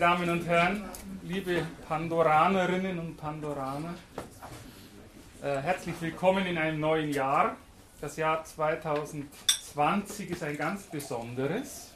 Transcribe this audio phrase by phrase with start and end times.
[0.00, 0.84] Damen und Herren,
[1.24, 3.92] liebe Pandoranerinnen und Pandoraner,
[5.42, 7.54] äh, herzlich willkommen in einem neuen Jahr.
[8.00, 11.92] Das Jahr 2020 ist ein ganz besonderes.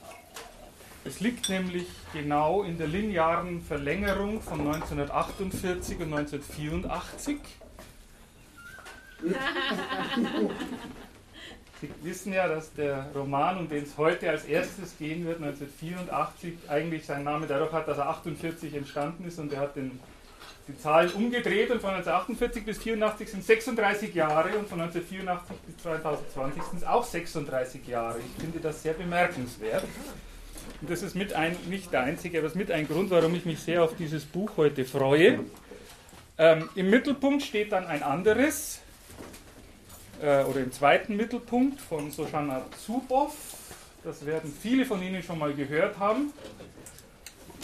[1.07, 7.39] Es liegt nämlich genau in der linearen Verlängerung von 1948 und 1984.
[11.85, 16.55] Sie wissen ja, dass der Roman, um den es heute als erstes gehen wird, 1984,
[16.69, 19.99] eigentlich seinen Namen dadurch hat, dass er 48 entstanden ist und er hat den,
[20.67, 25.77] die Zahlen umgedreht und von 1948 bis 1984 sind 36 Jahre und von 1984 bis
[25.83, 28.19] 2020 sind es auch 36 Jahre.
[28.19, 29.85] Ich finde das sehr bemerkenswert.
[30.81, 33.35] Und das ist mit ein, nicht der einzige, aber es ist mit ein Grund, warum
[33.35, 35.41] ich mich sehr auf dieses Buch heute freue.
[36.39, 38.81] Ähm, Im Mittelpunkt steht dann ein anderes,
[40.23, 43.35] äh, oder im zweiten Mittelpunkt von Sojana Zuboff.
[44.03, 46.33] Das werden viele von Ihnen schon mal gehört haben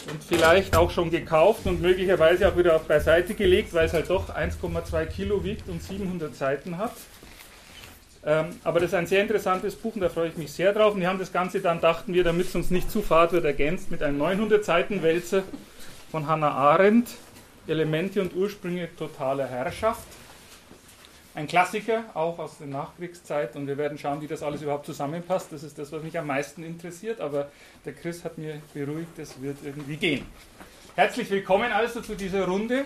[0.09, 4.29] und vielleicht auch schon gekauft und möglicherweise auch wieder beiseite gelegt, weil es halt doch
[4.35, 6.93] 1,2 Kilo wiegt und 700 Seiten hat.
[8.23, 10.93] Ähm, aber das ist ein sehr interessantes Buch und da freue ich mich sehr drauf.
[10.93, 13.45] Und wir haben das Ganze dann, dachten wir, damit es uns nicht zu fad wird,
[13.45, 15.43] ergänzt mit einem 900-Seiten-Wälzer
[16.11, 17.09] von Hannah Arendt,
[17.67, 20.03] Elemente und Ursprünge totaler Herrschaft.
[21.33, 25.51] Ein Klassiker, auch aus der Nachkriegszeit und wir werden schauen, wie das alles überhaupt zusammenpasst.
[25.51, 27.49] Das ist das, was mich am meisten interessiert, aber
[27.85, 30.25] der Chris hat mir beruhigt, das wird irgendwie gehen.
[30.95, 32.83] Herzlich willkommen also zu dieser Runde.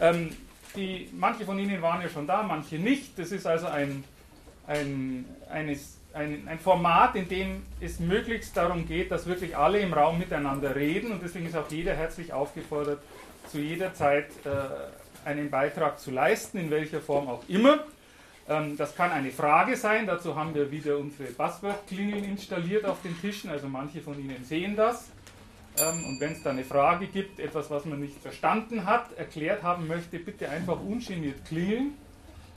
[0.00, 0.34] Ähm,
[0.74, 3.18] die, manche von Ihnen waren ja schon da, manche nicht.
[3.18, 4.04] Das ist also ein
[4.66, 9.92] ein, eines, ein, ein Format, in dem es möglichst darum geht, dass wirklich alle im
[9.92, 13.00] Raum miteinander reden und deswegen ist auch jeder herzlich aufgefordert,
[13.50, 14.48] zu jeder Zeit äh,
[15.26, 17.80] einen Beitrag zu leisten, in welcher Form auch immer.
[18.48, 23.20] Ähm, das kann eine Frage sein, dazu haben wir wieder unsere Buzzword-Klingeln installiert auf den
[23.20, 25.10] Tischen, also manche von Ihnen sehen das.
[25.78, 29.62] Ähm, und wenn es da eine Frage gibt, etwas, was man nicht verstanden hat, erklärt
[29.62, 31.94] haben möchte, bitte einfach ungeniert klingeln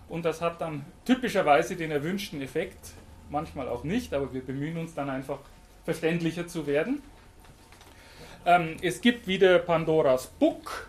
[0.07, 2.91] und das hat dann typischerweise den erwünschten Effekt,
[3.29, 5.39] manchmal auch nicht, aber wir bemühen uns dann einfach
[5.85, 7.01] verständlicher zu werden.
[8.45, 10.88] Ähm, es gibt wieder Pandoras Book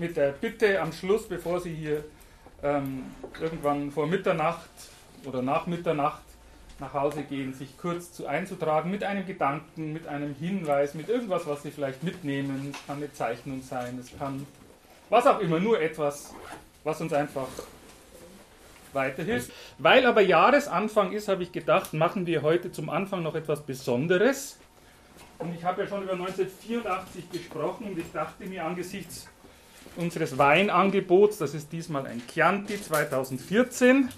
[0.00, 2.04] mit der Bitte am Schluss, bevor Sie hier
[2.62, 3.04] ähm,
[3.40, 4.70] irgendwann vor Mitternacht
[5.24, 6.22] oder nach Mitternacht
[6.80, 11.46] nach Hause gehen, sich kurz zu einzutragen mit einem Gedanken, mit einem Hinweis, mit irgendwas,
[11.46, 12.72] was Sie vielleicht mitnehmen.
[12.72, 14.46] Es kann eine Zeichnung sein, es kann
[15.10, 16.32] was auch immer, nur etwas,
[16.82, 17.48] was uns einfach
[18.92, 19.52] weiterhilft.
[19.78, 24.58] Weil aber Jahresanfang ist, habe ich gedacht, machen wir heute zum Anfang noch etwas Besonderes.
[25.38, 29.28] Und ich habe ja schon über 1984 gesprochen und ich dachte mir angesichts
[30.00, 34.08] unseres Weinangebots, das ist diesmal ein Chianti 2014,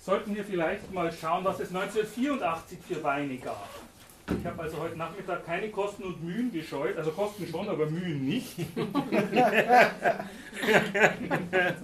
[0.00, 3.68] sollten wir vielleicht mal schauen, was es 1984 für Weine gab.
[4.38, 8.24] Ich habe also heute Nachmittag keine Kosten und Mühen gescheut, also Kosten schon, aber Mühen
[8.24, 8.58] nicht.
[8.58, 8.66] ich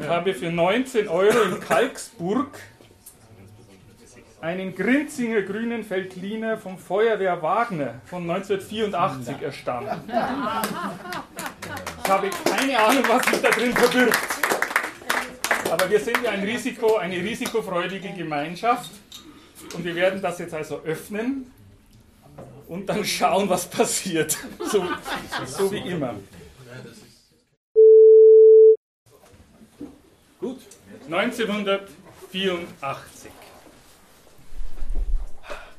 [0.08, 2.58] habe für 19 Euro in Kalksburg
[4.40, 10.10] einen Grinzinger grünen Feldliner vom Feuerwehr Wagner von 1984 erstanden.
[12.06, 14.16] Ich habe keine Ahnung, was sich da drin verbirgt.
[15.68, 18.92] Aber wir sind ja ein Risiko, eine risikofreudige Gemeinschaft
[19.74, 21.52] und wir werden das jetzt also öffnen
[22.68, 24.38] und dann schauen, was passiert.
[24.70, 24.86] So,
[25.46, 26.14] so wie immer.
[30.38, 30.60] Gut,
[31.10, 33.32] 1984.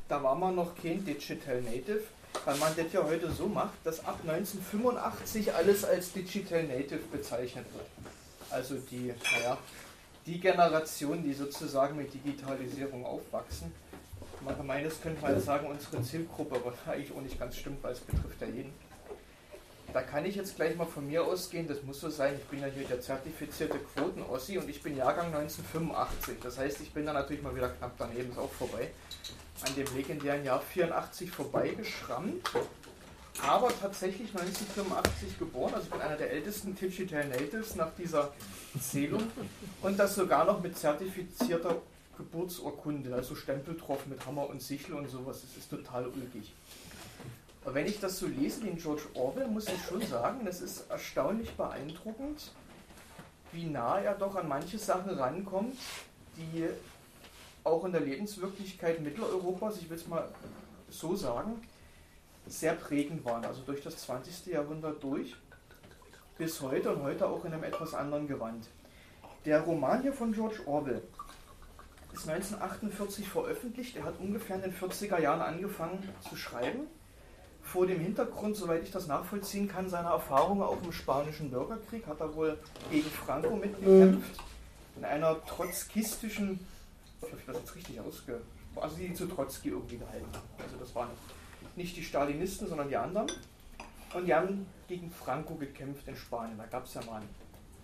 [0.09, 2.03] Da war man noch kein Digital Native,
[2.45, 7.65] weil man das ja heute so macht, dass ab 1985 alles als Digital Native bezeichnet
[7.73, 7.85] wird.
[8.49, 9.57] Also die, naja,
[10.25, 13.71] die Generation, die sozusagen mit Digitalisierung aufwachsen
[14.63, 18.41] meines könnte man sagen, unsere Zielgruppe, aber eigentlich auch nicht ganz stimmt, weil es betrifft
[18.41, 18.73] ja jeden.
[19.93, 22.59] Da kann ich jetzt gleich mal von mir ausgehen, das muss so sein, ich bin
[22.59, 26.37] ja hier der zertifizierte Quoten-Ossi und ich bin Jahrgang 1985.
[26.43, 28.89] Das heißt, ich bin da natürlich mal wieder knapp daneben, ist auch vorbei.
[29.65, 32.49] An dem legendären Jahr 84 vorbeigeschrammt,
[33.41, 38.33] aber tatsächlich 1985 geboren, also ich bin einer der ältesten Digital Natives nach dieser
[38.79, 39.23] Zählung
[39.81, 41.81] und das sogar noch mit zertifizierter
[42.17, 45.41] Geburtsurkunde, also Stempel drauf mit Hammer und Sichel und sowas.
[45.41, 46.53] Das ist total ulkig.
[47.63, 50.89] Aber wenn ich das so lese in George Orwell, muss ich schon sagen, das ist
[50.89, 52.51] erstaunlich beeindruckend,
[53.51, 55.77] wie nah er doch an manche Sachen rankommt,
[56.37, 56.67] die
[57.67, 60.27] auch in der Lebenswirklichkeit Mitteleuropas, ich will es mal
[60.89, 61.61] so sagen,
[62.47, 64.47] sehr prägend waren, also durch das 20.
[64.47, 65.35] Jahrhundert durch
[66.37, 68.67] bis heute und heute auch in einem etwas anderen Gewand.
[69.45, 71.01] Der Roman hier von George Orwell
[72.13, 73.95] ist 1948 veröffentlicht.
[73.95, 76.87] Er hat ungefähr in den 40er Jahren angefangen zu schreiben.
[77.63, 82.21] Vor dem Hintergrund, soweit ich das nachvollziehen kann, seiner Erfahrungen auch im Spanischen Bürgerkrieg hat
[82.21, 82.57] er wohl
[82.91, 84.39] gegen Franco mitgekämpft.
[84.95, 86.59] In einer trotzkistischen,
[87.17, 88.41] ich hoffe, ich das jetzt richtig ausge...
[88.75, 90.63] Also die zu Trotzki irgendwie gehalten haben.
[90.63, 91.09] Also das waren
[91.75, 93.27] nicht die Stalinisten, sondern die anderen.
[94.13, 96.57] Und die haben gegen Franco gekämpft in Spanien.
[96.57, 97.29] Da gab es ja mal einen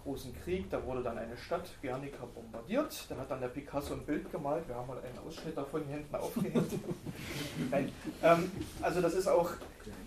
[0.03, 3.05] großen Krieg, da wurde dann eine Stadt, Guernica, bombardiert.
[3.09, 4.67] Da hat dann der Picasso ein Bild gemalt.
[4.67, 6.71] Wir haben mal einen Ausschnitt davon hier hinten aufgehängt.
[8.21, 8.51] Ähm,
[8.81, 9.51] also das ist auch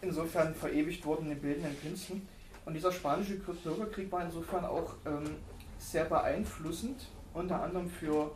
[0.01, 2.27] insofern verewigt worden in den bildenden Künsten.
[2.65, 5.37] Und dieser spanische Bürgerkrieg war insofern auch ähm,
[5.79, 8.31] sehr beeinflussend, unter anderem für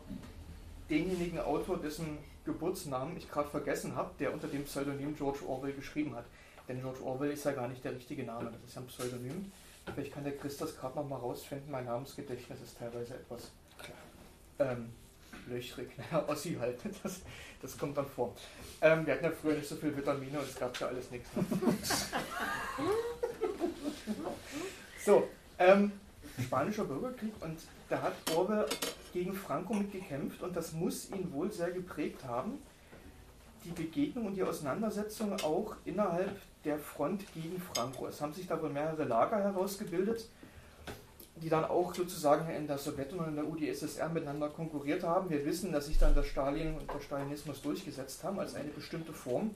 [0.91, 6.15] denjenigen Autor, dessen Geburtsnamen ich gerade vergessen habe, der unter dem Pseudonym George Orwell geschrieben
[6.15, 6.25] hat.
[6.67, 9.51] Denn George Orwell ist ja gar nicht der richtige Name, das ist ja ein Pseudonym.
[9.93, 13.51] Vielleicht kann der Chris das gerade nochmal rausfinden, mein Namensgedächtnis ist teilweise etwas
[14.59, 14.89] ähm,
[15.47, 15.89] löchrig.
[15.97, 17.21] Naja, Ossi halt, das,
[17.61, 18.35] das kommt dann vor.
[18.81, 21.29] Ähm, wir hatten ja früher nicht so viel Vitamine und es gab ja alles nichts.
[25.05, 25.27] so,
[25.57, 25.91] ähm,
[26.41, 27.59] Spanischer Bürgerkrieg und
[27.89, 28.65] da hat Orwell
[29.11, 32.59] gegen Franco mitgekämpft und das muss ihn wohl sehr geprägt haben.
[33.65, 38.07] Die Begegnung und die Auseinandersetzung auch innerhalb der Front gegen Franco.
[38.07, 40.27] Es haben sich da wohl mehrere Lager herausgebildet,
[41.35, 45.29] die dann auch sozusagen in der Sowjetunion und der UdSSR miteinander konkurriert haben.
[45.29, 49.13] Wir wissen, dass sich dann der Stalin und der Stalinismus durchgesetzt haben als eine bestimmte
[49.13, 49.51] Form,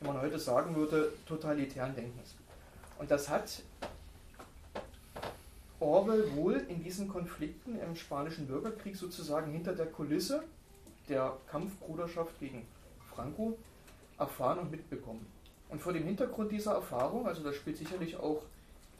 [0.00, 2.34] wie man heute sagen würde, totalitären Denkens.
[2.98, 3.62] Und das hat
[5.80, 10.44] Orwell wohl in diesen Konflikten im Spanischen Bürgerkrieg sozusagen hinter der Kulisse
[11.08, 12.66] der Kampfbruderschaft gegen
[13.14, 13.56] Franco
[14.18, 15.26] erfahren und mitbekommen.
[15.70, 18.42] Und vor dem Hintergrund dieser Erfahrung, also da spielt sicherlich auch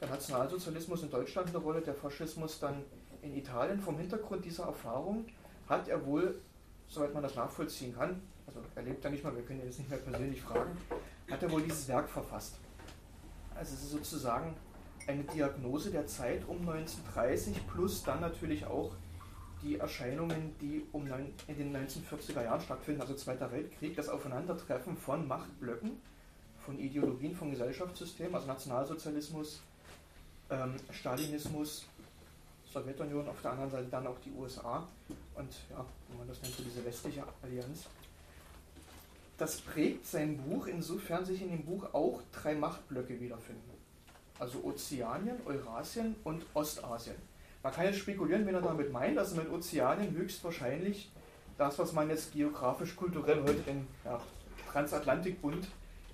[0.01, 2.83] der Nationalsozialismus in Deutschland eine Rolle, der Faschismus dann
[3.21, 5.25] in Italien, vom Hintergrund dieser Erfahrung
[5.69, 6.41] hat er wohl,
[6.87, 9.77] soweit man das nachvollziehen kann, also er lebt ja nicht mal, wir können ihn jetzt
[9.77, 10.75] nicht mehr persönlich fragen,
[11.29, 12.55] hat er wohl dieses Werk verfasst.
[13.55, 14.55] Also es ist sozusagen
[15.07, 18.91] eine Diagnose der Zeit um 1930 plus dann natürlich auch
[19.61, 21.05] die Erscheinungen, die um
[21.47, 25.91] in den 1940er Jahren stattfinden, also Zweiter Weltkrieg, das Aufeinandertreffen von Machtblöcken,
[26.65, 29.61] von Ideologien, von Gesellschaftssystemen, also Nationalsozialismus,
[30.49, 31.85] ähm, Stalinismus,
[32.71, 34.87] Sowjetunion, auf der anderen Seite dann auch die USA
[35.35, 37.85] und ja, wenn man das nennt, so diese westliche Allianz.
[39.37, 43.70] Das prägt sein Buch, insofern sich in dem Buch auch drei Machtblöcke wiederfinden.
[44.41, 47.15] Also Ozeanien, Eurasien und Ostasien.
[47.61, 51.11] Man kann jetzt spekulieren, wenn er damit meint, also mit Ozeanien höchstwahrscheinlich
[51.59, 54.19] das, was man jetzt geografisch-kulturell heute den ja,
[54.71, 55.67] Transatlantikbund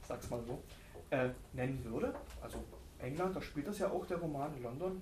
[0.06, 0.62] sag's mal so,
[1.10, 2.14] äh, nennen würde.
[2.42, 2.62] Also
[3.00, 5.02] England, da spielt das ja auch der Roman London.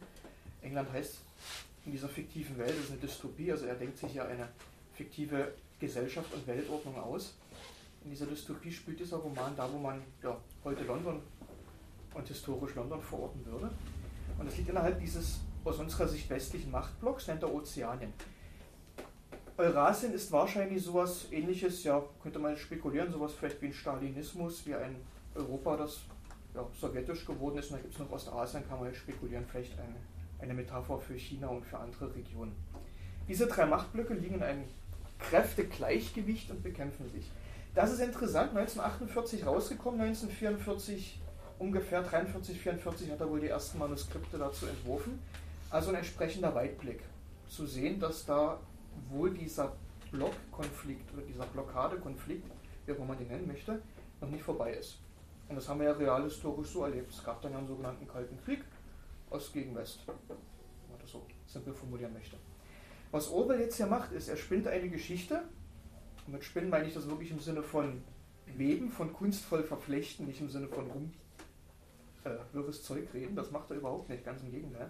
[0.62, 1.18] England heißt
[1.88, 4.48] in dieser fiktiven Welt, das ist eine Dystopie, also er denkt sich ja eine
[4.94, 7.34] fiktive Gesellschaft und Weltordnung aus.
[8.04, 11.22] In dieser Dystopie spielt dieser Roman da, wo man ja, heute London
[12.16, 13.70] und historisch London verorten würde.
[14.38, 18.14] Und das liegt innerhalb dieses aus unserer Sicht westlichen Machtblocks, nennt er Ozeanien.
[19.58, 24.76] Eurasien ist wahrscheinlich sowas ähnliches, ja, könnte man spekulieren, sowas vielleicht wie ein Stalinismus, wie
[24.76, 24.98] ein
[25.34, 26.02] Europa, das
[26.54, 27.72] ja, sowjetisch geworden ist.
[27.72, 29.96] Und dann gibt es noch Ostasien, kann man spekulieren, vielleicht eine,
[30.40, 32.54] eine Metapher für China und für andere Regionen.
[33.28, 34.64] Diese drei Machtblöcke liegen in einem
[35.20, 37.32] Kräftegleichgewicht und bekämpfen sich.
[37.74, 41.20] Das ist interessant, 1948 rausgekommen, 1944
[41.60, 45.20] ungefähr 43, 44 hat er wohl die ersten Manuskripte dazu entworfen.
[45.70, 47.02] Also ein entsprechender Weitblick.
[47.48, 48.60] Zu sehen, dass da
[49.10, 49.76] wohl dieser
[50.12, 52.50] Blockkonflikt oder dieser Blockadekonflikt,
[52.86, 53.82] wie auch immer man den nennen möchte,
[54.22, 55.00] noch nicht vorbei ist.
[55.48, 57.12] Und das haben wir ja realhistorisch so erlebt.
[57.12, 58.64] Es gab dann ja einen sogenannten Kalten Krieg,
[59.30, 60.16] Ost gegen West, wenn
[60.90, 62.38] man das so simpel formulieren möchte.
[63.12, 65.44] Was Orwell jetzt hier macht, ist, er spinnt eine Geschichte,
[66.26, 68.02] und mit Spinnen meine ich das wirklich im Sinne von
[68.58, 71.14] Weben, von kunstvoll verflechten, nicht im Sinne von rum
[72.54, 74.90] wirres Zeug reden, das macht er überhaupt nicht, ganz im Gegenteil.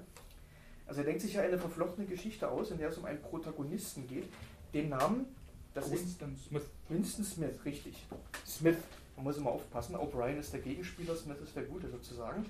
[0.87, 4.07] Also er denkt sich ja eine verflochtene Geschichte aus, in der es um einen Protagonisten
[4.07, 4.25] geht.
[4.73, 5.25] Den Namen,
[5.73, 6.63] das Winston ist Smith.
[6.89, 8.05] Winston Smith, richtig.
[8.45, 8.77] Smith,
[9.15, 9.95] man muss immer aufpassen.
[9.95, 12.45] O'Brien ist der Gegenspieler, Smith ist der Gute sozusagen.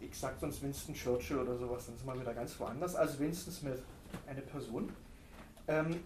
[0.00, 2.94] Ich sag sonst Winston Churchill oder sowas, dann sind wir wieder ganz woanders.
[2.94, 3.78] Also Winston Smith,
[4.26, 4.90] eine Person,
[5.68, 6.00] ähm,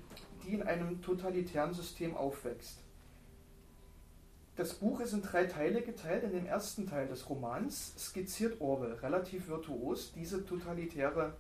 [0.45, 2.79] die in einem totalitären System aufwächst.
[4.57, 6.25] Das Buch ist in drei Teile geteilt.
[6.25, 11.35] In dem ersten Teil des Romans skizziert Orwell relativ virtuos diese totalitäre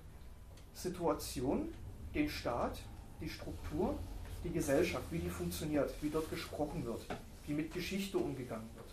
[0.74, 1.72] Situation,
[2.14, 2.78] den Staat,
[3.22, 3.98] die Struktur,
[4.44, 7.00] die Gesellschaft, wie die funktioniert, wie dort gesprochen wird,
[7.46, 8.86] wie mit Geschichte umgegangen wird.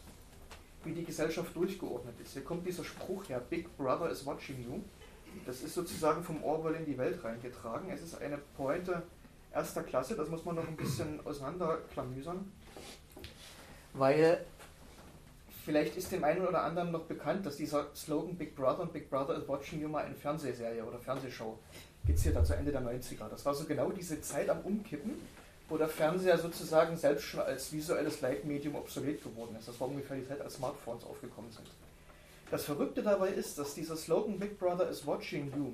[0.86, 2.34] wie die Gesellschaft durchgeordnet ist.
[2.34, 4.82] Hier kommt dieser Spruch her, Big Brother is watching you.
[5.46, 7.90] Das ist sozusagen vom Orwell in die Welt reingetragen.
[7.90, 9.04] Es ist eine Pointe
[9.54, 12.52] erster Klasse, das muss man noch ein bisschen auseinanderklamüsern,
[13.94, 14.44] weil
[15.66, 19.10] vielleicht ist dem einen oder anderen noch bekannt, dass dieser Slogan Big Brother und Big
[19.10, 21.58] Brother is watching you mal eine Fernsehserie oder Fernsehshow
[22.04, 23.30] skizziert hat, zu Ende der 90er.
[23.30, 25.14] Das war so genau diese Zeit am Umkippen,
[25.70, 29.68] wo der Fernseher sozusagen selbst schon als visuelles Leitmedium obsolet geworden ist.
[29.68, 31.68] Das war ungefähr die Zeit, als Smartphones aufgekommen sind.
[32.52, 35.74] Das Verrückte dabei ist, dass dieser Slogan Big Brother is watching you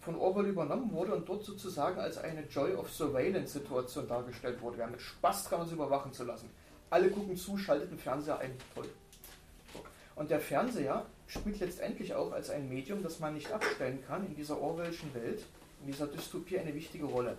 [0.00, 4.78] von Orwell übernommen wurde und dort sozusagen als eine Joy of Surveillance Situation dargestellt wurde.
[4.78, 6.48] Wir haben mit Spaß dran, uns überwachen zu lassen.
[6.90, 8.52] Alle gucken zu, schaltet den Fernseher ein.
[8.74, 8.88] Toll.
[10.16, 14.34] Und der Fernseher spielt letztendlich auch als ein Medium, das man nicht abstellen kann in
[14.34, 15.44] dieser Orwellschen Welt,
[15.80, 17.36] in dieser Dystopie eine wichtige Rolle.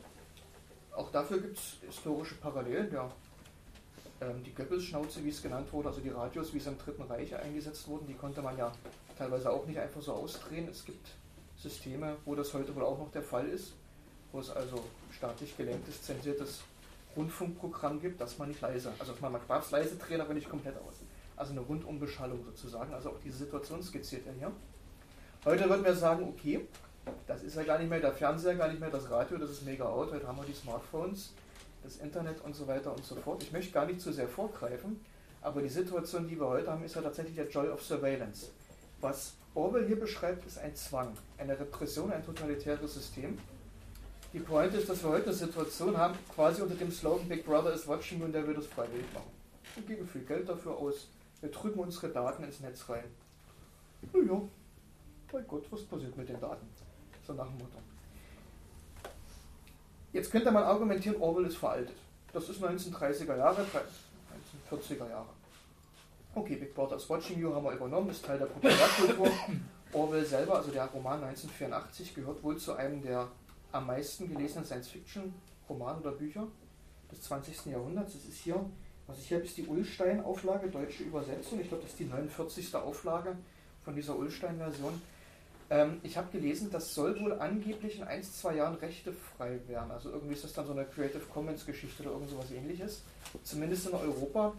[0.96, 2.92] Auch dafür gibt es historische Parallelen.
[2.94, 3.12] Ja,
[4.22, 7.36] ähm, die Goebbels-Schnauze, wie es genannt wurde, also die Radios, wie es im Dritten Reich
[7.36, 8.72] eingesetzt wurden, die konnte man ja
[9.18, 10.68] teilweise auch nicht einfach so ausdrehen.
[10.70, 11.08] Es gibt
[11.58, 13.74] Systeme, wo das heute wohl auch noch der Fall ist,
[14.32, 16.62] wo es also staatlich gelenktes, zensiertes
[17.20, 20.78] Rundfunkprogramm gibt, dass man nicht leise, also man darf es leise drehen, aber nicht komplett
[20.78, 20.96] aus.
[21.36, 24.52] Also eine Rundumbeschallung sozusagen, also auch diese Situation skizziert er hier.
[25.44, 26.66] Heute würden wir sagen, okay,
[27.28, 29.66] das ist ja gar nicht mehr der Fernseher, gar nicht mehr das Radio, das ist
[29.66, 31.34] mega out, heute haben wir die Smartphones,
[31.84, 33.44] das Internet und so weiter und so fort.
[33.44, 35.00] Ich möchte gar nicht zu sehr vorgreifen,
[35.42, 38.48] aber die Situation, die wir heute haben, ist ja tatsächlich der Joy of Surveillance.
[39.02, 43.38] Was Orwell hier beschreibt, ist ein Zwang, eine Repression, ein totalitäres System.
[44.32, 47.74] Die Pointe ist, dass wir heute eine Situation haben, quasi unter dem Slogan Big Brother
[47.74, 49.32] is watching und der wird es freiwillig machen.
[49.74, 51.08] Wir geben viel Geld dafür aus,
[51.42, 53.06] wir drücken unsere Daten ins Netz rein.
[54.14, 54.42] Naja,
[55.32, 56.68] bei Gott, was passiert mit den Daten?
[57.26, 57.78] So nach dem Motto.
[60.14, 61.96] Jetzt könnte man argumentieren, Orwell ist veraltet.
[62.32, 63.66] Das ist 1930er Jahre,
[64.72, 65.30] 1940er Jahre.
[66.36, 69.32] Okay, Big Brother is Watching You haben wir übernommen, ist Teil der Populärkultur.
[69.92, 73.28] Orwell selber, also der Roman 1984, gehört wohl zu einem der
[73.72, 76.48] am meisten gelesenen Science-Fiction-Romane oder Bücher
[77.12, 77.68] des 20.
[77.68, 78.14] Jahrhunderts.
[78.14, 78.64] Das ist hier,
[79.08, 81.60] was ich hier habe, ist die Ullstein-Auflage, deutsche Übersetzung.
[81.60, 82.76] Ich glaube, das ist die 49.
[82.76, 83.38] Auflage
[83.84, 85.02] von dieser Ullstein-Version.
[85.72, 89.92] Ähm, ich habe gelesen, das soll wohl angeblich in ein, zwei Jahren rechtefrei werden.
[89.92, 93.04] Also irgendwie ist das dann so eine Creative Commons-Geschichte oder irgend sowas ähnliches.
[93.44, 94.54] Zumindest in Europa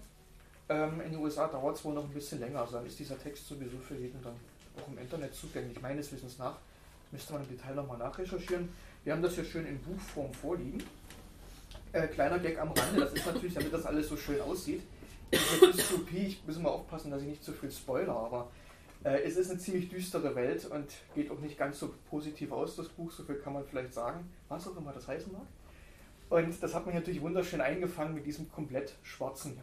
[0.71, 3.19] ähm, in den USA dauert es wohl noch ein bisschen länger, also dann ist dieser
[3.19, 4.35] Text sowieso für jeden dann
[4.81, 6.57] auch im Internet zugänglich, meines Wissens nach.
[7.11, 8.69] Müsste man im Detail nochmal nachrecherchieren.
[9.03, 10.83] Wir haben das hier schön in Buchform vorliegen.
[11.93, 14.83] Äh, kleiner Gag am Rande, das ist natürlich, damit das alles so schön aussieht.
[15.33, 18.51] Dystopie, ich muss mal aufpassen, dass ich nicht zu viel spoiler, aber
[19.05, 22.77] äh, es ist eine ziemlich düstere Welt und geht auch nicht ganz so positiv aus,
[22.77, 25.47] das Buch, so viel kann man vielleicht sagen, was auch immer das heißen mag.
[26.29, 29.59] Und das hat man natürlich wunderschön eingefangen mit diesem komplett schwarzen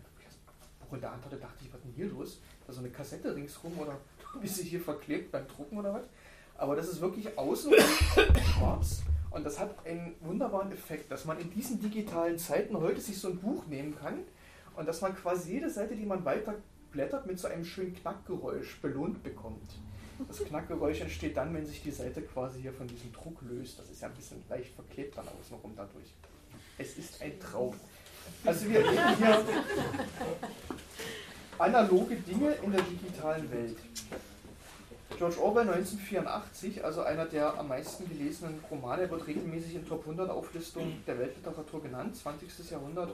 [0.90, 2.40] und der andere dachte ich, was denn hier los?
[2.66, 4.00] Da so eine Kassette ringsrum oder
[4.42, 6.04] wie sie hier verklebt beim Drucken oder was?
[6.58, 7.74] Aber das ist wirklich außen
[8.58, 13.20] schwarz und das hat einen wunderbaren Effekt, dass man in diesen digitalen Zeiten heute sich
[13.20, 14.20] so ein Buch nehmen kann
[14.76, 16.56] und dass man quasi jede Seite, die man weiter
[16.92, 19.80] blättert, mit so einem schönen Knackgeräusch belohnt bekommt.
[20.28, 23.78] Das Knackgeräusch entsteht dann, wenn sich die Seite quasi hier von diesem Druck löst.
[23.78, 26.08] Das ist ja ein bisschen leicht verklebt dann außenrum dadurch.
[26.78, 27.76] Es ist ein Traum.
[28.44, 29.46] Also wir reden hier
[31.60, 33.78] analoge Dinge in der digitalen Welt.
[35.16, 40.30] George Orwell 1984, also einer der am meisten gelesenen Romane, wird regelmäßig in Top 100
[40.30, 42.70] Auflistungen der Weltliteratur genannt, 20.
[42.70, 43.12] Jahrhundert.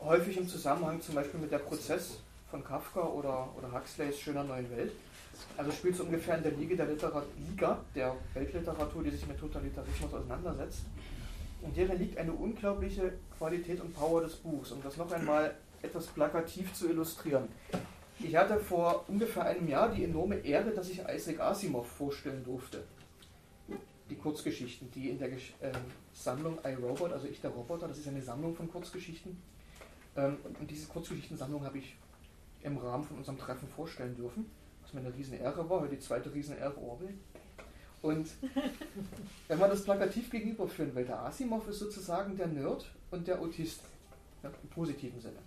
[0.00, 2.18] Häufig im Zusammenhang zum Beispiel mit der Prozess
[2.50, 4.92] von Kafka oder, oder Huxleys Schöner neuen Welt.
[5.56, 6.96] Also spielt es ungefähr in der Liga der,
[7.48, 10.80] Liga der Weltliteratur, die sich mit Totalitarismus auseinandersetzt.
[11.62, 14.72] Und hierin liegt eine unglaubliche Qualität und Power des Buchs.
[14.72, 17.48] Um das noch einmal etwas plakativ zu illustrieren.
[18.22, 22.84] Ich hatte vor ungefähr einem Jahr die enorme Ehre, dass ich Isaac Asimov vorstellen durfte.
[24.10, 25.72] Die Kurzgeschichten, die in der Gesch äh,
[26.12, 29.40] Sammlung iRobot, also ich der Roboter, das ist eine Sammlung von Kurzgeschichten.
[30.16, 31.96] Ähm, und diese Kurzgeschichtensammlung habe ich
[32.62, 34.50] im Rahmen von unserem Treffen vorstellen dürfen,
[34.82, 37.14] was mir eine riesen Ehre war, heute die zweite riesen Ehre Orwell.
[38.02, 38.28] Und
[39.48, 43.80] wenn man das plakativ gegenüberführen will, der Asimov ist sozusagen der Nerd und der Autist,
[44.42, 45.38] ja, im positiven Sinne.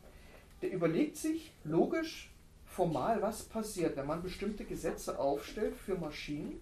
[0.61, 2.32] Der überlegt sich logisch,
[2.73, 6.59] formal, was passiert, wenn man bestimmte Gesetze aufstellt für Maschinen,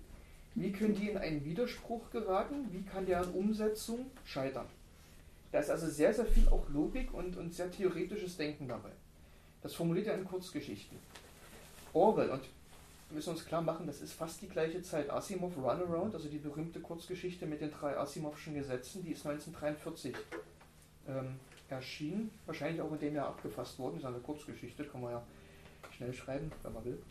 [0.56, 4.68] wie können die in einen Widerspruch geraten, wie kann deren Umsetzung scheitern.
[5.52, 8.92] Da ist also sehr, sehr viel auch Logik und, und sehr theoretisches Denken dabei.
[9.62, 10.98] Das formuliert er in Kurzgeschichten.
[11.94, 12.42] Orwell, und
[13.10, 15.10] wir müssen uns klar machen, das ist fast die gleiche Zeit.
[15.10, 20.16] Asimov Runaround, also die berühmte Kurzgeschichte mit den drei Asimovschen Gesetzen, die ist 1943
[21.08, 21.40] ähm,
[21.70, 25.24] erschienen, wahrscheinlich auch in dem Jahr abgefasst worden, das ist eine Kurzgeschichte, kann man ja
[26.02, 27.02] schnell schreiben, wenn man will.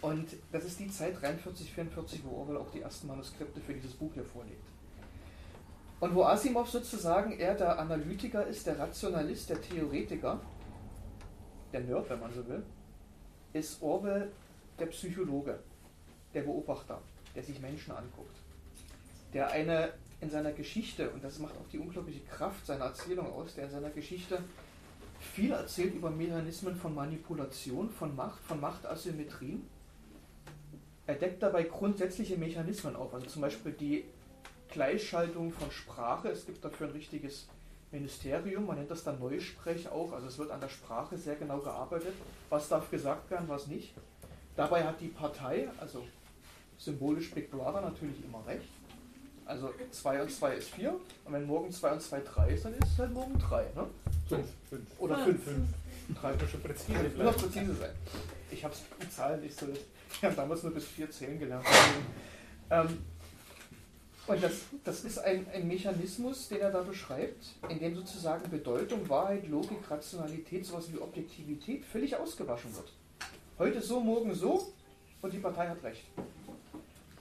[0.00, 3.92] Und das ist die Zeit 43, 44, wo Orwell auch die ersten Manuskripte für dieses
[3.92, 4.64] Buch hier vorlegt.
[6.00, 10.40] Und wo Asimov sozusagen eher der Analytiker ist, der Rationalist, der Theoretiker,
[11.72, 12.62] der Nerd, wenn man so will,
[13.52, 14.32] ist Orwell
[14.78, 15.58] der Psychologe,
[16.34, 17.00] der Beobachter,
[17.34, 18.36] der sich Menschen anguckt,
[19.32, 23.54] der eine in seiner Geschichte, und das macht auch die unglaubliche Kraft seiner Erzählung aus,
[23.54, 24.42] der in seiner Geschichte
[25.24, 29.66] viel erzählt über Mechanismen von Manipulation, von Macht, von Machtasymmetrien.
[31.06, 34.04] Er deckt dabei grundsätzliche Mechanismen auf, also zum Beispiel die
[34.70, 36.28] Gleichschaltung von Sprache.
[36.28, 37.48] Es gibt dafür ein richtiges
[37.90, 41.58] Ministerium, man nennt das dann Neusprech auch, also es wird an der Sprache sehr genau
[41.58, 42.14] gearbeitet,
[42.50, 43.94] was darf gesagt werden, was nicht.
[44.56, 46.04] Dabei hat die Partei, also
[46.76, 48.68] symbolisch Big Brother, natürlich immer recht.
[49.46, 52.74] Also 2 und 2 ist 4 und wenn morgen 2 und 2 3 ist, dann
[52.74, 53.62] ist es halt morgen 3.
[53.74, 53.86] Ne?
[54.28, 54.36] So.
[54.36, 54.82] Fünf, fünf.
[54.98, 55.40] Oder 5.
[56.20, 57.06] Drei schon präzise.
[57.06, 57.90] Ich will noch präzise sein.
[58.50, 59.66] Ich habe die Zahlen nicht so.
[60.12, 61.66] Ich habe damals nur bis 4 zählen gelernt.
[62.70, 62.98] Ähm,
[64.26, 64.52] und das,
[64.84, 69.78] das ist ein, ein Mechanismus, den er da beschreibt, in dem sozusagen Bedeutung, Wahrheit, Logik,
[69.90, 72.90] Rationalität, sowas wie Objektivität völlig ausgewaschen wird.
[73.58, 74.72] Heute so, morgen so
[75.20, 76.04] und die Partei hat recht.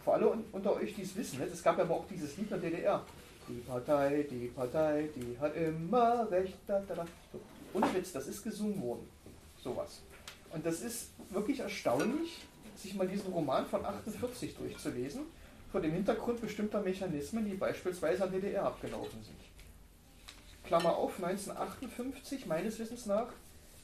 [0.04, 1.46] Für alle unter euch, die es wissen, ne?
[1.46, 3.04] es gab ja aber auch dieses Lied der DDR.
[3.48, 6.58] Die Partei, die Partei, die hat immer recht.
[6.68, 7.06] Da, da, da.
[7.32, 7.40] So.
[7.74, 9.08] Und Witz, das ist gesungen worden.
[9.62, 10.02] Sowas.
[10.52, 12.46] Und das ist wirklich erstaunlich,
[12.76, 15.24] sich mal diesen Roman von 48 durchzulesen
[15.72, 19.40] vor dem Hintergrund bestimmter Mechanismen, die beispielsweise an DDR abgelaufen sind.
[20.66, 23.30] Klammer auf, 1958, meines Wissens nach,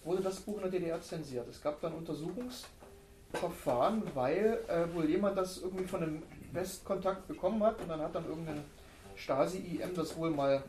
[0.04, 1.48] wurde das Buch in der DDR zensiert.
[1.50, 1.94] Es gab dann
[3.30, 8.16] Untersuchungsverfahren, weil äh, wohl jemand das irgendwie von einem Westkontakt bekommen hat und dann hat
[8.16, 8.64] dann irgendein
[9.16, 10.64] Stasi-IM das wohl mal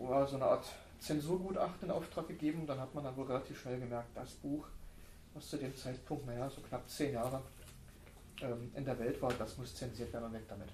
[0.00, 0.66] oh, so eine Art
[0.98, 2.66] Zensurgutachten in Auftrag gegeben.
[2.66, 4.66] Dann hat man dann wohl relativ schnell gemerkt, das Buch,
[5.34, 7.42] was zu dem Zeitpunkt, naja, so knapp zehn Jahre
[8.42, 10.68] ähm, in der Welt war, das muss zensiert werden und weg damit.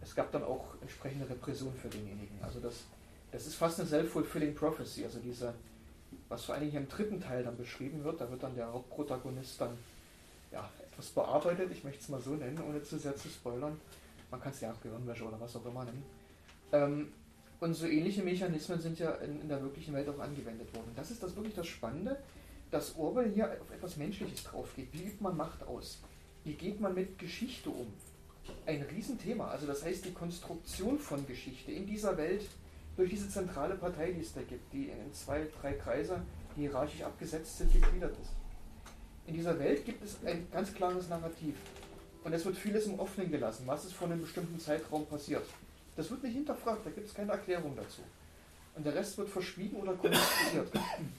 [0.00, 2.38] Es gab dann auch entsprechende Repression für denjenigen.
[2.42, 2.84] Also das,
[3.30, 5.54] das ist fast eine self-fulfilling prophecy, also diese,
[6.28, 9.60] was vor allen Dingen im dritten Teil dann beschrieben wird, da wird dann der Hauptprotagonist
[9.60, 9.76] dann
[10.52, 13.78] ja, etwas bearbeitet, ich möchte es mal so nennen, ohne zu sehr zu spoilern.
[14.30, 16.02] Man kann es ja auch Gehirnwäsche oder was auch immer nennen.
[16.72, 17.12] Ähm,
[17.60, 20.92] und so ähnliche Mechanismen sind ja in, in, der wirklichen Welt auch angewendet worden.
[20.94, 22.18] Das ist das wirklich das Spannende,
[22.70, 24.92] dass Orwell hier auf etwas Menschliches drauf geht.
[24.92, 25.98] Wie übt man Macht aus?
[26.44, 27.86] Wie geht man mit Geschichte um?
[28.66, 29.48] Ein Riesenthema.
[29.48, 32.44] Also das heißt, die Konstruktion von Geschichte in dieser Welt
[32.98, 36.20] durch diese zentrale Partei, die es da gibt, die in zwei, drei Kreise
[36.56, 38.32] hierarchisch abgesetzt sind, gegliedert ist.
[39.24, 41.54] In dieser Welt gibt es ein ganz klares Narrativ.
[42.24, 45.44] Und es wird vieles im Offenen gelassen, was ist von einem bestimmten Zeitraum passiert.
[45.94, 48.02] Das wird nicht hinterfragt, da gibt es keine Erklärung dazu.
[48.74, 50.72] Und der Rest wird verschwiegen oder konstruiert.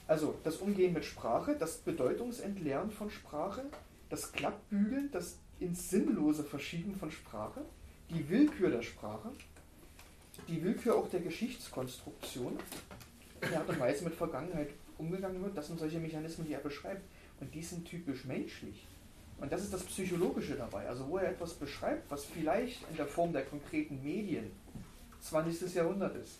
[0.05, 3.63] Also das Umgehen mit Sprache, das Bedeutungsentleeren von Sprache,
[4.09, 7.61] das Klappbügeln, das ins Sinnlose Verschieben von Sprache,
[8.09, 9.31] die Willkür der Sprache,
[10.49, 12.57] die Willkür auch der Geschichtskonstruktion,
[13.41, 17.03] die Art und Weise mit Vergangenheit umgegangen wird, das sind solche Mechanismen, die er beschreibt.
[17.39, 18.85] Und die sind typisch menschlich.
[19.39, 20.87] Und das ist das Psychologische dabei.
[20.87, 24.51] Also wo er etwas beschreibt, was vielleicht in der Form der konkreten Medien
[25.21, 25.73] 20.
[25.73, 26.39] Jahrhundert ist,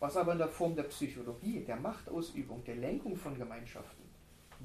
[0.00, 4.02] was aber in der Form der Psychologie, der Machtausübung, der Lenkung von Gemeinschaften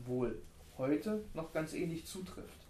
[0.05, 0.41] wohl
[0.77, 2.65] heute noch ganz ähnlich zutrifft.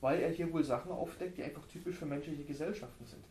[0.00, 3.24] Weil er hier wohl Sachen aufdeckt, die einfach typisch für menschliche Gesellschaften sind.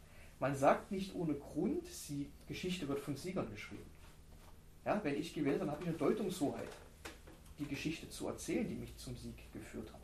[0.43, 3.89] Man sagt nicht ohne Grund, die Geschichte wird von Siegern geschrieben.
[4.83, 6.67] Ja, wenn ich gewinne, dann habe ich eine Deutungshoheit,
[7.59, 10.01] die Geschichte zu erzählen, die mich zum Sieg geführt hat.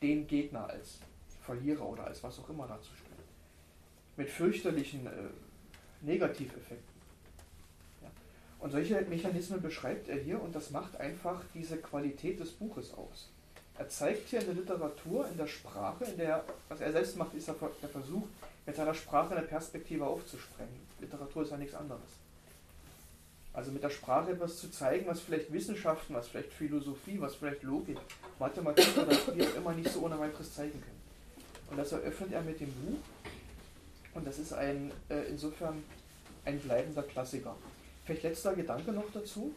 [0.00, 1.00] Den Gegner als
[1.42, 3.24] Verlierer oder als was auch immer darzustellen.
[4.16, 5.10] Mit fürchterlichen äh,
[6.02, 6.94] Negativeffekten.
[8.60, 13.32] Und solche Mechanismen beschreibt er hier und das macht einfach diese Qualität des Buches aus.
[13.76, 17.34] Er zeigt hier in der Literatur, in der Sprache, in der, was er selbst macht,
[17.34, 18.28] ist der Versuch,
[18.66, 20.74] mit seiner Sprache eine Perspektive aufzusprengen.
[21.00, 22.00] Literatur ist ja nichts anderes.
[23.52, 27.62] Also mit der Sprache etwas zu zeigen, was vielleicht Wissenschaften, was vielleicht Philosophie, was vielleicht
[27.62, 27.98] Logik,
[28.40, 31.02] Mathematik oder wie auch immer nicht so ohne weiteres zeigen können.
[31.70, 32.98] Und das eröffnet er mit dem Buch.
[34.14, 35.82] Und das ist ein, äh, insofern
[36.44, 37.54] ein bleibender Klassiker.
[38.04, 39.52] Vielleicht letzter Gedanke noch dazu,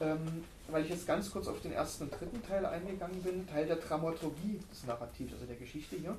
[0.00, 3.66] ähm, weil ich jetzt ganz kurz auf den ersten und dritten Teil eingegangen bin, Teil
[3.66, 6.16] der Dramaturgie des Narrativs, also der Geschichte hier,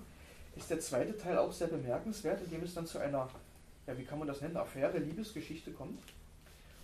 [0.56, 3.30] ist der zweite Teil auch sehr bemerkenswert, indem es dann zu einer,
[3.88, 6.00] ja, wie kann man das nennen, Affäre, Liebesgeschichte kommt.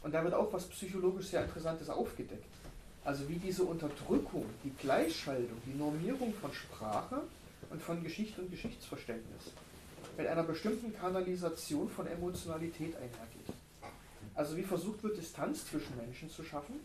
[0.02, 2.46] Und da wird auch was psychologisch sehr Interessantes aufgedeckt.
[3.04, 7.22] Also wie diese Unterdrückung, die Gleichschaltung, die Normierung von Sprache
[7.70, 9.54] und von Geschichte und Geschichtsverständnis
[10.18, 13.56] mit einer bestimmten Kanalisation von Emotionalität einhergeht.
[14.36, 16.76] Also wie versucht wird, Distanz zwischen Menschen zu schaffen,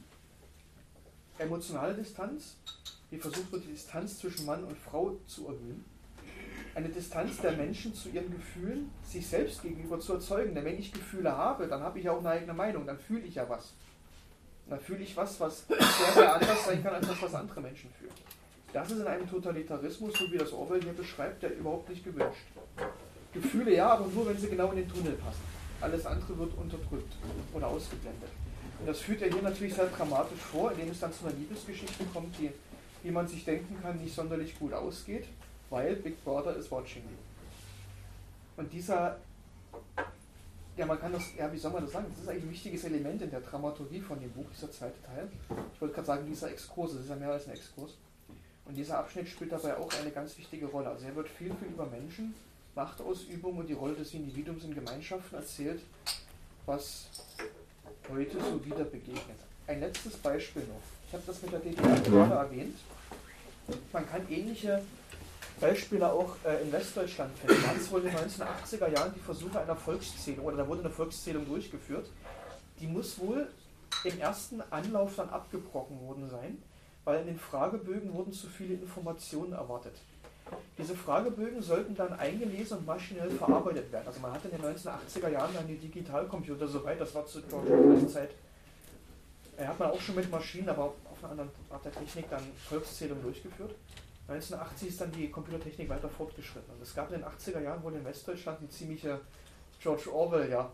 [1.38, 2.54] emotionale Distanz,
[3.10, 5.84] wie versucht wird, die Distanz zwischen Mann und Frau zu erhöhen.
[6.74, 10.54] Eine Distanz der Menschen zu ihren Gefühlen, sich selbst gegenüber zu erzeugen.
[10.54, 13.36] Denn wenn ich Gefühle habe, dann habe ich auch eine eigene Meinung, dann fühle ich
[13.36, 13.74] ja was.
[14.68, 17.90] Dann fühle ich was, was sehr, sehr anders sein kann als das, was andere Menschen
[17.98, 18.12] fühlen.
[18.72, 22.42] Das ist in einem Totalitarismus, so wie das Orwell hier beschreibt, der überhaupt nicht gewünscht.
[23.32, 25.42] Gefühle ja, aber nur, wenn sie genau in den Tunnel passen.
[25.80, 27.14] Alles andere wird unterdrückt
[27.52, 28.30] oder ausgeblendet.
[28.80, 32.04] Und das führt er hier natürlich sehr dramatisch vor, indem es dann zu einer Liebesgeschichte
[32.12, 32.50] kommt, die,
[33.02, 35.26] wie man sich denken kann, nicht sonderlich gut ausgeht,
[35.70, 37.16] weil Big Brother is watching you.
[38.56, 39.18] Und dieser,
[40.76, 42.06] ja, man kann das, ja, wie soll man das sagen?
[42.10, 45.28] Das ist eigentlich ein wichtiges Element in der Dramaturgie von dem Buch, dieser zweite Teil.
[45.74, 47.92] Ich wollte gerade sagen, dieser Exkurs, das ist ja mehr als ein Exkurs.
[48.66, 50.88] Und dieser Abschnitt spielt dabei auch eine ganz wichtige Rolle.
[50.88, 52.34] Also er wird viel, viel über Menschen,
[52.74, 55.82] Machtausübung und die Rolle des Individuums in Gemeinschaften erzählt,
[56.66, 57.06] was
[58.10, 59.38] heute so wieder begegnet.
[59.66, 60.80] Ein letztes Beispiel noch.
[61.08, 62.76] Ich habe das mit der DDR gerade erwähnt.
[63.92, 64.82] Man kann ähnliche
[65.60, 67.62] Beispiele auch äh, in Westdeutschland finden.
[67.62, 70.90] Da es wohl in den 1980er Jahren die Versuche einer Volkszählung, oder da wurde eine
[70.90, 72.08] Volkszählung durchgeführt.
[72.80, 73.48] Die muss wohl
[74.04, 76.62] im ersten Anlauf dann abgebrochen worden sein,
[77.04, 79.94] weil in den Fragebögen wurden zu viele Informationen erwartet.
[80.76, 84.06] Diese Fragebögen sollten dann eingelesen und maschinell verarbeitet werden.
[84.06, 87.72] Also man hatte in den 1980er Jahren dann die Digitalcomputer soweit, das war zu George
[87.72, 88.30] Orwells Zeit.
[89.56, 92.42] Er hat man auch schon mit Maschinen, aber auf einer anderen Art der Technik dann
[92.68, 93.74] Volkszählung durchgeführt.
[94.26, 96.72] 1980 ist dann die Computertechnik weiter fortgeschritten.
[96.74, 99.20] Und es gab in den 80er Jahren wohl in Westdeutschland eine ziemliche
[99.80, 100.70] George Orwell, ja,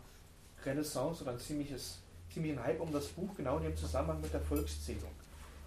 [0.64, 1.98] Renaissance oder ein ziemliches,
[2.32, 5.10] ziemlichen Hype um das Buch, genau in dem Zusammenhang mit der Volkszählung.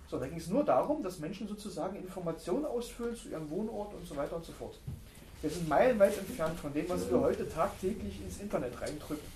[0.10, 4.08] So, da ging es nur darum, dass Menschen sozusagen Informationen ausfüllen zu ihrem Wohnort und
[4.08, 4.80] so weiter und so fort.
[5.42, 9.28] Wir sind meilenweit entfernt von dem, was wir heute tagtäglich ins Internet reindrücken.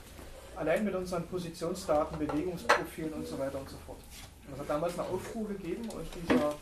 [0.55, 3.99] Allein mit unseren Positionsdaten, Bewegungsprofilen und so weiter und so fort.
[4.45, 6.55] Und das hat damals eine Aufruhr gegeben und dieser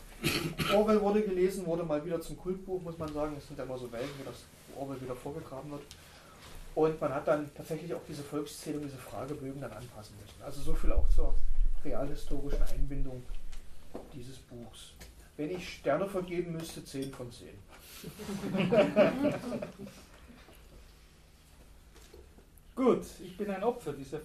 [0.74, 3.36] Orwell wurde gelesen, wurde mal wieder zum Kultbuch, muss man sagen.
[3.38, 4.44] Es sind ja immer so Wellen, wie das
[4.78, 5.84] Orwell wieder vorgegraben wird.
[6.76, 10.42] Und man hat dann tatsächlich auch diese Volkszählung, diese Fragebögen dann anpassen müssen.
[10.44, 11.34] Also so viel auch zur
[11.84, 13.24] realhistorischen Einbindung
[14.14, 14.92] dieses Buchs.
[15.38, 17.50] Wenn ich Sterne vergeben müsste, 10 von 10.
[22.76, 24.20] Gut, ich bin ein Opfer dieser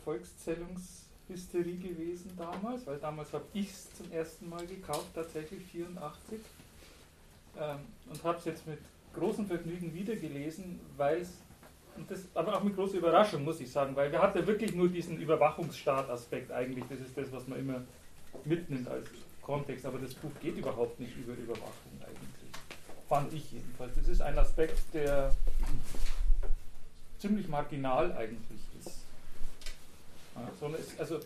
[1.31, 6.41] Volkszählungshysterie gewesen damals, weil damals habe ich es zum ersten Mal gekauft, tatsächlich 84,
[7.59, 7.79] ähm,
[8.11, 8.79] und habe es jetzt mit
[9.15, 11.39] großem Vergnügen wiedergelesen, weil es,
[12.35, 16.51] aber auch mit großer Überraschung, muss ich sagen, weil wir hatten wirklich nur diesen Überwachungsstaat-Aspekt
[16.53, 17.83] eigentlich, das ist das, was man immer
[18.45, 19.09] mitnimmt als
[19.43, 22.51] Kontext, aber das Buch geht überhaupt nicht über Überwachung eigentlich.
[23.09, 23.97] Fand ich jedenfalls.
[23.97, 25.33] Das ist ein Aspekt, der
[27.19, 28.61] ziemlich marginal eigentlich
[30.79, 30.99] ist.
[31.01, 31.21] also,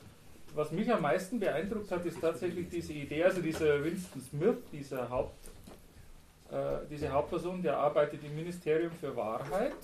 [0.54, 5.08] was mich am meisten beeindruckt hat, ist tatsächlich diese Idee, also dieser Winston Smith, dieser
[5.10, 5.48] Haupt,
[6.50, 9.74] äh, diese Hauptperson, der arbeitet im Ministerium für Wahrheit,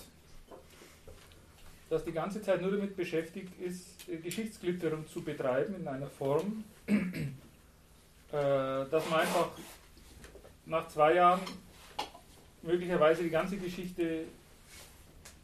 [1.89, 7.03] das die ganze Zeit nur damit beschäftigt ist, Geschichtsklitterung zu betreiben in einer Form, äh,
[8.33, 9.49] dass man einfach
[10.67, 11.41] nach zwei Jahren
[12.63, 14.25] möglicherweise die ganze Geschichte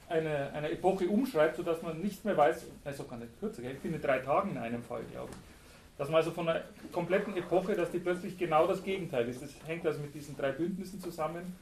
[0.08, 3.98] eine, eine Epoche umschreibt, sodass man nicht mehr weiß, also kann nicht kürzer, ich finde
[3.98, 5.98] drei Tagen in einem Fall, glaube ich.
[5.98, 9.42] Dass man also von einer kompletten Epoche, dass die plötzlich genau das Gegenteil ist.
[9.42, 11.56] Das hängt also mit diesen drei Bündnissen zusammen,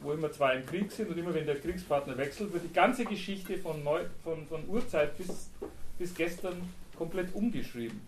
[0.00, 3.04] wo immer zwei im Krieg sind und immer wenn der Kriegspartner wechselt, wird die ganze
[3.04, 5.50] Geschichte von, Neu, von, von Urzeit bis,
[5.98, 6.62] bis gestern
[6.96, 8.00] komplett umgeschrieben.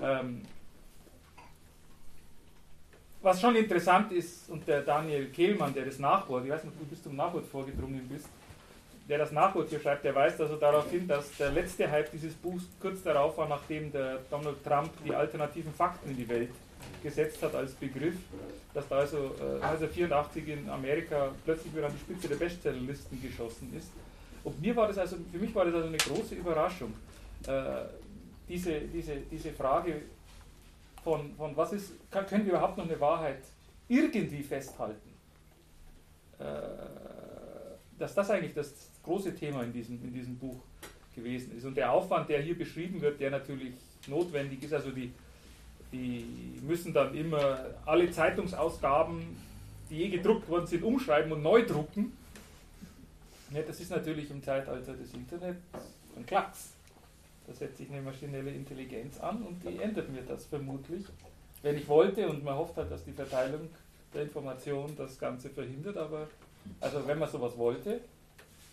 [0.00, 0.42] Ähm,
[3.20, 6.80] was schon interessant ist, und der Daniel Kehlmann, der das Nachwort, ich weiß nicht, ob
[6.80, 8.28] du bis zum Nachwort vorgedrungen bist,
[9.08, 12.34] der das Nachwort hier schreibt, der weist also darauf hin, dass der letzte Hype dieses
[12.34, 16.50] Buchs kurz darauf war, nachdem der Donald Trump die alternativen Fakten in die Welt
[17.02, 18.16] gesetzt hat als Begriff,
[18.72, 23.72] dass da also äh, 1984 in Amerika plötzlich wieder an die Spitze der Bestsellerlisten geschossen
[23.76, 23.88] ist.
[24.42, 26.94] Und mir war das also, für mich war das also eine große Überraschung,
[27.46, 27.84] äh,
[28.48, 30.02] diese, diese, diese Frage,
[31.02, 33.42] von, von was ist, kann, können wir überhaupt noch eine Wahrheit
[33.88, 35.12] irgendwie festhalten?
[36.38, 36.44] Äh,
[37.98, 38.72] dass das eigentlich das
[39.04, 40.56] große Thema in diesem, in diesem Buch
[41.14, 41.64] gewesen ist.
[41.64, 43.72] Und der Aufwand, der hier beschrieben wird, der natürlich
[44.06, 45.12] notwendig ist, also die,
[45.92, 46.24] die
[46.62, 49.22] müssen dann immer alle Zeitungsausgaben,
[49.90, 52.12] die je gedruckt worden sind, umschreiben und neu drucken.
[53.52, 55.60] Ja, das ist natürlich im Zeitalter des Internets
[56.16, 56.72] ein Klacks.
[57.46, 61.04] Da setzt sich eine maschinelle Intelligenz an und die ändert mir das vermutlich,
[61.62, 63.68] wenn ich wollte und man hofft halt, dass die Verteilung
[64.14, 66.28] der Information das Ganze verhindert, aber
[66.80, 68.00] also wenn man sowas wollte,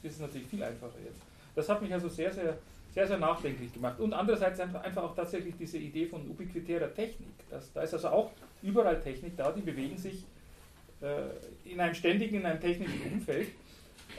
[0.03, 1.21] ist es natürlich viel einfacher jetzt.
[1.55, 2.57] Das hat mich also sehr, sehr
[2.93, 3.99] sehr, sehr nachdenklich gemacht.
[3.99, 7.29] Und andererseits einfach auch tatsächlich diese Idee von ubiquitärer Technik.
[7.49, 10.25] Das, da ist also auch überall Technik da, die bewegen sich
[11.01, 13.47] äh, in einem ständigen, in einem technischen Umfeld.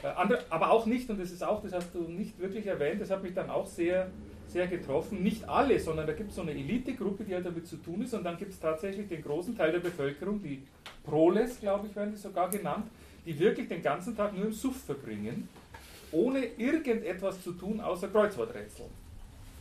[0.01, 2.99] Äh, andere, aber auch nicht, und das ist auch, das hast du nicht wirklich erwähnt,
[2.99, 4.09] das hat mich dann auch sehr,
[4.47, 5.21] sehr getroffen.
[5.21, 8.13] Nicht alle, sondern da gibt es so eine Elitegruppe, die halt damit zu tun ist,
[8.15, 10.63] und dann gibt es tatsächlich den großen Teil der Bevölkerung, die
[11.03, 12.87] Proles, glaube ich, werden die sogar genannt,
[13.23, 15.47] die wirklich den ganzen Tag nur im Suff verbringen,
[16.13, 18.89] ohne irgendetwas zu tun, außer Kreuzworträtseln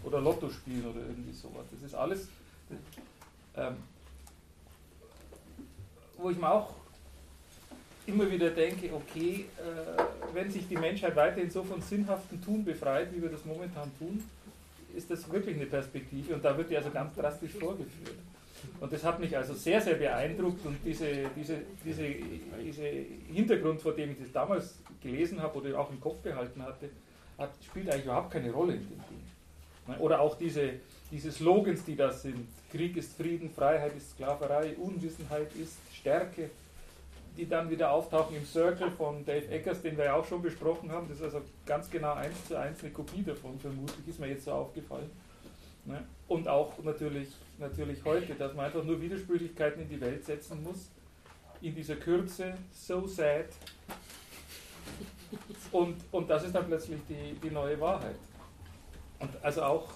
[0.04, 1.64] oder Lotto spielen oder irgendwie sowas.
[1.72, 2.28] Das ist alles,
[3.56, 3.76] ähm,
[6.16, 6.74] wo ich mir auch
[8.06, 10.02] immer wieder denke, okay, äh,
[10.34, 14.22] wenn sich die Menschheit weiterhin so von sinnhaften Tun befreit, wie wir das momentan tun,
[14.94, 18.16] ist das wirklich eine Perspektive und da wird die also ganz drastisch vorgeführt.
[18.80, 22.04] Und das hat mich also sehr, sehr beeindruckt und diese, diese, diese,
[22.64, 22.86] diese
[23.32, 26.90] Hintergrund, vor dem ich das damals gelesen habe oder auch im Kopf behalten hatte,
[27.38, 29.98] hat, spielt eigentlich überhaupt keine Rolle in dem Ding.
[29.98, 30.74] Oder auch diese,
[31.10, 32.46] diese Slogans, die da sind.
[32.70, 36.50] Krieg ist Frieden, Freiheit ist Sklaverei, Unwissenheit ist Stärke
[37.36, 40.90] die dann wieder auftauchen im Circle von Dave Eckers, den wir ja auch schon besprochen
[40.92, 41.08] haben.
[41.08, 44.44] Das ist also ganz genau eins zu eins eine Kopie davon, vermutlich, ist mir jetzt
[44.44, 45.10] so aufgefallen.
[45.84, 46.04] Ne?
[46.28, 50.90] Und auch natürlich, natürlich heute, dass man einfach nur Widersprüchlichkeiten in die Welt setzen muss,
[51.62, 53.46] in dieser Kürze, so sad.
[55.70, 58.16] Und, und das ist dann plötzlich die, die neue Wahrheit.
[59.18, 59.88] Und also auch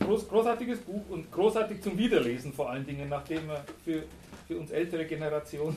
[0.00, 4.02] groß, großartiges Buch und großartig zum Wiederlesen vor allen Dingen, nachdem er für
[4.46, 5.74] für uns ältere Generation,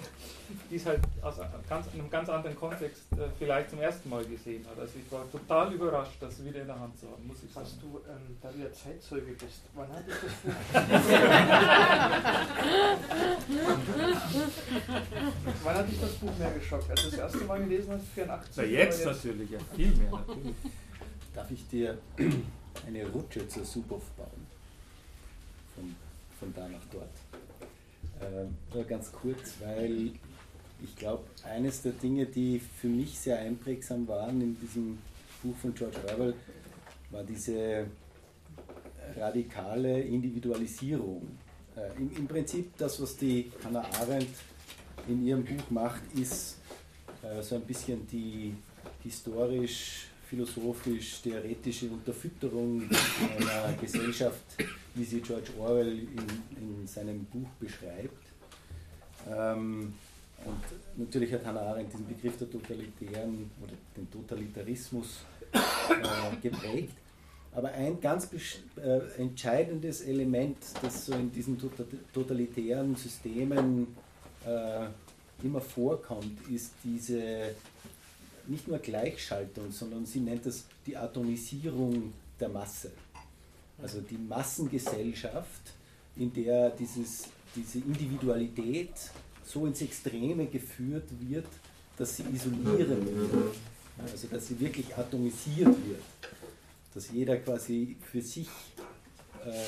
[0.70, 4.26] die es halt aus einem ganz, einem ganz anderen Kontext äh, vielleicht zum ersten Mal
[4.26, 4.78] gesehen hat.
[4.78, 7.66] Also ich war total überrascht, das wieder in der Hand zu haben, muss ich sagen.
[7.66, 10.52] Hast du, ähm, da du ja Zeitzeuge bist, wann hat dich das Buch...
[15.64, 16.90] wann hat dich das Buch mehr geschockt?
[16.90, 18.54] Als du das erste Mal gelesen hast, 84?
[18.58, 20.56] Na jetzt, jetzt natürlich, ja, viel mehr natürlich.
[21.34, 21.98] Darf ich dir
[22.88, 24.46] eine Rutsche zur Subov bauen?
[25.74, 25.96] Von,
[26.40, 27.08] von da nach dort.
[28.20, 30.12] Äh, nur ganz kurz, weil
[30.84, 34.98] ich glaube, eines der Dinge, die für mich sehr einprägsam waren in diesem
[35.44, 36.34] Buch von George Orwell,
[37.12, 37.88] war diese
[39.16, 41.28] radikale Individualisierung.
[41.76, 44.36] Äh, im, Im Prinzip das, was die Hannah Arendt
[45.08, 46.58] in ihrem Buch macht, ist
[47.24, 48.56] äh, so ein bisschen die
[49.04, 52.84] historisch, philosophisch, theoretische Unterfütterung
[53.38, 54.44] einer Gesellschaft,
[54.96, 56.28] wie sie George Orwell in,
[56.62, 58.28] in seinem Buch beschreibt.
[59.30, 59.94] Ähm,
[60.46, 60.64] und
[60.98, 65.20] natürlich hat Hannah Arendt diesen Begriff der totalitären oder den Totalitarismus
[65.52, 66.94] äh, geprägt.
[67.54, 68.30] Aber ein ganz
[68.76, 71.58] äh, entscheidendes Element, das so in diesen
[72.14, 73.88] totalitären Systemen
[74.46, 74.88] äh,
[75.44, 77.56] immer vorkommt, ist diese
[78.50, 82.92] nicht nur Gleichschaltung, sondern sie nennt es die Atomisierung der Masse.
[83.82, 85.62] Also die Massengesellschaft,
[86.16, 88.94] in der dieses, diese Individualität
[89.46, 91.48] so ins Extreme geführt wird,
[91.98, 93.56] dass sie isolieren wird.
[93.98, 96.02] Also dass sie wirklich atomisiert wird.
[96.94, 98.48] Dass jeder quasi für sich
[99.46, 99.66] äh,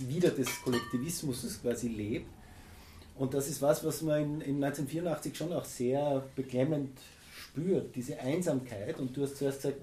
[0.00, 2.26] wieder des Kollektivismus quasi lebt.
[3.18, 6.96] Und das ist was, was man in, in 1984 schon auch sehr beklemmend
[7.32, 8.98] spürt, diese Einsamkeit.
[8.98, 9.80] Und du hast zuerst gesagt,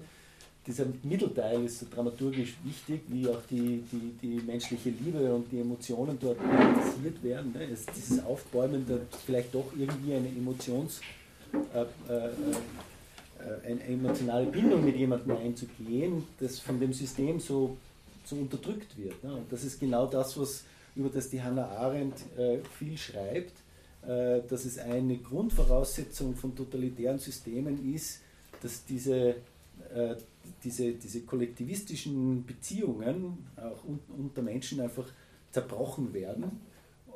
[0.66, 5.60] dieser Mittelteil ist so dramaturgisch wichtig, wie auch die, die, die menschliche Liebe und die
[5.60, 7.52] Emotionen dort realisiert werden.
[7.52, 7.68] Ne?
[7.72, 11.00] Es, dieses Aufbäumen, da vielleicht doch irgendwie eine Emotions,
[11.52, 12.28] äh, äh,
[13.38, 17.76] äh, eine emotionale Bindung mit jemandem einzugehen, das von dem System so,
[18.24, 19.22] so unterdrückt wird.
[19.22, 19.34] Ne?
[19.34, 20.64] Und das ist genau das, was,
[20.96, 23.52] über das die Hannah Arendt äh, viel schreibt,
[24.06, 28.22] äh, dass es eine Grundvoraussetzung von totalitären Systemen ist,
[28.62, 29.36] dass diese
[29.94, 30.16] äh,
[30.64, 33.84] diese, diese kollektivistischen Beziehungen auch
[34.16, 35.06] unter Menschen einfach
[35.50, 36.60] zerbrochen werden,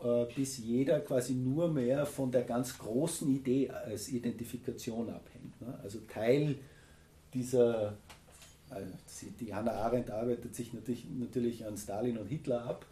[0.03, 5.61] äh, bis jeder quasi nur mehr von der ganz großen Idee als Identifikation abhängt.
[5.61, 5.79] Ne?
[5.83, 6.57] Also Teil
[7.35, 7.97] dieser,
[8.71, 8.83] äh,
[9.40, 12.87] die Hannah Arendt arbeitet sich natürlich, natürlich an Stalin und Hitler ab,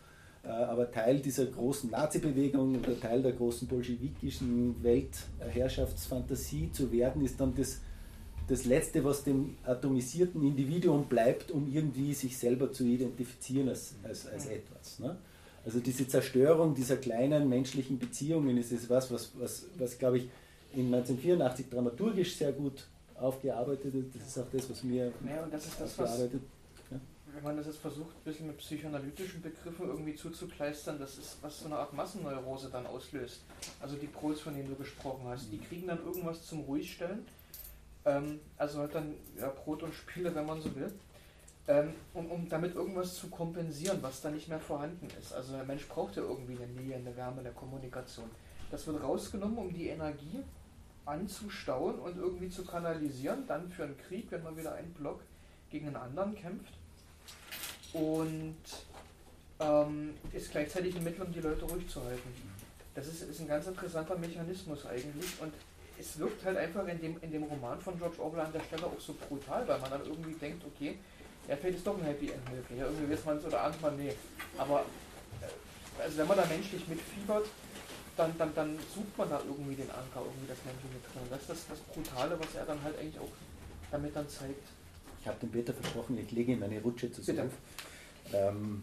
[0.49, 7.55] aber Teil dieser großen Nazi-Bewegung oder Teil der großen bolschewikischen Weltherrschaftsfantasie zu werden, ist dann
[7.55, 7.81] das
[8.49, 14.27] das Letzte, was dem atomisierten Individuum bleibt, um irgendwie sich selber zu identifizieren als, als,
[14.27, 14.99] als etwas.
[14.99, 15.17] Ne?
[15.65, 20.31] Also diese Zerstörung dieser kleinen menschlichen Beziehungen ist etwas, was, was, was glaube ich,
[20.73, 24.15] in 1984 dramaturgisch sehr gut aufgearbeitet ist.
[24.15, 26.29] Das ist auch das, was mir ja, und das ist das, was?
[27.39, 31.61] Wenn man das jetzt versucht, ein bisschen mit psychoanalytischen Begriffen irgendwie zuzukleistern, das ist, was
[31.61, 33.43] so eine Art Massenneurose dann auslöst.
[33.81, 37.25] Also die Prols, von denen du gesprochen hast, die kriegen dann irgendwas zum Ruhigstellen
[38.05, 40.93] Ähm, also halt dann ja, Brot und Spiele, wenn man so will.
[41.69, 45.33] Ähm, um, um damit irgendwas zu kompensieren, was da nicht mehr vorhanden ist.
[45.33, 48.31] Also der Mensch braucht ja irgendwie eine Nähe, eine Wärme, eine Kommunikation.
[48.71, 50.43] Das wird rausgenommen, um die Energie
[51.05, 55.21] anzustauen und irgendwie zu kanalisieren, dann für einen Krieg, wenn man wieder einen Block
[55.71, 56.73] gegen einen anderen kämpft.
[57.93, 58.57] Und
[59.61, 62.33] ähm, ist gleichzeitig ein Mittel, um die Leute ruhig zu halten.
[62.95, 65.53] Das ist, ist ein ganz interessanter Mechanismus eigentlich und
[65.99, 68.87] es wirkt halt einfach in dem, in dem Roman von George Orwell an der Stelle
[68.87, 70.97] auch so brutal, weil man dann irgendwie denkt, okay,
[71.49, 72.79] ja, vielleicht ist doch ein Happy End möglich.
[72.79, 74.13] Ja, irgendwie weiß man es oder ahnt man, nee.
[74.57, 74.85] Aber
[75.41, 77.47] äh, also wenn man da menschlich mitfiebert,
[78.17, 81.23] dann, dann, dann sucht man da irgendwie den Anker, irgendwie das Menschliche drin.
[81.31, 83.33] Das ist das, das Brutale, was er dann halt eigentlich auch
[83.91, 84.67] damit dann zeigt.
[85.29, 87.21] Ich habe dem Peter versprochen, ich lege ihm eine Rutsche zu
[88.33, 88.83] ähm,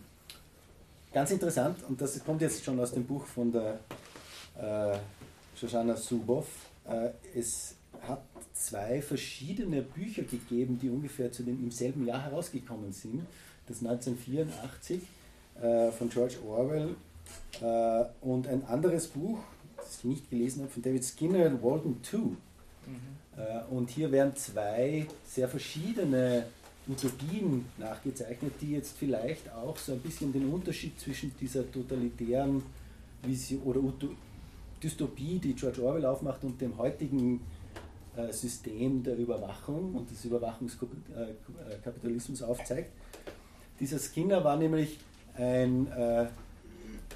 [1.11, 3.79] Ganz interessant, und das kommt jetzt schon aus dem Buch von der
[4.55, 4.95] äh,
[5.57, 6.45] Shoshana Zuboff.
[6.87, 7.73] Äh, es
[8.07, 8.21] hat
[8.53, 13.25] zwei verschiedene Bücher gegeben, die ungefähr zu dem, im selben Jahr herausgekommen sind.
[13.67, 15.01] Das 1984
[15.63, 16.95] äh, von George Orwell
[17.59, 19.39] äh, und ein anderes Buch,
[19.77, 22.17] das ich nicht gelesen habe, von David Skinner, Walden 2.
[22.17, 22.35] Mhm.
[23.37, 26.45] Äh, und hier werden zwei sehr verschiedene
[26.87, 32.61] Utopien nachgezeichnet, die jetzt vielleicht auch so ein bisschen den Unterschied zwischen dieser totalitären
[33.23, 33.79] Vision oder
[34.81, 37.41] Dystopie, die George Orwell aufmacht, und dem heutigen
[38.15, 42.91] äh, System der Überwachung und des Überwachungskapitalismus aufzeigt.
[43.79, 44.99] Dieser Skinner war nämlich
[45.37, 45.87] ein,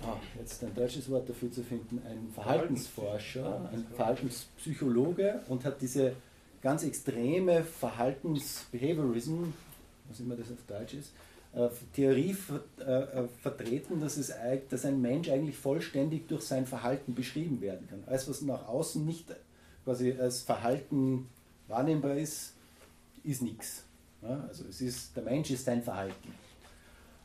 [0.02, 5.82] äh, oh, jetzt ein deutsches Wort dafür zu finden, ein Verhaltensforscher, ein Verhaltenspsychologe und hat
[5.82, 6.14] diese
[6.62, 9.46] ganz extreme Verhaltensbehaviorism,
[10.10, 11.12] was immer das auf Deutsch ist,
[11.54, 12.36] äh, Theorie
[12.80, 14.32] äh, vertreten, dass, es,
[14.70, 18.04] dass ein Mensch eigentlich vollständig durch sein Verhalten beschrieben werden kann.
[18.06, 19.34] Alles, was nach außen nicht
[19.84, 21.28] quasi als Verhalten
[21.68, 22.54] wahrnehmbar ist,
[23.24, 23.84] ist nichts.
[24.22, 26.34] Also es ist, der Mensch ist sein Verhalten.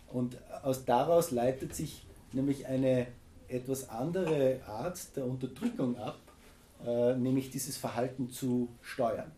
[0.08, 3.06] Und aus daraus leitet sich nämlich eine
[3.48, 6.18] etwas andere Art der Unterdrückung ab,
[6.84, 9.30] äh, nämlich dieses Verhalten zu steuern.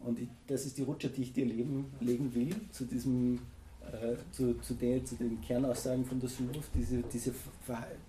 [0.00, 3.40] Und ich, das ist die Rutsche, die ich dir leben, legen will, zu, diesem,
[3.92, 7.32] äh, zu, zu, den, zu den Kernaussagen von der Suruf, diese, diese,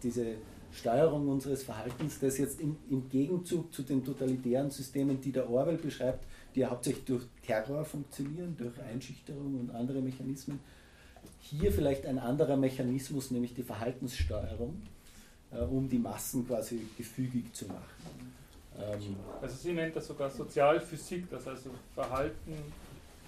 [0.03, 0.35] diese
[0.71, 5.77] Steuerung unseres Verhaltens, das jetzt im, im Gegenzug zu den totalitären Systemen, die der Orwell
[5.77, 6.25] beschreibt,
[6.55, 10.59] die hauptsächlich durch Terror funktionieren, durch Einschüchterung und andere Mechanismen,
[11.41, 14.81] hier vielleicht ein anderer Mechanismus, nämlich die Verhaltenssteuerung,
[15.51, 18.33] äh, um die Massen quasi gefügig zu machen.
[18.77, 22.53] Ähm also sie nennt das sogar Sozialphysik, dass also Verhalten,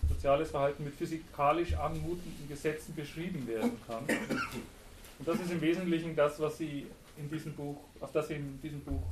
[0.08, 4.04] soziales Verhalten mit physikalisch anmutenden Gesetzen beschrieben werden kann.
[5.20, 8.60] Und das ist im Wesentlichen das, was sie in diesem Buch, auf das sie in
[8.62, 9.04] diesem Buch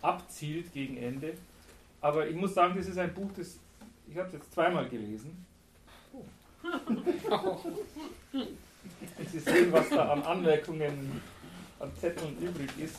[0.00, 1.34] abzielt gegen Ende.
[2.00, 3.58] Aber ich muss sagen, das ist ein Buch, das
[4.10, 5.44] ich habe es jetzt zweimal gelesen.
[9.32, 11.20] Sie sehen, was da an Anmerkungen,
[11.80, 12.98] an Zetteln übrig ist,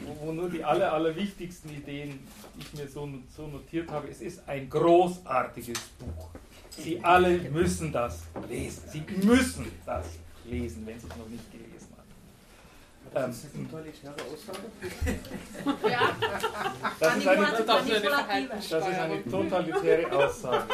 [0.00, 2.20] wo, wo nur die aller, allerwichtigsten Ideen
[2.58, 4.08] ich mir so, so notiert habe.
[4.08, 6.30] Es ist ein großartiges Buch.
[6.70, 8.82] Sie alle müssen das lesen.
[8.88, 10.06] Sie müssen das
[10.44, 11.71] lesen, wenn Sie es noch nicht gelesen.
[13.14, 14.58] Das ist eine totalitäre Aussage.
[15.90, 16.16] ja.
[16.98, 20.64] Das ist eine, das ist eine totalitäre Aussage.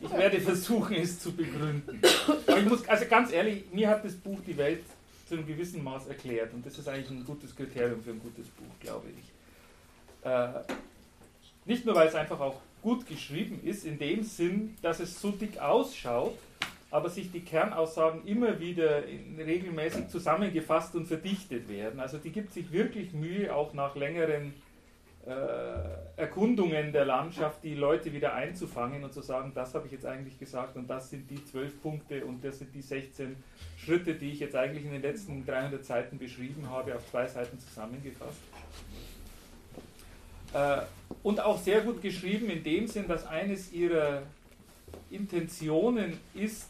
[0.00, 2.00] Ich werde versuchen, es zu begründen.
[2.46, 4.84] Aber ich muss, also ganz ehrlich, mir hat das Buch die Welt
[5.26, 8.46] zu einem gewissen Maß erklärt und das ist eigentlich ein gutes Kriterium für ein gutes
[8.48, 10.28] Buch, glaube ich.
[10.30, 10.48] Äh,
[11.64, 15.30] nicht nur, weil es einfach auch gut geschrieben ist, in dem Sinn, dass es so
[15.32, 16.38] dick ausschaut,
[16.96, 19.02] aber sich die Kernaussagen immer wieder
[19.36, 22.00] regelmäßig zusammengefasst und verdichtet werden.
[22.00, 24.54] Also die gibt sich wirklich Mühe, auch nach längeren
[25.26, 30.06] äh, Erkundungen der Landschaft die Leute wieder einzufangen und zu sagen, das habe ich jetzt
[30.06, 33.36] eigentlich gesagt und das sind die zwölf Punkte und das sind die 16
[33.76, 37.58] Schritte, die ich jetzt eigentlich in den letzten 300 Seiten beschrieben habe, auf zwei Seiten
[37.58, 38.40] zusammengefasst.
[40.54, 40.78] Äh,
[41.22, 44.22] und auch sehr gut geschrieben in dem Sinn, dass eines ihrer
[45.10, 46.68] Intentionen ist,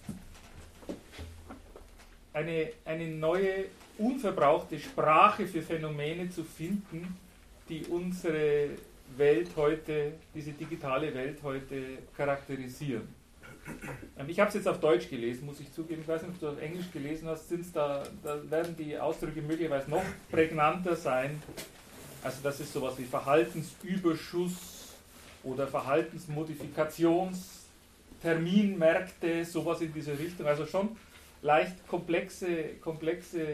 [2.33, 3.65] eine, eine neue,
[3.99, 7.17] unverbrauchte Sprache für Phänomene zu finden,
[7.69, 8.69] die unsere
[9.17, 13.09] Welt heute, diese digitale Welt heute charakterisieren.
[14.19, 16.03] Ähm, ich habe es jetzt auf Deutsch gelesen, muss ich zugeben.
[16.03, 17.49] Ich weiß nicht, ob du auf Englisch gelesen hast.
[17.49, 21.43] Sind's da, da werden die Ausdrücke möglicherweise noch prägnanter sein.
[22.23, 24.95] Also das ist sowas wie Verhaltensüberschuss
[25.43, 27.56] oder Verhaltensmodifikations-
[28.21, 30.47] Terminmärkte, sowas in diese Richtung.
[30.47, 30.97] Also schon
[31.43, 33.45] leicht komplexe, komplexe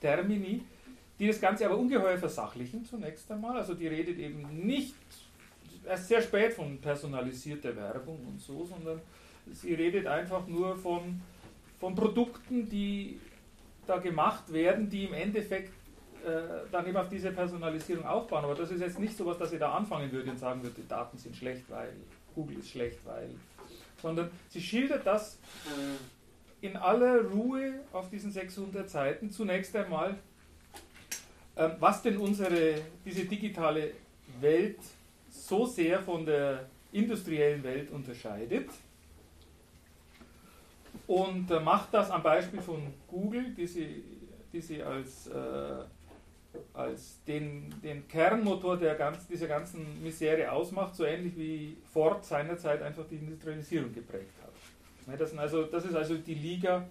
[0.00, 0.62] Termini,
[1.18, 3.56] die das Ganze aber ungeheuer versachlichen zunächst einmal.
[3.56, 4.94] Also die redet eben nicht,
[5.86, 9.00] erst sehr spät von personalisierter Werbung und so, sondern
[9.52, 11.20] sie redet einfach nur von,
[11.78, 13.20] von Produkten, die
[13.86, 15.72] da gemacht werden, die im Endeffekt
[16.24, 18.44] äh, dann eben auf diese Personalisierung aufbauen.
[18.44, 20.76] Aber das ist jetzt nicht so was, dass sie da anfangen würde und sagen würde,
[20.76, 21.92] die Daten sind schlecht, weil
[22.34, 23.30] Google ist schlecht, weil.
[24.02, 25.38] Sondern sie schildert das
[26.60, 29.30] in aller Ruhe auf diesen 600 Seiten.
[29.30, 30.16] Zunächst einmal,
[31.56, 33.92] äh, was denn unsere, diese digitale
[34.40, 34.78] Welt
[35.30, 38.68] so sehr von der industriellen Welt unterscheidet.
[41.06, 44.04] Und äh, macht das am Beispiel von Google, die sie,
[44.52, 45.84] die sie als, äh,
[46.72, 52.82] als den, den Kernmotor der ganz, dieser ganzen Misere ausmacht, so ähnlich wie Ford seinerzeit
[52.82, 55.18] einfach die Industrialisierung geprägt hat.
[55.18, 56.86] Das, also, das ist also die Liga,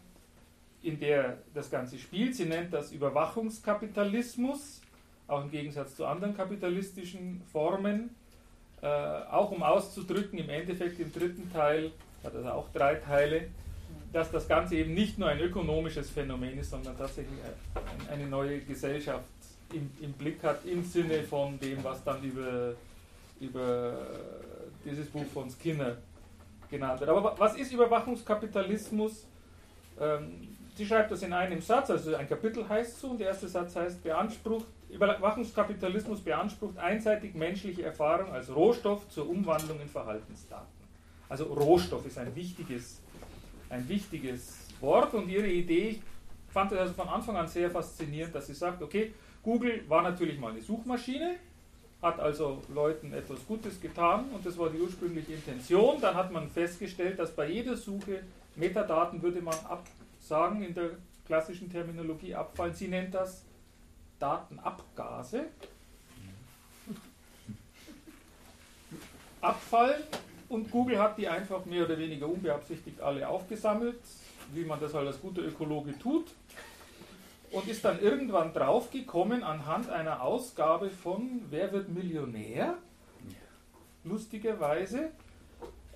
[0.81, 2.35] in der das Ganze spielt.
[2.35, 4.81] Sie nennt das Überwachungskapitalismus,
[5.27, 8.15] auch im Gegensatz zu anderen kapitalistischen Formen.
[8.81, 11.91] Äh, auch um auszudrücken, im Endeffekt im dritten Teil,
[12.23, 13.49] hat also auch drei Teile,
[14.13, 17.39] dass das Ganze eben nicht nur ein ökonomisches Phänomen ist, sondern tatsächlich
[18.09, 19.25] eine neue Gesellschaft
[19.73, 22.73] im, im Blick hat, im Sinne von dem, was dann über,
[23.39, 23.97] über
[24.83, 25.97] dieses Buch von Skinner
[26.69, 27.09] genannt wird.
[27.09, 29.25] Aber was ist Überwachungskapitalismus?
[29.99, 33.47] Ähm, sie schreibt das in einem Satz, also ein Kapitel heißt so, und der erste
[33.47, 40.67] Satz heißt, beansprucht, Überwachungskapitalismus beansprucht einseitig menschliche Erfahrung als Rohstoff zur Umwandlung in Verhaltensdaten.
[41.27, 43.01] Also Rohstoff ist ein wichtiges
[43.69, 46.01] ein wichtiges Wort und ihre Idee, ich
[46.53, 49.13] fand es also von Anfang an sehr faszinierend, dass sie sagt, okay,
[49.49, 51.37] Google war natürlich mal eine Suchmaschine,
[52.03, 55.99] hat also Leuten etwas Gutes getan und das war die ursprüngliche Intention.
[55.99, 58.21] Dann hat man festgestellt, dass bei jeder Suche
[58.55, 60.91] Metadaten würde man absagen, in der
[61.25, 62.75] klassischen Terminologie abfallen.
[62.75, 63.43] Sie nennt das
[64.19, 65.45] Datenabgase.
[69.41, 70.03] Abfallen
[70.47, 73.99] und Google hat die einfach mehr oder weniger unbeabsichtigt alle aufgesammelt,
[74.53, 76.27] wie man das halt als guter Ökologe tut.
[77.51, 82.75] Und ist dann irgendwann draufgekommen anhand einer Ausgabe von Wer wird Millionär?
[84.03, 85.09] Lustigerweise.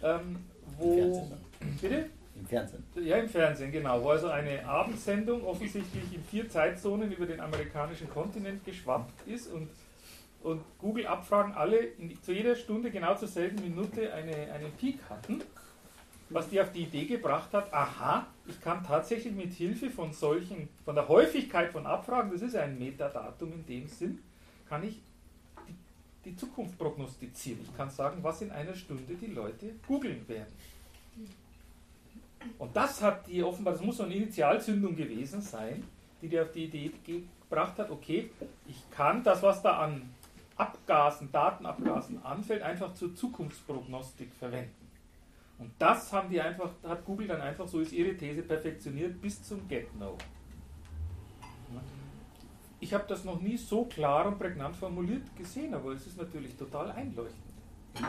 [0.01, 0.37] Ähm,
[0.77, 0.93] wo.
[0.93, 1.37] Im Fernsehen.
[1.81, 2.09] Bitte?
[2.35, 2.83] Im Fernsehen.
[2.95, 4.03] Ja, im Fernsehen, genau.
[4.03, 9.69] Wo also eine Abendsendung offensichtlich in vier Zeitzonen über den amerikanischen Kontinent geschwappt ist und
[10.43, 15.41] und Google-Abfragen alle in, zu jeder Stunde genau zur selben Minute eine, einen Peak hatten,
[16.33, 20.67] was die auf die Idee gebracht hat, aha, ich kann tatsächlich mit Hilfe von solchen,
[20.83, 24.19] von der Häufigkeit von Abfragen, das ist ein Metadatum in dem Sinn,
[24.67, 25.01] kann ich
[25.67, 27.59] die, die Zukunft prognostizieren.
[27.63, 30.53] Ich kann sagen, was in einer Stunde die Leute googeln werden.
[32.57, 35.83] Und das hat die offenbar, das muss so eine Initialzündung gewesen sein,
[36.21, 38.29] die dir auf die Idee gebracht hat, okay,
[38.67, 40.13] ich kann das, was da an
[40.55, 44.82] Abgasen, Datenabgasen anfällt, einfach zur Zukunftsprognostik verwenden.
[45.59, 49.43] Und das haben die einfach, hat Google dann einfach, so ist ihre These perfektioniert, bis
[49.43, 50.17] zum Get-No.
[52.79, 56.55] Ich habe das noch nie so klar und prägnant formuliert gesehen, aber es ist natürlich
[56.57, 57.53] total einleuchtend.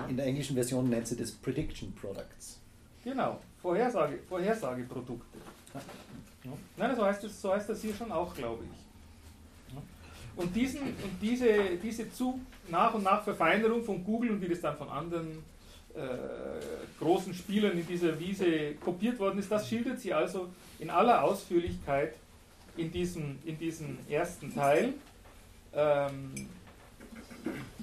[0.09, 2.61] In der englischen Version nennt sie das Prediction Products.
[3.05, 5.39] Genau, Vorhersage, Vorhersageprodukte.
[6.77, 8.85] Nein, so heißt, das, so heißt das hier schon auch, glaube ich.
[10.37, 14.61] Und, diesen, und diese, diese zu nach und nach Verfeinerung von Google und wie das
[14.61, 15.45] dann von anderen
[16.99, 22.15] großen Spielern in dieser Wiese kopiert worden ist, das schildert sie also in aller Ausführlichkeit
[22.77, 24.95] in diesem, in diesem ersten Teil.
[25.73, 26.33] Ähm,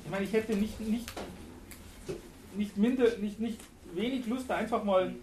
[0.04, 1.10] ich meine, ich hätte nicht, nicht,
[2.56, 3.60] nicht, minder, nicht, nicht
[3.94, 5.14] wenig Lust, da einfach mal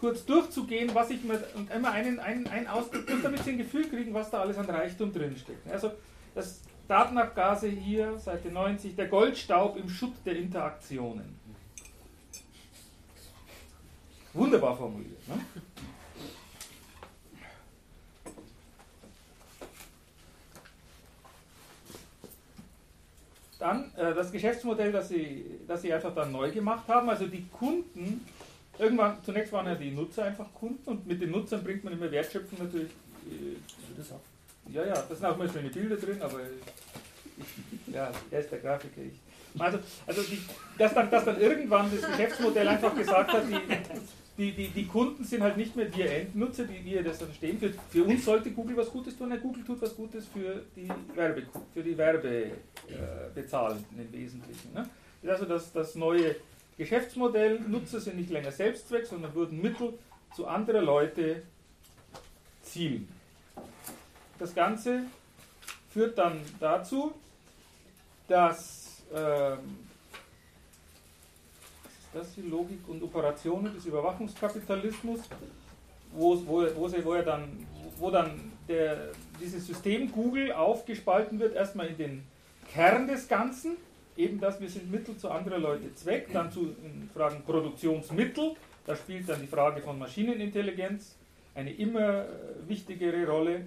[0.00, 3.88] kurz durchzugehen, was ich mir und immer einen, einen, einen Ausdruck, damit sie ein Gefühl
[3.88, 5.70] kriegen, was da alles an Reichtum drinsteckt.
[5.70, 5.92] Also
[6.34, 11.39] das Datenabgase hier, Seite 90, der Goldstaub im Schutt der Interaktionen.
[14.32, 15.26] Wunderbar formuliert.
[15.28, 15.40] Ne?
[23.58, 27.10] Dann äh, das Geschäftsmodell, das sie, das sie einfach dann neu gemacht haben.
[27.10, 28.26] Also die Kunden,
[28.78, 32.10] irgendwann, zunächst waren ja die Nutzer einfach Kunden und mit den Nutzern bringt man immer
[32.10, 32.90] Wertschöpfung natürlich.
[32.90, 33.56] Äh,
[33.96, 34.14] das
[34.72, 36.40] ja, ja, da sind auch mal schöne Bilder drin, aber
[37.36, 39.02] ich, ja, er ist der Grafiker.
[39.02, 39.60] Ich.
[39.60, 40.40] Also, also die,
[40.78, 43.58] dass, dann, dass dann irgendwann das Geschäftsmodell einfach gesagt hat, die,
[44.40, 47.58] die, die, die Kunden sind halt nicht mehr wir Endnutzer, die wir das verstehen.
[47.58, 49.28] Für, für uns sollte Google was Gutes tun.
[49.28, 51.42] Nein, Google tut was Gutes für die Werbe,
[51.74, 54.72] für die Werbebezahlenden äh, im Wesentlichen.
[54.72, 54.88] Ne?
[55.26, 56.36] Also das, das neue
[56.78, 57.60] Geschäftsmodell.
[57.60, 59.92] Nutzer sind nicht länger Selbstzweck, sondern wurden Mittel
[60.34, 61.42] zu anderer Leute
[62.62, 63.08] Zielen.
[64.38, 65.02] Das Ganze
[65.90, 67.12] führt dann dazu,
[68.26, 69.58] dass ähm,
[72.12, 75.20] das ist die Logik und Operationen des Überwachungskapitalismus,
[76.12, 77.66] wo, wo, wo, er dann,
[77.98, 82.22] wo dann der, dieses System Google aufgespalten wird, erstmal in den
[82.72, 83.76] Kern des Ganzen,
[84.16, 86.74] eben dass wir sind Mittel zu anderer Leute Zweck, dann zu
[87.14, 88.56] Fragen Produktionsmittel,
[88.86, 91.16] da spielt dann die Frage von Maschinenintelligenz
[91.54, 92.26] eine immer
[92.66, 93.66] wichtigere Rolle.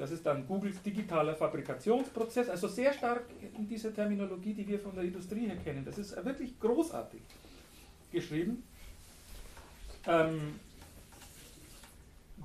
[0.00, 3.24] Das ist dann Googles digitaler Fabrikationsprozess, also sehr stark
[3.54, 5.84] in dieser Terminologie, die wir von der Industrie her kennen.
[5.84, 7.20] Das ist wirklich großartig
[8.10, 8.62] geschrieben.
[10.06, 10.58] Ähm,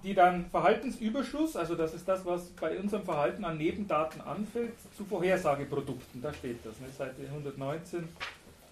[0.03, 5.05] die dann Verhaltensüberschuss, also das ist das, was bei unserem Verhalten an Nebendaten anfällt, zu
[5.05, 8.05] Vorhersageprodukten, da steht das, ne, Seite 119,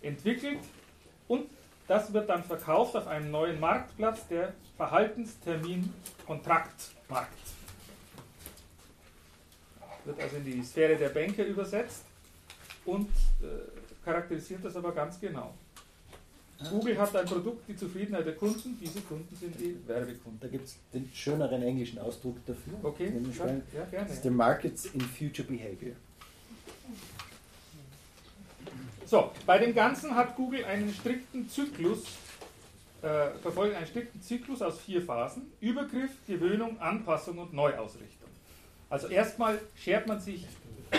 [0.02, 0.60] entwickelt
[1.30, 1.46] und
[1.88, 7.63] das wird dann verkauft auf einem neuen Marktplatz, der Verhaltenstermin-Kontraktmarkt.
[10.06, 12.04] Wird also in die Sphäre der Banker übersetzt
[12.86, 13.10] und
[13.42, 13.46] äh,
[14.04, 15.54] charakterisiert das aber ganz genau.
[16.70, 20.40] Google hat ein Produkt, die Zufriedenheit der Kunden, diese Kunden sind die Werbekunden.
[20.40, 22.74] Da gibt es den schöneren englischen Ausdruck dafür.
[22.82, 24.14] Okay, ja, ja, gerne.
[24.14, 25.96] The markets in future behavior.
[29.06, 32.04] So, bei dem Ganzen hat Google einen strikten Zyklus,
[33.02, 38.23] äh, verfolgt einen strikten Zyklus aus vier Phasen: Übergriff, Gewöhnung, Anpassung und Neuausrichtung.
[38.94, 40.46] Also erstmal schert man sich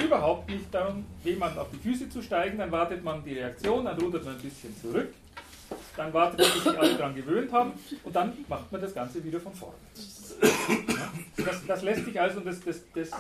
[0.05, 3.97] überhaupt nicht darum, jemanden auf die Füße zu steigen, dann wartet man die Reaktion, dann
[3.97, 5.15] rudert man ein bisschen zurück
[5.97, 7.73] dann wartet man, bis sich alle daran gewöhnt haben
[8.03, 9.77] und dann macht man das Ganze wieder von vorne.
[11.37, 13.11] Das, das lässt sich also, das, das, das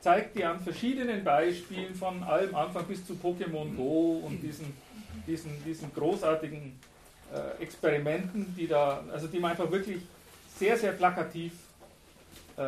[0.00, 4.74] zeigt dir an verschiedenen Beispielen von allem Anfang bis zu Pokémon Go und diesen,
[5.26, 6.78] diesen, diesen großartigen
[7.32, 10.02] äh, Experimenten, die da, also die man einfach wirklich
[10.54, 11.52] sehr, sehr plakativ
[12.56, 12.62] äh,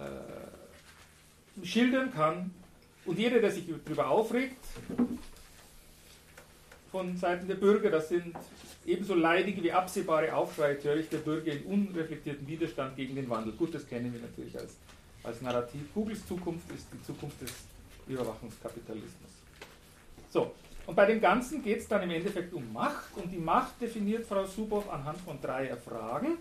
[0.00, 2.50] äh, schildern kann.
[3.04, 4.56] Und jeder, der sich darüber aufregt,
[6.90, 7.90] von Seiten der Bürger.
[7.90, 8.34] Das sind
[8.86, 13.52] ebenso leidige wie absehbare Aufschreie törichter Bürger in unreflektierten Widerstand gegen den Wandel.
[13.52, 14.76] Gut, das kennen wir natürlich als,
[15.22, 15.82] als Narrativ.
[15.94, 17.52] Googles Zukunft ist die Zukunft des
[18.08, 19.30] Überwachungskapitalismus.
[20.30, 20.52] So,
[20.86, 24.26] und bei dem Ganzen geht es dann im Endeffekt um Macht und die Macht definiert
[24.26, 26.38] Frau Subow anhand von drei Fragen,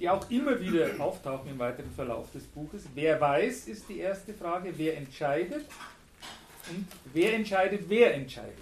[0.00, 2.86] die auch immer wieder auftauchen im weiteren Verlauf des Buches.
[2.94, 5.66] Wer weiß, ist die erste Frage, wer entscheidet
[6.70, 8.56] und wer entscheidet, wer entscheidet.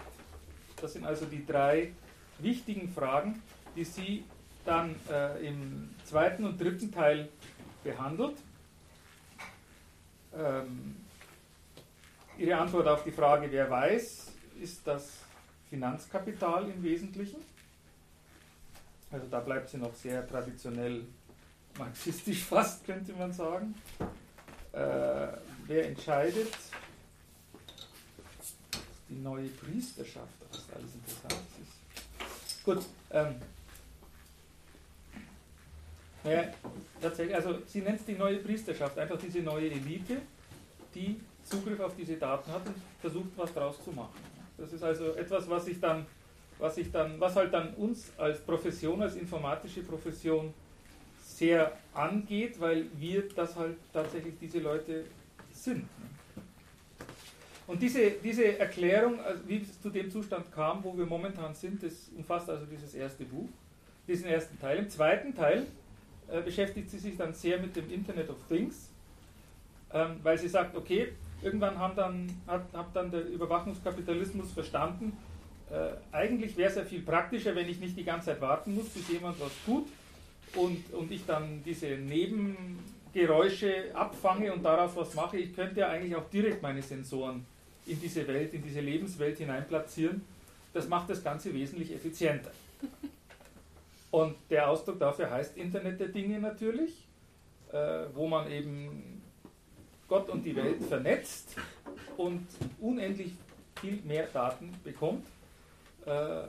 [0.80, 1.92] Das sind also die drei
[2.40, 3.40] wichtigen Fragen,
[3.76, 4.24] die sie
[4.64, 7.28] dann äh, im zweiten und dritten Teil
[7.84, 8.36] behandelt.
[10.36, 10.96] Ähm,
[12.36, 15.20] ihre Antwort auf die Frage, wer weiß, ist das
[15.70, 17.38] Finanzkapital im Wesentlichen.
[19.10, 21.04] Also da bleibt sie noch sehr traditionell
[21.78, 23.74] marxistisch fast, könnte man sagen.
[24.72, 25.28] Äh,
[25.66, 26.52] wer entscheidet?
[29.08, 32.64] Die neue Priesterschaft was alles interessant ist.
[32.64, 33.34] Gut, ähm,
[36.24, 36.44] naja,
[37.00, 40.20] tatsächlich, also sie nennt es die neue Priesterschaft, einfach diese neue Elite,
[40.94, 44.18] die Zugriff auf diese Daten hat und versucht, was daraus zu machen.
[44.56, 46.04] Das ist also etwas, was ich dann,
[46.58, 50.52] was ich dann, was halt dann uns als Profession, als informatische Profession
[51.38, 55.04] sehr angeht, weil wir das halt tatsächlich diese Leute
[55.52, 55.82] sind.
[55.82, 56.08] Ne?
[57.66, 61.82] Und diese, diese Erklärung, also wie es zu dem Zustand kam, wo wir momentan sind,
[61.82, 63.48] das umfasst also dieses erste Buch,
[64.06, 64.78] diesen ersten Teil.
[64.78, 65.66] Im zweiten Teil
[66.28, 68.90] äh, beschäftigt sie sich dann sehr mit dem Internet of Things,
[69.92, 71.12] ähm, weil sie sagt, okay,
[71.42, 75.14] irgendwann haben dann, hat, hat dann der Überwachungskapitalismus verstanden,
[75.70, 78.88] äh, eigentlich wäre es ja viel praktischer, wenn ich nicht die ganze Zeit warten muss,
[78.88, 79.86] bis jemand was tut
[80.56, 85.38] und, und ich dann diese Nebengeräusche abfange und darauf was mache.
[85.38, 87.44] Ich könnte ja eigentlich auch direkt meine Sensoren
[87.86, 90.22] in diese Welt, in diese Lebenswelt hinein platzieren,
[90.72, 92.52] das macht das Ganze wesentlich effizienter.
[94.10, 97.06] Und der Ausdruck dafür heißt Internet der Dinge natürlich,
[97.72, 99.22] äh, wo man eben
[100.06, 101.56] Gott und die Welt vernetzt
[102.16, 102.46] und
[102.80, 103.32] unendlich
[103.80, 105.26] viel mehr Daten bekommt,
[106.06, 106.44] äh,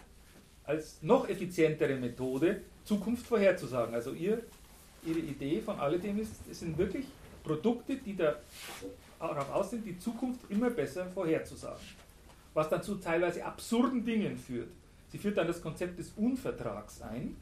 [0.63, 3.95] als noch effizientere Methode, Zukunft vorherzusagen.
[3.95, 4.43] Also ihr,
[5.03, 7.05] Ihre Idee von alledem ist, es sind wirklich
[7.45, 11.85] Produkte, die darauf aus sind, die Zukunft immer besser vorherzusagen.
[12.53, 14.69] Was dann zu teilweise absurden Dingen führt.
[15.09, 17.35] Sie führt dann das Konzept des Unvertrags ein.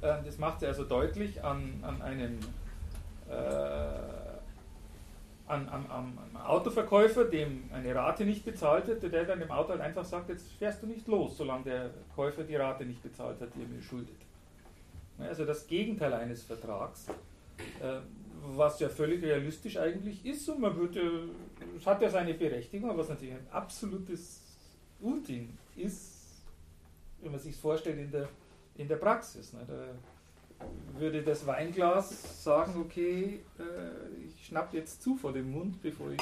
[0.00, 2.38] äh, das macht sie also deutlich an, an einem
[3.30, 3.32] äh,
[5.46, 9.70] an, an, an, an Autoverkäufer, dem eine Rate nicht bezahlt wird, der dann dem Auto
[9.70, 13.40] halt einfach sagt, jetzt fährst du nicht los, solange der Käufer die Rate nicht bezahlt
[13.40, 14.16] hat, die er mir schuldet.
[15.18, 17.06] Also das Gegenteil eines Vertrags,
[17.80, 17.98] äh,
[18.44, 21.28] was ja völlig realistisch eigentlich ist und man würde,
[21.76, 24.40] es hat ja seine Berechtigung, aber was natürlich ein absolutes
[25.00, 26.42] Unding ist,
[27.20, 28.28] wenn man sich vorstellt in der,
[28.76, 29.52] in der Praxis.
[29.52, 29.60] Ne?
[29.66, 36.10] Da würde das Weinglas sagen, okay, äh, ich schnapp jetzt zu vor dem Mund, bevor
[36.10, 36.20] ich...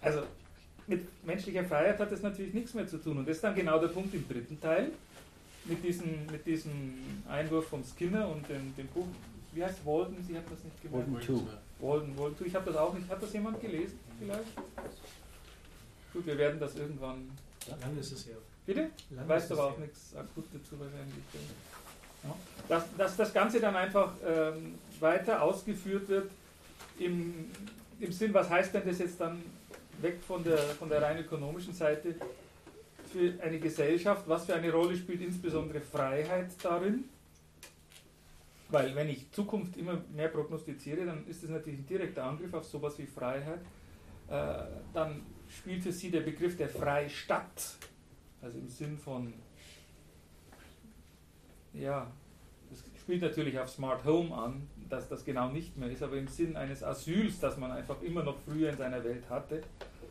[0.00, 0.22] Also
[0.86, 3.18] mit menschlicher Freiheit hat das natürlich nichts mehr zu tun.
[3.18, 4.90] Und das ist dann genau der Punkt im dritten Teil,
[5.64, 6.98] mit diesem, mit diesem
[7.28, 9.06] Einwurf von Skinner und dem, dem Buch.
[9.52, 10.16] Wie heißt Walden?
[10.26, 11.12] Sie hat das nicht gemerkt.
[11.12, 11.46] Walden
[11.78, 11.86] 2.
[11.86, 12.44] Walden, Walden 2.
[12.46, 13.08] Ich habe das auch nicht.
[13.08, 14.56] Hat das jemand gelesen vielleicht?
[16.12, 17.30] Gut, wir werden das irgendwann.
[17.66, 17.76] Ja.
[17.76, 18.36] Lange ist es her.
[18.66, 18.90] Bitte?
[19.10, 21.24] Lange weißt aber auch nichts akut dazu wahrscheinlich.
[22.24, 22.36] Ja.
[22.68, 26.30] Dass, dass das Ganze dann einfach ähm, weiter ausgeführt wird
[26.98, 27.50] im,
[28.00, 29.42] im Sinn, was heißt denn das jetzt dann
[30.00, 32.14] weg von der, von der rein ökonomischen Seite
[33.12, 37.04] für eine Gesellschaft, was für eine Rolle spielt insbesondere Freiheit darin?
[38.72, 42.64] Weil wenn ich Zukunft immer mehr prognostiziere, dann ist das natürlich ein direkter Angriff auf
[42.64, 43.60] sowas wie Freiheit.
[44.28, 44.64] Äh,
[44.94, 45.20] dann
[45.50, 47.76] spielt für Sie der Begriff der Freistadt,
[48.40, 49.34] also im Sinn von,
[51.74, 52.10] ja,
[52.70, 56.28] das spielt natürlich auf Smart Home an, dass das genau nicht mehr ist, aber im
[56.28, 59.60] Sinn eines Asyls, das man einfach immer noch früher in seiner Welt hatte,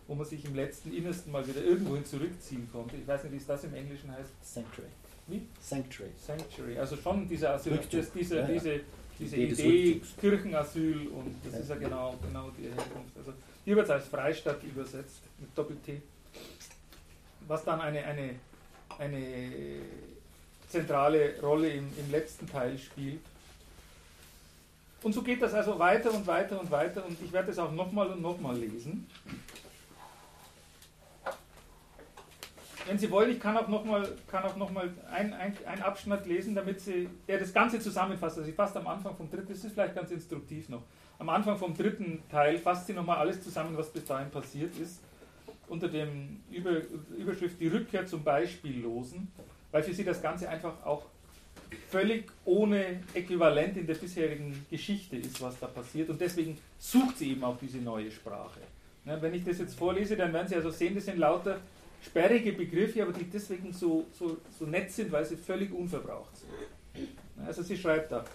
[0.05, 2.95] wo man sich im letzten Innersten mal wieder irgendwohin zurückziehen konnte.
[2.97, 4.32] Ich weiß nicht, wie es das im Englischen heißt.
[4.43, 4.91] Sanctuary.
[5.32, 5.42] Wie?
[5.60, 6.12] Sanctuary.
[6.18, 6.78] Sanctuary.
[6.78, 8.14] Also schon dieser Asyl, Rückzug.
[8.14, 8.48] diese, Ja, ja.
[8.48, 8.80] diese,
[9.20, 10.20] diese Idee des Idee, Rückzugs.
[10.20, 11.60] Kirchenasyl und das Ja.
[11.60, 13.18] ist ja genau, genau die Herkunft.
[13.18, 13.34] Also
[13.66, 16.02] hier wird es als Freistadt übersetzt mit Doppel-T.
[17.48, 18.36] Was dann eine, eine,
[19.00, 19.42] eine
[20.70, 23.20] zentrale Rolle im, im letzten Teil spielt.
[25.04, 27.72] Und so geht das also weiter und weiter und weiter und ich werde es auch
[27.72, 29.08] nochmal und nochmal lesen.
[32.92, 34.06] Wenn Sie wollen, ich kann auch nochmal
[34.58, 38.38] noch mal ein Abschnitt lesen, damit Sie, der das Ganze zusammenfasst.
[38.38, 40.82] Also ich fasse am Anfang vom dritten, das ist vielleicht ganz instruktiv noch.
[41.18, 45.00] Am Anfang vom dritten Teil fasst sie nochmal alles zusammen, was bis dahin passiert ist,
[45.70, 46.82] unter dem Über,
[47.18, 49.32] Überschrift Die Rückkehr zum Beispiellosen,
[49.72, 51.06] weil für sie das Ganze einfach auch
[51.89, 56.10] völlig ohne Äquivalent in der bisherigen Geschichte ist, was da passiert.
[56.10, 58.60] Und deswegen sucht sie eben auch diese neue Sprache.
[59.06, 61.58] Ja, wenn ich das jetzt vorlese, dann werden Sie also sehen, das sind lauter
[62.02, 67.08] sperrige Begriffe, aber die deswegen so, so, so nett sind, weil sie völlig unverbraucht sind.
[67.45, 68.26] Also sie schreibt da,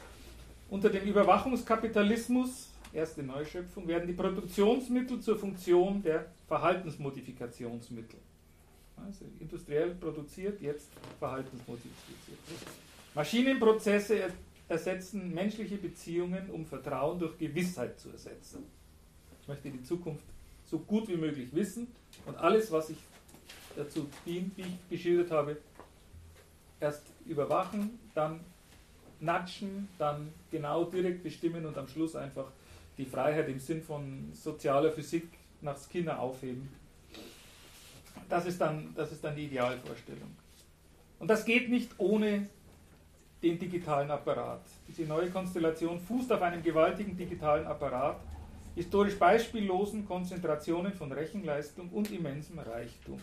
[0.71, 8.19] unter dem Überwachungskapitalismus, erste Neuschöpfung, werden die Produktionsmittel zur Funktion der Verhaltensmodifikationsmittel.
[8.97, 10.89] Also industriell produziert, jetzt
[11.19, 12.39] verhaltensmodifiziert.
[13.15, 14.31] Maschinenprozesse er-
[14.69, 18.65] ersetzen menschliche Beziehungen, um Vertrauen durch Gewissheit zu ersetzen.
[19.43, 20.25] Ich möchte die Zukunft
[20.65, 21.87] so gut wie möglich wissen
[22.25, 22.97] und alles, was ich
[23.77, 25.59] dazu dient, wie ich geschildert habe,
[26.81, 28.41] erst überwachen, dann
[29.21, 32.47] natschen, dann genau direkt bestimmen und am Schluss einfach
[32.99, 35.29] die Freiheit im Sinn von sozialer Physik
[35.61, 36.69] nach Skinner aufheben.
[38.29, 40.35] Das ist dann, das ist dann die Idealvorstellung.
[41.19, 42.49] Und das geht nicht ohne
[43.43, 44.63] den digitalen Apparat.
[44.89, 48.21] Diese neue Konstellation fußt auf einem gewaltigen digitalen Apparat,
[48.75, 53.21] historisch beispiellosen Konzentrationen von Rechenleistung und immensem Reichtum.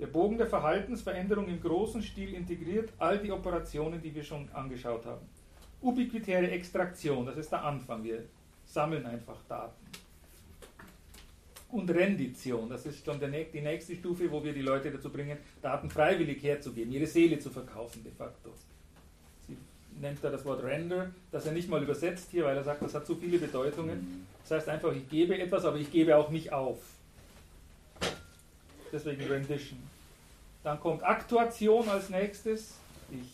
[0.00, 5.04] Der Bogen der Verhaltensveränderung im großen Stil integriert all die Operationen, die wir schon angeschaut
[5.04, 5.26] haben.
[5.82, 8.02] Ubiquitäre Extraktion, das ist der Anfang.
[8.02, 8.24] Wir
[8.64, 9.86] sammeln einfach Daten.
[11.68, 15.90] Und Rendition, das ist schon die nächste Stufe, wo wir die Leute dazu bringen, Daten
[15.90, 18.54] freiwillig herzugeben, ihre Seele zu verkaufen de facto.
[19.46, 19.56] Sie
[20.00, 22.94] nennt da das Wort Render, das er nicht mal übersetzt hier, weil er sagt, das
[22.94, 24.26] hat so viele Bedeutungen.
[24.42, 26.78] Das heißt einfach, ich gebe etwas, aber ich gebe auch nicht auf.
[28.92, 29.89] Deswegen Rendition.
[30.62, 32.76] Dann kommt Aktuation als nächstes.
[33.10, 33.32] Ich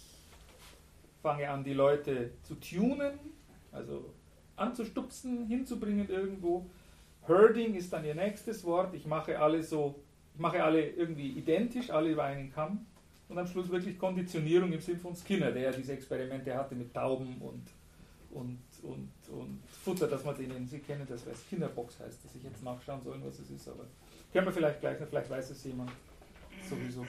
[1.22, 3.18] fange an, die Leute zu tunen,
[3.72, 4.12] also
[4.54, 6.66] anzustupsen, hinzubringen irgendwo.
[7.26, 8.94] Herding ist dann ihr nächstes Wort.
[8.94, 9.96] Ich mache alle so,
[10.34, 12.86] ich mache alle irgendwie identisch, alle über einen Kamm.
[13.28, 16.94] Und am Schluss wirklich Konditionierung im Sinn von Skinner, der ja diese Experimente hatte mit
[16.94, 17.66] Tauben und,
[18.30, 22.44] und, und, und Futter, dass man denen, Sie kennen das, was Skinnerbox heißt, dass ich
[22.44, 23.84] jetzt nachschauen soll, was es ist, aber
[24.32, 25.90] können wir vielleicht gleich vielleicht weiß es jemand
[26.68, 27.06] sowieso.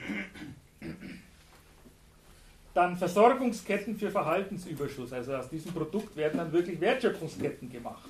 [2.74, 5.12] Dann Versorgungsketten für Verhaltensüberschuss.
[5.12, 8.08] Also aus diesem Produkt werden dann wirklich Wertschöpfungsketten gemacht.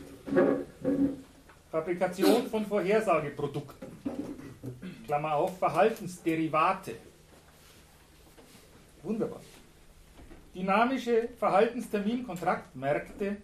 [1.70, 3.88] Fabrikation von Vorhersageprodukten.
[5.06, 6.96] Klammer auf, Verhaltensderivate.
[9.02, 9.40] Wunderbar.
[10.54, 13.36] dynamische Verhaltenstermin-Kontraktmärkte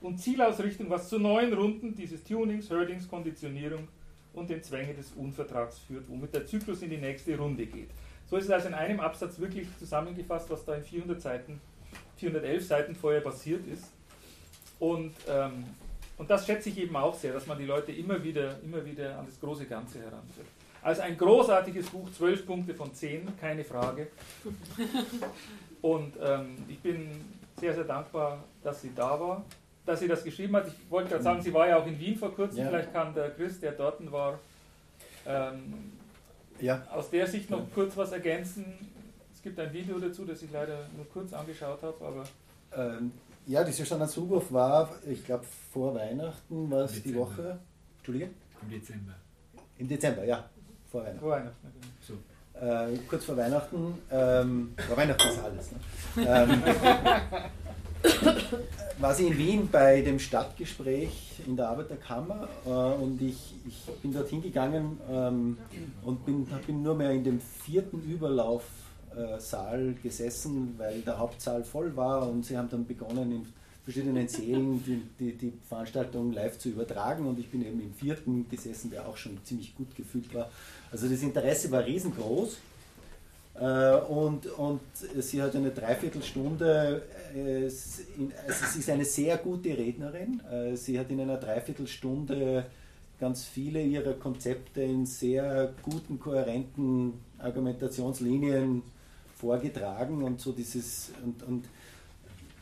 [0.00, 3.86] und Zielausrichtung, was zu neuen Runden dieses Tunings, Herdings, Konditionierung
[4.36, 7.90] und den Zwänge des Unvertrags führt, womit der Zyklus in die nächste Runde geht.
[8.28, 11.60] So ist es also in einem Absatz wirklich zusammengefasst, was da in 400 Seiten,
[12.16, 13.92] 411 Seiten vorher passiert ist.
[14.78, 15.64] Und, ähm,
[16.18, 19.18] und das schätze ich eben auch sehr, dass man die Leute immer wieder, immer wieder
[19.18, 20.46] an das große Ganze heranführt.
[20.82, 24.08] Also ein großartiges Buch, 12 Punkte von 10, keine Frage.
[25.82, 27.10] Und ähm, ich bin
[27.58, 29.44] sehr, sehr dankbar, dass sie da war,
[29.86, 30.66] dass sie das geschrieben hat.
[30.66, 32.68] Ich wollte gerade sagen, sie war ja auch in Wien vor kurzem, ja.
[32.68, 34.38] vielleicht kann der Chris, der dort war,
[35.26, 35.92] ähm,
[36.60, 36.82] ja.
[36.90, 38.66] aus der Sicht noch kurz was ergänzen.
[39.32, 42.24] Es gibt ein Video dazu, das ich leider nur kurz angeschaut habe, aber...
[42.76, 43.12] Ähm,
[43.46, 47.60] ja, diese Standard Zukunft war, ich glaube, vor Weihnachten war es die Woche.
[47.98, 48.30] Entschuldige?
[48.62, 49.14] Im Dezember.
[49.78, 50.50] Im Dezember, ja.
[50.90, 51.20] Vor Weihnachten.
[51.20, 51.68] Vor Weihnachten,
[52.00, 52.14] so.
[52.58, 53.98] Äh, kurz vor Weihnachten.
[54.10, 55.70] Ähm, vor Weihnachten ist alles.
[55.70, 55.78] Ne?
[56.16, 56.62] Ähm,
[58.98, 64.12] war sie in Wien bei dem Stadtgespräch in der Arbeiterkammer äh, und ich, ich bin
[64.12, 65.58] dort hingegangen ähm,
[66.04, 72.28] und bin, bin nur mehr in dem vierten Überlaufsaal gesessen, weil der Hauptsaal voll war
[72.28, 73.46] und sie haben dann begonnen in
[73.84, 78.48] verschiedenen Sälen die, die, die Veranstaltung live zu übertragen und ich bin eben im vierten
[78.48, 80.50] gesessen, der auch schon ziemlich gut gefüllt war.
[80.90, 82.56] Also das Interesse war riesengroß.
[83.60, 84.80] Äh, und, und
[85.18, 87.02] sie hat eine Dreiviertelstunde,
[87.34, 90.42] äh, also sie ist eine sehr gute Rednerin.
[90.50, 92.66] Äh, sie hat in einer Dreiviertelstunde
[93.18, 98.82] ganz viele ihrer Konzepte in sehr guten, kohärenten Argumentationslinien
[99.38, 101.64] vorgetragen und so dieses und, und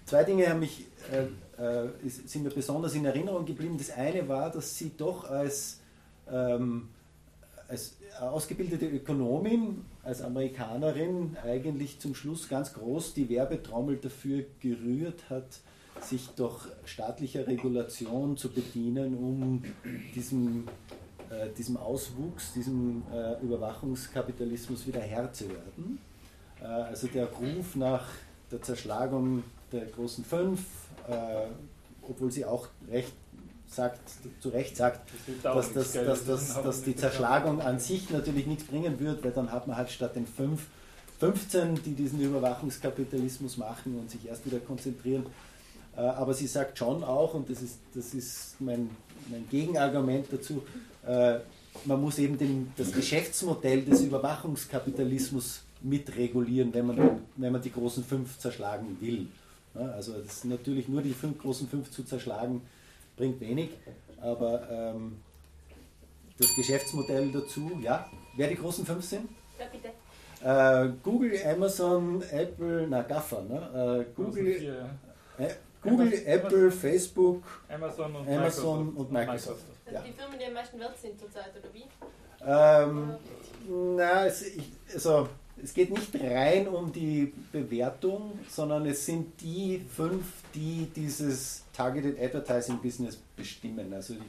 [0.07, 1.89] zwei Dinge haben mich, äh,
[2.27, 3.77] sind mir besonders in Erinnerung geblieben.
[3.79, 5.81] Das eine war, dass sie doch als,
[6.31, 6.89] ähm,
[7.75, 15.61] als ausgebildete Ökonomin als Amerikanerin eigentlich zum Schluss ganz groß die Werbetrommel dafür gerührt hat,
[16.01, 19.65] sich doch staatlicher Regulation zu bedienen, um
[20.15, 20.69] diesem,
[21.31, 25.99] äh, diesem Auswuchs, diesem äh, Überwachungskapitalismus wieder Herr zu werden.
[26.61, 28.07] Äh, also der Ruf nach
[28.53, 30.61] der Zerschlagung der großen Fünf,
[31.09, 31.47] äh,
[32.09, 33.15] obwohl sie auch recht
[33.69, 34.01] sagt,
[34.41, 35.11] zu Recht sagt,
[35.43, 39.51] dass, das, dass, dass, dass die Zerschlagung an sich natürlich nichts bringen wird, weil dann
[39.51, 40.63] hat man halt statt den fünf
[41.21, 45.27] 15, die diesen Überwachungskapitalismus machen und sich erst wieder konzentrieren.
[45.97, 48.91] Äh, aber sie sagt schon auch, und das ist, das ist mein,
[49.31, 50.63] mein Gegenargument dazu,
[51.07, 51.39] äh,
[51.85, 58.05] man muss eben den, das Geschäftsmodell des Überwachungskapitalismus mitregulieren, wenn man, wenn man die großen
[58.05, 59.29] fünf zerschlagen will.
[59.75, 62.63] Also das ist natürlich nur die fünf, großen fünf zu zerschlagen,
[63.17, 63.71] bringt wenig,
[64.21, 65.21] aber ähm,
[66.39, 69.29] das Geschäftsmodell dazu, ja, wer die großen fünf sind?
[69.59, 69.89] Ja, bitte.
[70.45, 74.05] Äh, Google, Amazon, Apple, na GAFA, ne?
[74.07, 74.87] Äh, Google,
[75.39, 75.49] äh,
[75.81, 78.99] Google Amazon, Apple, Facebook, Amazon und Amazon Microsoft.
[78.99, 79.65] Und Microsoft.
[79.87, 80.03] Also ja.
[80.03, 81.85] die Firmen, die am meisten wert sind zurzeit, oder wie?
[82.47, 83.17] Ähm,
[83.97, 85.29] na, es, ich, also
[85.63, 90.25] es geht nicht rein um die Bewertung, sondern es sind die fünf,
[90.55, 93.93] die dieses Targeted Advertising Business bestimmen.
[93.93, 94.21] Also ich,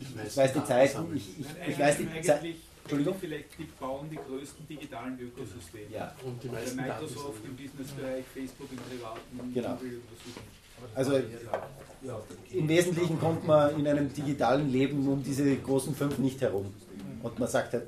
[0.00, 2.54] ich, ich weiß die Zeiten, ich, ich, ich weiß die Zeiten.
[2.82, 3.14] Entschuldigung?
[3.18, 5.84] Vielleicht die bauen die größten digitalen Ökosysteme.
[5.90, 6.14] Ja.
[6.22, 9.78] Und die meisten Microsoft im Businessbereich, Facebook im privaten, genau.
[10.94, 11.18] Also
[12.52, 16.74] im Wesentlichen kommt man in einem digitalen Leben um diese großen fünf nicht herum.
[17.22, 17.86] Und man sagt halt,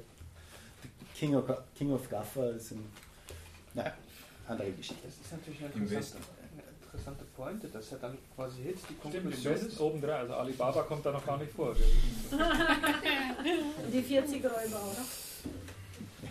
[1.18, 2.84] King of, King of Gaffer ist ein,
[3.72, 3.94] naja,
[4.46, 5.06] andere Geschichte.
[5.06, 9.54] Das ist natürlich eine interessante, eine interessante Pointe, dass er dann quasi jetzt die Konklusion
[9.54, 9.80] ist.
[9.80, 11.74] oben dran, also Alibaba kommt da noch gar nicht vor.
[13.92, 15.06] die 40 Räuber, oder?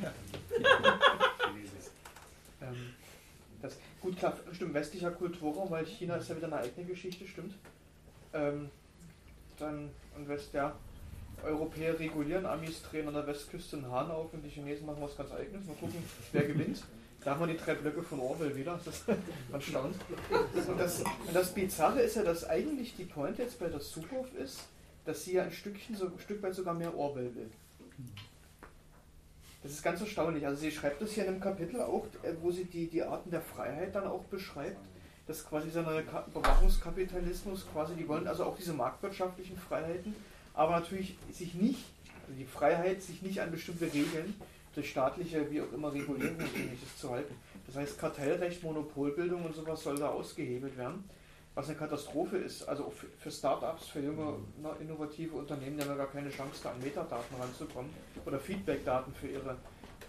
[0.04, 0.14] Ja.
[2.62, 2.94] ähm,
[3.62, 7.56] das, gut, klar, stimmt, westlicher Kulturraum, weil China ist ja wieder eine eigene Geschichte, stimmt.
[8.34, 8.70] Ähm,
[9.58, 10.76] dann, und West, ja,
[11.46, 15.16] Europäer regulieren, Amis drehen an der Westküste einen Hahn auf und die Chinesen machen was
[15.16, 15.66] ganz eigenes.
[15.66, 16.84] Mal gucken, wer gewinnt.
[17.24, 18.80] Da haben wir die drei Blöcke von Orwell wieder.
[18.86, 19.06] Das ist
[19.52, 19.96] man staunt.
[20.68, 24.34] Und das, und das Bizarre ist ja, dass eigentlich die Point jetzt bei der Zukunft
[24.36, 24.60] ist,
[25.06, 27.50] dass sie ja ein Stückchen, so, ein Stück weit sogar mehr Orwell will.
[29.64, 30.46] Das ist ganz erstaunlich.
[30.46, 33.32] Also sie schreibt das hier in einem Kapitel auch, äh, wo sie die, die Arten
[33.32, 34.86] der Freiheit dann auch beschreibt,
[35.26, 40.16] dass quasi dieser neue Überwachungskapitalismus quasi, die wollen also auch diese marktwirtschaftlichen Freiheiten,
[40.56, 41.84] aber natürlich sich nicht,
[42.24, 44.34] also die Freiheit, sich nicht an bestimmte Regeln
[44.74, 47.36] durch staatliche, wie auch immer, Regulierung und ähnliches zu halten.
[47.68, 51.04] Das heißt, Kartellrecht, Monopolbildung und sowas soll da ausgehebelt werden,
[51.54, 52.68] was eine Katastrophe ist.
[52.68, 54.38] Also für Startups, für junge,
[54.82, 57.92] innovative Unternehmen, die haben ja gar keine Chance, da an Metadaten ranzukommen
[58.26, 59.56] oder Feedbackdaten für ihre,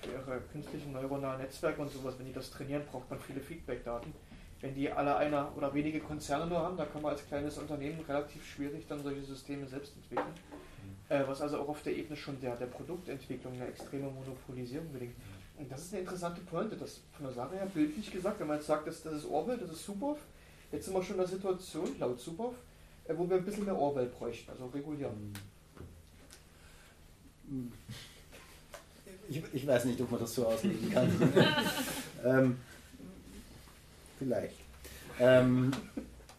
[0.03, 4.13] für ihre künstlichen neuronalen Netzwerke und sowas, wenn die das trainieren, braucht man viele Feedback-Daten.
[4.61, 8.01] Wenn die alle einer oder wenige Konzerne nur haben, da kann man als kleines Unternehmen
[8.09, 10.35] relativ schwierig dann solche Systeme selbst entwickeln.
[11.09, 15.15] Äh, was also auch auf der Ebene schon der, der Produktentwicklung eine extreme Monopolisierung bedingt.
[15.59, 18.57] Und das ist eine interessante Pointe, das von der Sache her bildlich gesagt, wenn man
[18.57, 20.19] jetzt sagt, das, das ist Orwell, das ist Suboff,
[20.73, 22.55] jetzt sind wir schon in der Situation, laut Suboff,
[23.05, 25.33] äh, wo wir ein bisschen mehr Orwell bräuchten, also regulieren.
[29.29, 31.09] Ich, ich, weiß nicht, ob man das so auslegen kann.
[32.25, 32.59] ähm,
[34.19, 34.57] vielleicht.
[35.21, 35.71] Ähm,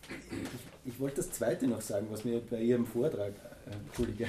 [0.10, 3.34] ich, ich, wollte das Zweite noch sagen, was mir bei Ihrem Vortrag,
[3.66, 4.28] äh, Entschuldige,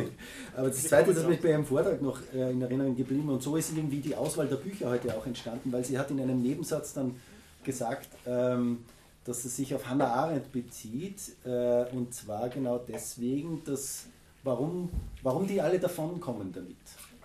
[0.56, 3.56] aber das Zweite, das mir bei Ihrem Vortrag noch äh, in Erinnerung geblieben und so
[3.56, 6.92] ist irgendwie die Auswahl der Bücher heute auch entstanden, weil sie hat in einem Nebensatz
[6.92, 7.16] dann
[7.64, 8.84] gesagt, ähm,
[9.24, 14.06] dass es sich auf Hannah Arendt bezieht äh, und zwar genau deswegen, dass
[14.44, 14.90] warum,
[15.22, 16.76] warum die alle davonkommen damit.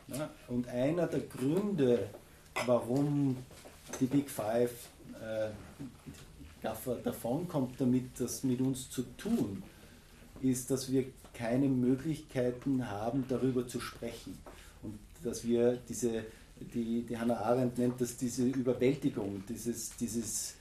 [0.07, 0.30] Ja?
[0.47, 2.09] Und einer der Gründe,
[2.65, 3.38] warum
[3.99, 4.72] die Big Five
[5.22, 5.49] äh,
[6.61, 9.63] Gaffer davonkommt, damit das mit uns zu tun,
[10.41, 14.38] ist, dass wir keine Möglichkeiten haben, darüber zu sprechen.
[14.84, 16.26] Und dass wir diese,
[16.74, 20.55] die, die Hannah Arendt nennt das diese Überwältigung, dieses, dieses,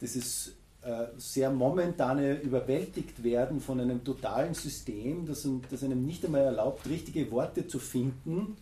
[0.00, 0.52] dieses
[0.82, 6.88] äh, sehr momentane überwältigt werden von einem totalen System, das, das einem nicht einmal erlaubt,
[6.88, 8.56] richtige Worte zu finden,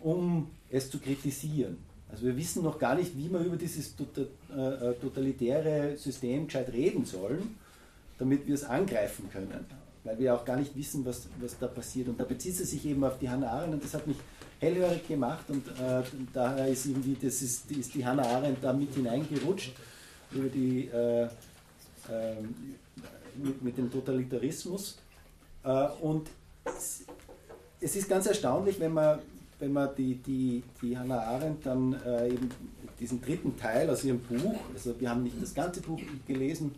[0.00, 1.78] um es zu kritisieren.
[2.10, 4.26] Also wir wissen noch gar nicht, wie wir über dieses tota-,
[4.56, 7.56] äh, äh, totalitäre System gescheit reden sollen,
[8.18, 9.66] damit wir es angreifen können.
[10.04, 12.08] Weil wir auch gar nicht wissen, was, was da passiert.
[12.08, 14.18] Und da bezieht sie sich eben auf die Hannah Arendt und das hat mich
[14.60, 16.02] hellhörig gemacht und äh,
[16.32, 19.72] daher ist irgendwie, das ist, ist die Hannah Arendt da mit hineingerutscht
[20.32, 21.28] über die äh,
[22.10, 22.54] ähm,
[23.36, 24.98] mit, mit, dem Totalitarismus.
[25.64, 26.28] Äh, und
[27.80, 29.18] es ist ganz erstaunlich, wenn man,
[29.58, 32.48] wenn man die, die, die Hannah Arendt dann äh, eben
[33.00, 36.74] diesen dritten Teil aus ihrem Buch, also wir haben nicht das ganze Buch gelesen,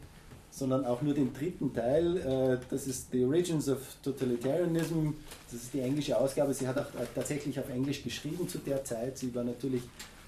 [0.51, 5.11] sondern auch nur den dritten Teil, äh, das ist The Origins of Totalitarianism,
[5.51, 9.19] das ist die englische Ausgabe, sie hat auch tatsächlich auf Englisch geschrieben zu der Zeit,
[9.19, 9.83] sie war natürlich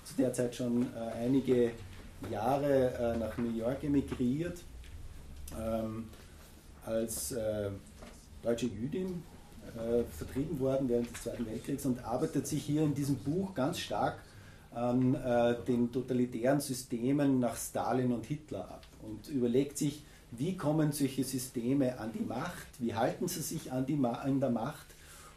[0.04, 0.86] zu der Zeit schon
[1.22, 1.72] einige
[2.30, 4.58] Jahre nach New York emigriert
[5.56, 6.04] ähm,
[6.84, 7.70] als äh,
[8.42, 9.22] deutsche Jüdin
[9.76, 13.78] äh, vertrieben worden während des Zweiten Weltkriegs und arbeitet sich hier in diesem Buch ganz
[13.78, 14.18] stark
[14.72, 20.92] an äh, den totalitären Systemen nach Stalin und Hitler ab und überlegt sich, wie kommen
[20.92, 24.86] solche Systeme an die Macht, wie halten sie sich an, die Ma an der Macht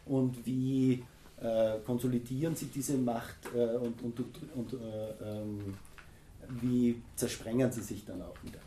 [0.04, 1.02] und wie
[1.40, 4.20] äh, konsolidieren sie diese Macht äh, und, und,
[4.54, 5.74] und äh, ähm,
[6.60, 8.58] wie zersprengen sie sich dann auch wieder.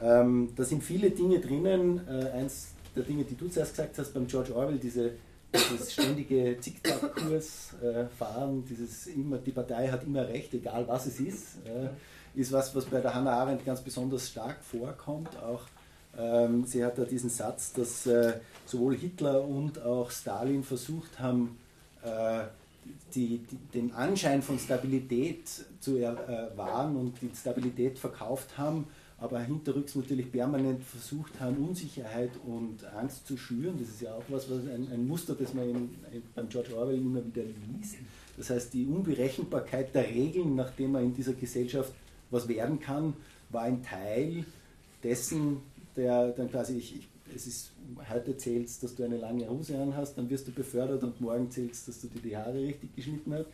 [0.00, 2.06] Ähm, da sind viele Dinge drinnen.
[2.08, 5.12] Äh, eins der Dinge, die du zuerst gesagt hast beim George Orwell, diese,
[5.54, 11.20] dieses ständige Zickzack-Kurs äh, fahren, dieses immer, die Partei hat immer recht, egal was es
[11.20, 11.88] ist, äh,
[12.38, 15.30] ist was, was bei der Hannah Arendt ganz besonders stark vorkommt.
[15.42, 15.62] Auch
[16.18, 18.34] ähm, sie hat da diesen Satz, dass äh,
[18.66, 21.58] sowohl Hitler und auch Stalin versucht haben,
[22.02, 22.44] äh,
[23.14, 25.46] die, die, den Anschein von Stabilität
[25.80, 26.14] zu äh,
[26.56, 28.86] wahren und die Stabilität verkauft haben
[29.22, 33.76] aber hinterrücks natürlich permanent versucht haben, Unsicherheit und Angst zu schüren.
[33.78, 35.76] Das ist ja auch was, was ein, ein Muster, das man in,
[36.12, 37.98] in, beim George Orwell immer wieder liest.
[38.36, 41.92] Das heißt, die Unberechenbarkeit der Regeln, nachdem man in dieser Gesellschaft
[42.32, 43.14] was werden kann,
[43.50, 44.44] war ein Teil
[45.04, 45.58] dessen,
[45.94, 47.70] der dann quasi, ich, ich, es ist,
[48.10, 51.86] heute zählst, dass du eine lange Hose anhast, dann wirst du befördert und morgen zählst,
[51.86, 53.46] dass du dir die Haare richtig geschnitten hast.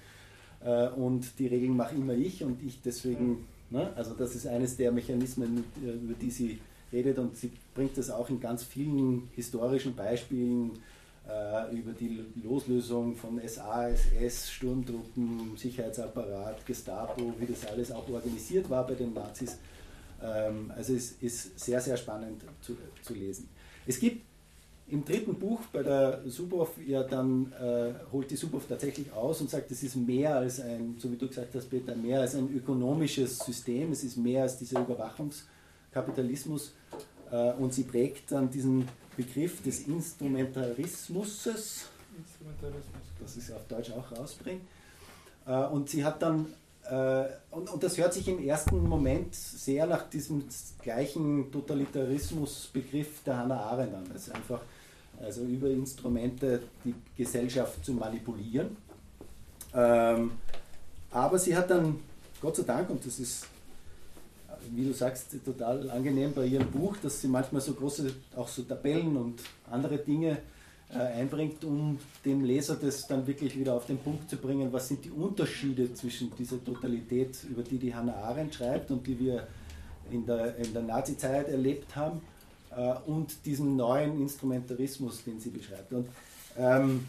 [0.65, 3.93] Äh, und die Regeln mache immer ich und ich deswegen Ne?
[3.97, 6.59] Also das ist eines der Mechanismen, über die sie
[6.93, 10.73] redet und sie bringt das auch in ganz vielen historischen Beispielen
[11.29, 18.71] äh, über die Loslösung von SA, SS, Sturmtruppen, Sicherheitsapparat, Gestapo, wie das alles auch organisiert
[18.71, 19.59] war bei den Nazis.
[20.23, 23.49] Ähm, also es ist sehr, sehr spannend zu, zu lesen.
[23.87, 24.25] Es gibt
[24.91, 29.51] im dritten Buch bei der Suboff ja dann äh, holt die Suboff tatsächlich aus und
[29.51, 32.51] sagt, es ist mehr als ein, so wie du gesagt hast, Peter, mehr als ein
[32.55, 36.73] ökonomisches System, es ist mehr als dieser Überwachungskapitalismus
[37.31, 41.45] äh, und sie prägt dann diesen Begriff des Instrumentarismus,
[43.21, 44.63] das ist auf Deutsch auch rausbringt.
[45.47, 46.47] Äh, und sie hat dann
[46.89, 50.45] äh, und, und, das hört sich im ersten Moment sehr nach diesem
[50.81, 54.07] gleichen Totalitarismusbegriff der Hannah Arendt an.
[54.15, 54.63] Ist einfach
[55.23, 58.77] also über Instrumente die Gesellschaft zu manipulieren.
[59.75, 60.33] Ähm,
[61.11, 62.01] aber sie hat dann,
[62.41, 63.47] Gott sei Dank, und das ist,
[64.71, 68.63] wie du sagst, total angenehm bei ihrem Buch, dass sie manchmal so große, auch so
[68.63, 69.41] Tabellen und
[69.71, 70.39] andere Dinge
[70.91, 74.89] äh, einbringt, um dem Leser das dann wirklich wieder auf den Punkt zu bringen, was
[74.89, 79.47] sind die Unterschiede zwischen dieser Totalität, über die die Hannah Arendt schreibt und die wir
[80.11, 82.21] in der, in der Nazi-Zeit erlebt haben,
[83.07, 85.93] und diesem neuen Instrumentarismus, den sie beschreibt.
[85.93, 86.09] Und
[86.57, 87.07] ähm,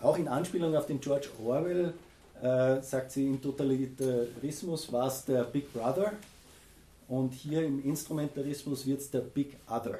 [0.00, 1.94] auch in Anspielung auf den George Orwell
[2.42, 6.12] äh, sagt sie, im Totalitarismus war es der Big Brother
[7.08, 9.98] und hier im Instrumentarismus wird es der Big Other,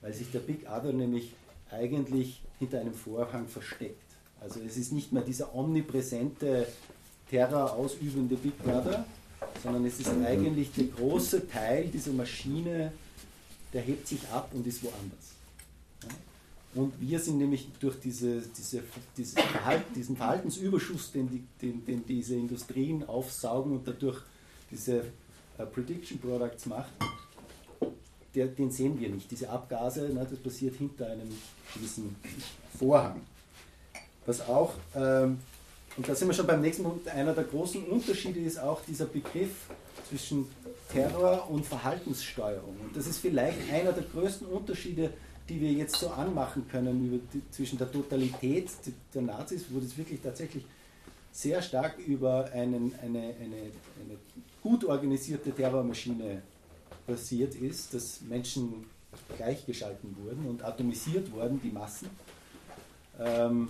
[0.00, 1.34] weil sich der Big Other nämlich
[1.70, 3.98] eigentlich hinter einem Vorhang versteckt.
[4.40, 6.66] Also es ist nicht mehr dieser omnipräsente,
[7.30, 9.06] Terror ausübende Big Brother,
[9.62, 12.92] sondern es ist eigentlich der große Teil dieser Maschine,
[13.72, 15.32] der hebt sich ab und ist woanders.
[16.74, 18.82] Und wir sind nämlich durch diese, diese,
[19.16, 24.22] diese Verhalten, diesen Verhaltensüberschuss, den, die, den, den, diese Industrien aufsaugen und dadurch
[24.70, 25.04] diese
[25.58, 26.92] uh, Prediction Products macht,
[28.34, 29.30] der, den sehen wir nicht.
[29.30, 31.30] Diese Abgase, na, das passiert hinter einem
[31.74, 32.16] gewissen
[32.78, 33.20] Vorhang.
[34.24, 35.38] Was auch, ähm,
[35.96, 39.04] und da sind wir schon beim nächsten Punkt, einer der großen Unterschiede ist auch dieser
[39.04, 39.68] Begriff
[40.08, 40.46] zwischen
[40.90, 42.76] Terror und Verhaltenssteuerung.
[42.84, 45.12] Und das ist vielleicht einer der größten Unterschiede,
[45.48, 48.70] die wir jetzt so anmachen können die, zwischen der Totalität
[49.14, 50.64] der Nazis, wo das wirklich tatsächlich
[51.32, 54.18] sehr stark über einen, eine, eine, eine
[54.62, 56.42] gut organisierte Terrormaschine
[57.06, 58.84] passiert ist, dass Menschen
[59.36, 62.08] gleichgeschalten wurden und atomisiert wurden, die Massen.
[63.18, 63.68] Ähm,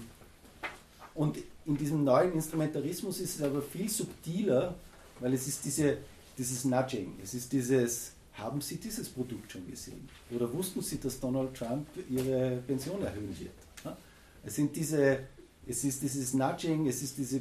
[1.14, 4.74] und in diesem neuen Instrumentarismus ist es aber viel subtiler,
[5.20, 5.98] weil es ist diese,
[6.38, 10.08] dieses Nudging, es ist dieses, haben Sie dieses Produkt schon gesehen?
[10.30, 13.96] Oder wussten Sie, dass Donald Trump Ihre Pension erhöhen wird?
[14.44, 15.20] Es, sind diese,
[15.66, 17.40] es ist dieses Nudging, es ist diese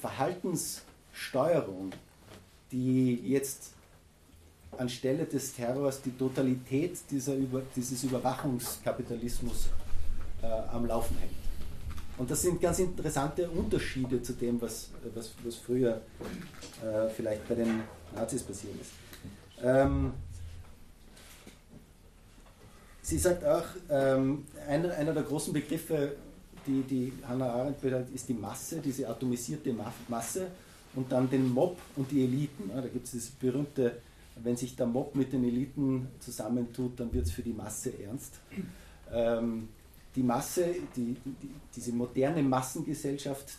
[0.00, 1.92] Verhaltenssteuerung,
[2.70, 3.72] die jetzt
[4.78, 9.68] anstelle des Terrors die Totalität dieser Über, dieses Überwachungskapitalismus
[10.42, 11.30] äh, am Laufen hält.
[12.18, 16.00] Und das sind ganz interessante Unterschiede zu dem, was, was, was früher
[16.82, 17.82] äh, vielleicht bei den
[18.14, 18.90] Nazis passiert ist.
[19.62, 20.12] Ähm,
[23.02, 26.16] sie sagt auch, ähm, einer, einer der großen Begriffe,
[26.66, 29.74] die, die Hannah Arendt bedeutet, ist die Masse, diese atomisierte
[30.08, 30.46] Masse
[30.94, 32.70] und dann den Mob und die Eliten.
[32.70, 33.96] Ja, da gibt es das berühmte
[34.36, 38.34] wenn sich der Mob mit den Eliten zusammentut, dann wird es für die Masse ernst.
[39.12, 39.68] Ähm,
[40.14, 43.54] die Masse, die, die, diese moderne Massengesellschaft,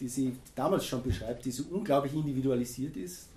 [0.00, 3.27] die sie damals schon beschreibt, die so unglaublich individualisiert ist,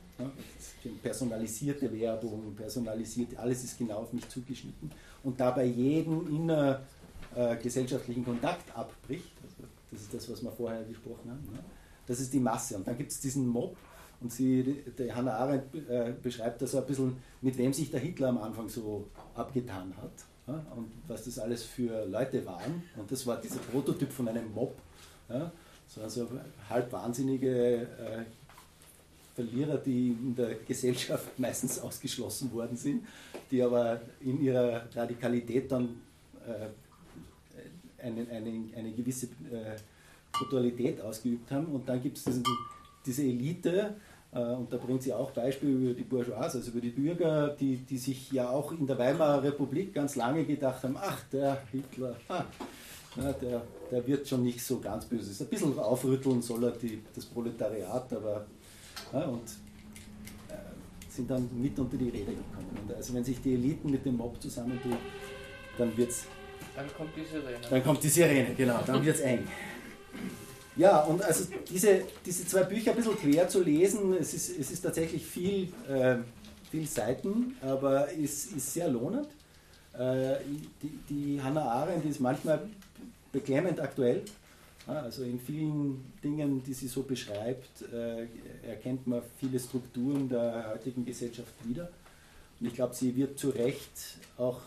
[1.02, 4.92] personalisierte Werbung, personalisierte, alles ist genau auf mich zugeschnitten
[5.24, 6.28] und dabei jeden
[7.36, 9.32] innergesellschaftlichen äh, Kontakt abbricht.
[9.44, 11.48] Also das ist das, was wir vorher gesprochen haben.
[11.54, 11.60] Ja.
[12.08, 12.78] Das ist die Masse.
[12.78, 13.76] Und dann gibt es diesen Mob,
[14.22, 18.30] und sie, die Hannah Arendt äh, beschreibt das ein bisschen, mit wem sich der Hitler
[18.30, 20.12] am Anfang so abgetan hat
[20.48, 22.84] ja, und was das alles für Leute waren.
[22.96, 24.76] Und das war dieser Prototyp von einem Mob.
[25.28, 25.52] Ja,
[25.88, 26.28] so also
[26.70, 28.26] halb wahnsinnige äh,
[29.44, 33.06] Verlierer, die in der Gesellschaft meistens ausgeschlossen worden sind,
[33.50, 36.02] die aber in ihrer Radikalität dann
[36.46, 39.78] äh, eine, eine, eine gewisse äh,
[40.32, 41.66] Brutalität ausgeübt haben.
[41.68, 42.26] Und dann gibt es
[43.06, 43.96] diese Elite,
[44.34, 47.78] äh, und da bringt sie auch Beispiele über die Bourgeoisie, also über die Bürger, die,
[47.78, 52.16] die sich ja auch in der Weimarer Republik ganz lange gedacht haben, ach, der Hitler,
[52.30, 52.46] ah,
[53.18, 53.62] ja, der,
[53.92, 55.44] der wird schon nicht so ganz böse.
[55.44, 58.46] Ein bisschen aufrütteln soll er die, das Proletariat, aber
[59.14, 59.44] ja, und
[60.50, 60.54] äh,
[61.10, 62.78] sind dann mit unter die Rede gekommen.
[62.82, 64.98] Und also wenn sich die Eliten mit dem Mob zusammentun,
[65.78, 66.26] dann wird's.
[66.76, 67.58] Dann kommt die Sirene.
[67.70, 69.48] Dann kommt die Sirene, genau, dann wird es eng.
[70.76, 74.72] Ja, und also diese, diese zwei Bücher ein bisschen quer zu lesen, es ist, es
[74.72, 76.18] ist tatsächlich viel, äh,
[76.70, 79.28] viel Seiten, aber es ist sehr lohnend.
[79.94, 80.38] Äh,
[80.82, 82.70] die, die Hannah Arendt ist manchmal
[83.34, 84.24] beklemmend aktuell.
[84.88, 88.28] Also in vielen Dingen, die sie so beschreibt, äh,
[88.68, 91.90] erkennt man viele Strukturen der heutigen Gesellschaft wieder.
[92.60, 94.62] Und ich glaube, sie wird zu Recht auch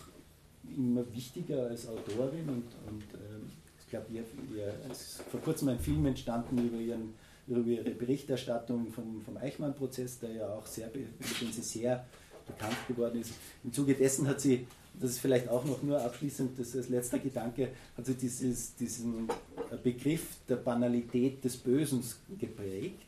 [0.77, 3.51] immer wichtiger als Autorin und, und ähm,
[3.95, 4.25] glaube, ihr,
[4.57, 7.15] ihr, es ist vor kurzem ein Film entstanden über, ihren,
[7.47, 10.91] über ihre Berichterstattung vom, vom Eichmann-Prozess, der ja auch sehr,
[11.51, 12.05] sehr
[12.47, 13.33] bekannt geworden ist.
[13.63, 14.67] Im Zuge dessen hat sie,
[15.01, 19.29] das ist vielleicht auch noch nur abschließend, das als letzter Gedanke, hat sie dieses, diesen
[19.83, 22.03] Begriff der Banalität des Bösen
[22.39, 23.07] geprägt.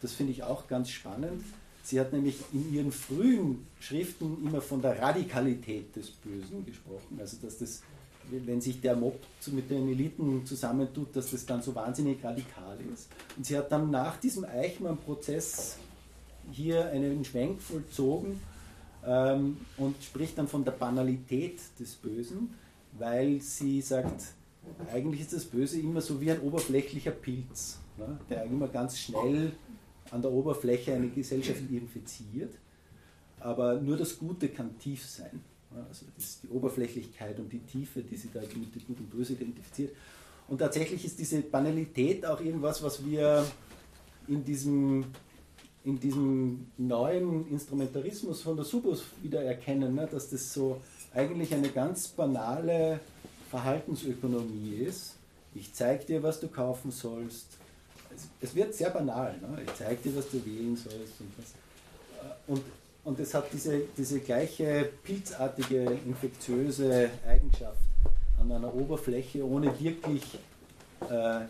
[0.00, 1.42] Das finde ich auch ganz spannend.
[1.82, 7.36] Sie hat nämlich in ihren frühen Schriften immer von der Radikalität des Bösen gesprochen, also
[7.42, 7.82] dass das
[8.30, 13.08] wenn sich der Mob mit den Eliten zusammentut, dass das dann so wahnsinnig radikal ist.
[13.36, 15.78] Und sie hat dann nach diesem Eichmann-Prozess
[16.50, 18.40] hier einen Schwenk vollzogen
[19.08, 22.54] ähm, und spricht dann von der Banalität des Bösen,
[22.98, 24.22] weil sie sagt,
[24.92, 29.52] eigentlich ist das Böse immer so wie ein oberflächlicher Pilz, ne, der immer ganz schnell
[30.10, 32.54] an der Oberfläche eine Gesellschaft infiziert.
[33.40, 35.40] Aber nur das Gute kann tief sein.
[35.88, 39.10] Also das ist die Oberflächlichkeit und die Tiefe, die sie da mit dem Gut und
[39.10, 39.94] Böse identifiziert.
[40.48, 43.46] Und tatsächlich ist diese Banalität auch irgendwas, was wir
[44.26, 45.04] in diesem,
[45.88, 50.06] in diesem neuen Instrumentarismus von der Subus wieder erkennen, ne?
[50.06, 50.82] dass das so
[51.14, 53.00] eigentlich eine ganz banale
[53.50, 55.14] Verhaltensökonomie ist.
[55.54, 57.46] Ich zeige dir, was du kaufen sollst.
[58.14, 59.38] Es, es wird sehr banal.
[59.38, 59.62] Ne?
[59.64, 61.20] Ich zeige dir, was du wählen sollst.
[61.20, 61.54] Und, das.
[62.46, 62.62] und,
[63.04, 67.80] und es hat diese, diese gleiche pilzartige, infektiöse Eigenschaft
[68.38, 70.38] an einer Oberfläche, ohne wirklich
[71.08, 71.40] äh,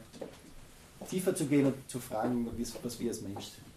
[1.11, 2.47] tiefer zu gehen und zu fragen,
[2.84, 3.68] was wir als Mensch sind.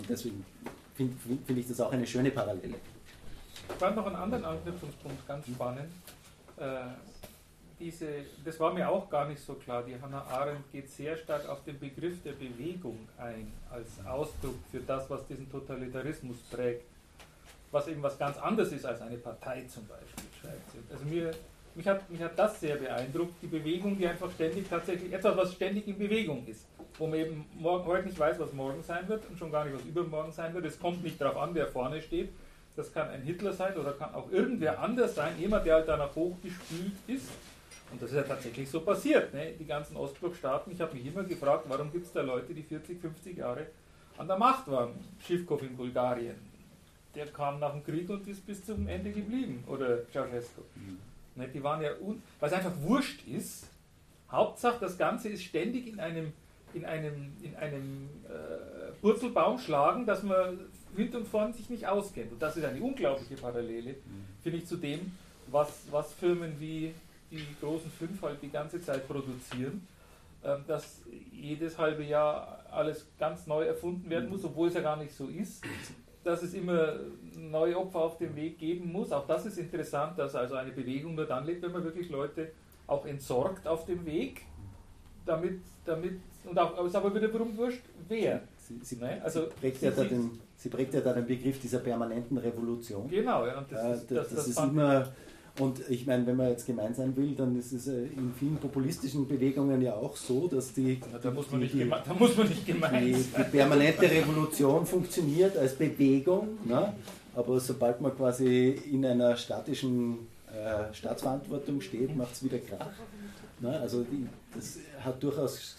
[0.00, 0.44] Und deswegen
[0.94, 1.14] finde
[1.46, 2.76] find ich das auch eine schöne Parallele.
[3.68, 5.92] Ich fand noch einen anderen Anknüpfungspunkt ganz spannend.
[6.56, 6.80] Äh,
[7.78, 8.06] diese,
[8.44, 9.82] das war mir auch gar nicht so klar.
[9.82, 14.80] Die Hannah Arendt geht sehr stark auf den Begriff der Bewegung ein, als Ausdruck für
[14.80, 16.84] das, was diesen Totalitarismus prägt.
[17.70, 20.78] Was eben was ganz anderes ist als eine Partei zum Beispiel, schreibt sie.
[20.92, 21.30] Also mir,
[21.74, 25.52] mich, hat, mich hat das sehr beeindruckt, die Bewegung, die einfach ständig tatsächlich, etwas, was
[25.52, 26.66] ständig in Bewegung ist.
[27.00, 29.74] Wo man eben morgen, heute nicht weiß, was morgen sein wird und schon gar nicht,
[29.74, 30.66] was übermorgen sein wird.
[30.66, 32.28] Es kommt nicht darauf an, wer vorne steht,
[32.76, 36.14] das kann ein Hitler sein oder kann auch irgendwer anders sein, jemand, der halt danach
[36.14, 37.30] hochgespült ist.
[37.90, 39.32] Und das ist ja tatsächlich so passiert.
[39.32, 39.54] Ne?
[39.58, 43.00] Die ganzen Ostblockstaaten, ich habe mich immer gefragt, warum gibt es da Leute, die 40,
[43.00, 43.66] 50 Jahre
[44.18, 44.90] an der Macht waren?
[45.26, 46.36] Schiffkov in Bulgarien,
[47.14, 49.64] der kam nach dem Krieg und ist bis zum Ende geblieben.
[49.66, 50.60] Oder Ceausescu.
[50.74, 50.98] Mhm.
[51.34, 51.48] Ne?
[51.48, 51.92] Die waren ja,
[52.38, 53.68] weil es einfach wurscht ist.
[54.30, 56.34] Hauptsache, das Ganze ist ständig in einem,
[56.74, 60.58] in einem, in einem äh, Purzelbaum schlagen, dass man
[60.94, 62.32] Wind und vorn sich nicht auskennt.
[62.32, 64.26] Und das ist eine unglaubliche Parallele, mhm.
[64.42, 65.12] finde ich, zu dem,
[65.48, 66.94] was, was Firmen wie
[67.30, 69.86] die großen fünf halt die ganze Zeit produzieren,
[70.44, 71.02] ähm, dass
[71.32, 75.26] jedes halbe Jahr alles ganz neu erfunden werden muss, obwohl es ja gar nicht so
[75.26, 75.64] ist,
[76.24, 76.96] dass es immer
[77.36, 79.12] neue Opfer auf dem Weg geben muss.
[79.12, 82.52] Auch das ist interessant, dass also eine Bewegung nur dann lebt, wenn man wirklich Leute
[82.86, 84.42] auch entsorgt auf dem Weg,
[85.24, 88.40] damit, damit und auch, aber es ist aber wieder warum wurscht, wer.
[88.58, 89.20] Sie, sie, ne?
[89.22, 93.08] also, sie prägt ja da den, sie prägt ja da den Begriff dieser permanenten Revolution.
[93.08, 93.58] Genau, ja.
[93.58, 95.06] Und das, ist, das, das, das ist immer,
[95.58, 98.56] und ich meine, wenn man jetzt gemein sein will, dann ist es äh, in vielen
[98.56, 100.94] populistischen Bewegungen ja auch so, dass die.
[101.12, 104.02] Ja, da, muss man nicht die, gemein, da muss man nicht gemein die, die permanente
[104.02, 106.94] Revolution funktioniert als Bewegung, ne?
[107.34, 110.18] aber sobald man quasi in einer statischen
[110.48, 112.92] äh, Staatsverantwortung steht, macht es wieder Krach.
[113.60, 113.78] Ne?
[113.80, 115.76] Also die, das hat durchaus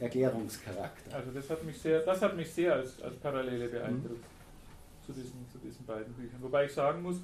[0.00, 1.16] Erklärungscharakter.
[1.16, 5.04] Also das hat mich sehr, das hat mich sehr als, als Parallele beeindruckt mhm.
[5.06, 6.40] zu, diesen, zu diesen beiden Büchern.
[6.40, 7.16] Wobei ich sagen muss,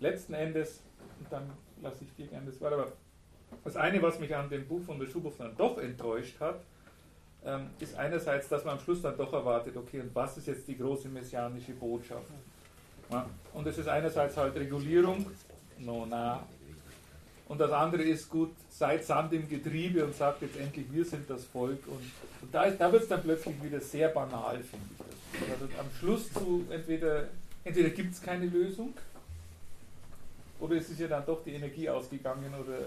[0.00, 0.80] letzten Endes,
[1.20, 2.92] und dann lasse ich dir gerne das Wort, aber
[3.64, 6.60] das eine, was mich an dem Buch von der Schubow dann doch enttäuscht hat,
[7.44, 10.66] ähm, ist einerseits, dass man am Schluss dann doch erwartet, okay, und was ist jetzt
[10.68, 12.26] die große messianische Botschaft?
[13.10, 15.26] Ja, und es ist einerseits halt Regulierung,
[15.78, 16.46] no, na,
[17.52, 21.28] und das andere ist gut, seid Sand im Getriebe und sagt jetzt endlich, wir sind
[21.28, 21.86] das Volk.
[21.86, 25.52] Und, und da, da wird es dann plötzlich wieder sehr banal, finde ich.
[25.52, 27.28] Also am Schluss zu entweder,
[27.62, 28.94] entweder gibt es keine Lösung
[30.60, 32.78] oder es ist ja dann doch die Energie ausgegangen oder.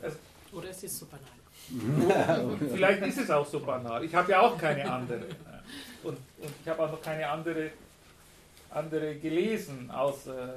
[0.00, 0.16] Also,
[0.50, 2.56] oder es ist so banal.
[2.72, 4.02] Vielleicht ist es auch so banal.
[4.02, 5.26] Ich habe ja auch keine andere.
[6.02, 7.72] Und, und ich habe auch noch keine andere,
[8.70, 10.54] andere gelesen, außer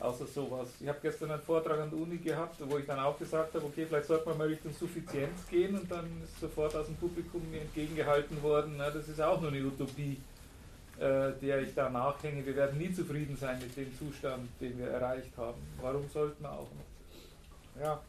[0.00, 0.68] außer sowas.
[0.80, 3.64] Ich habe gestern einen Vortrag an der Uni gehabt, wo ich dann auch gesagt habe,
[3.64, 7.42] okay, vielleicht sollte man mal Richtung Suffizienz gehen und dann ist sofort aus dem Publikum
[7.50, 10.18] mir entgegengehalten worden, na, das ist auch nur eine Utopie,
[10.98, 12.44] äh, der ich da nachhänge.
[12.44, 15.60] Wir werden nie zufrieden sein mit dem Zustand, den wir erreicht haben.
[15.80, 17.82] Warum sollten wir auch noch?
[17.82, 18.00] Ja.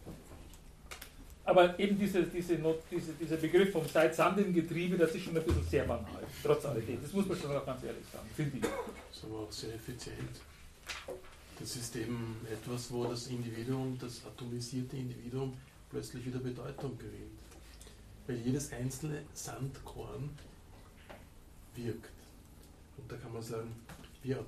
[1.45, 2.57] Aber eben diese, diese,
[2.91, 6.21] diese, dieser Begriff vom Seit Sand im Getriebe, das ist schon ein bisschen sehr banal,
[6.43, 7.01] trotz alledem.
[7.01, 8.61] Das muss man schon auch ganz ehrlich sagen, finde ich.
[8.63, 10.41] Das ist aber auch sehr effizient.
[11.59, 15.57] Das ist eben etwas, wo das Individuum, das atomisierte Individuum,
[15.89, 17.39] plötzlich wieder Bedeutung gewinnt.
[18.27, 20.29] Weil jedes einzelne Sandkorn
[21.75, 22.11] wirkt.
[22.97, 23.75] Und da kann man sagen,
[24.23, 24.43] wir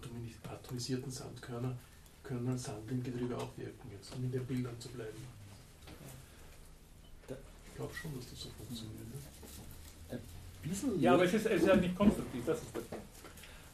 [0.50, 1.78] atomisierten Sandkörner
[2.24, 5.18] können als Sand im Getriebe auch wirken, jetzt, um in den Bildern zu bleiben.
[7.28, 9.00] Ich glaube schon, dass das so funktioniert.
[9.10, 11.02] Ne?
[11.02, 13.06] Ja, aber es ist, es ist ja nicht konstruktiv, das ist der Punkt.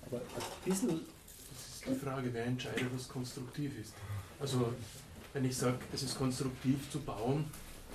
[0.05, 0.23] Aber ein
[0.63, 1.01] bisschen
[1.89, 3.93] die Frage, wer entscheidet, was konstruktiv ist.
[4.39, 4.73] Also,
[5.33, 7.45] wenn ich sage, es ist konstruktiv zu bauen,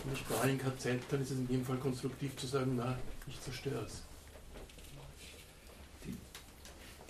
[0.05, 2.97] und ich baue in KZ, dann ist es in dem Fall konstruktiv zu sagen, na,
[3.27, 4.02] ich zerstöre es.
[6.05, 6.16] Die,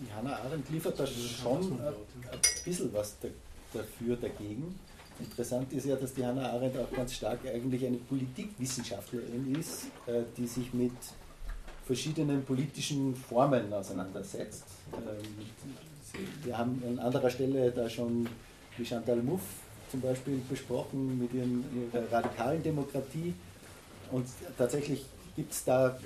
[0.00, 1.94] die Hannah Arendt liefert da schon ein,
[2.64, 3.28] bisschen was da,
[3.72, 4.78] dafür dagegen.
[5.18, 10.22] Interessant ist ja, dass die Hannah Arendt auch ganz stark eigentlich eine Politikwissenschaftlerin ist, äh,
[10.36, 10.92] die sich mit
[11.86, 14.64] verschiedenen politischen Formen auseinandersetzt.
[14.94, 15.91] Ähm,
[16.44, 18.28] wir haben an anderer Stelle da schon
[18.78, 19.44] die Chantal Mouffe
[19.90, 23.34] zum Beispiel besprochen mit ihren, ihrer radikalen Demokratie.
[24.10, 24.26] Und
[24.56, 25.04] tatsächlich
[25.36, 25.98] gibt es da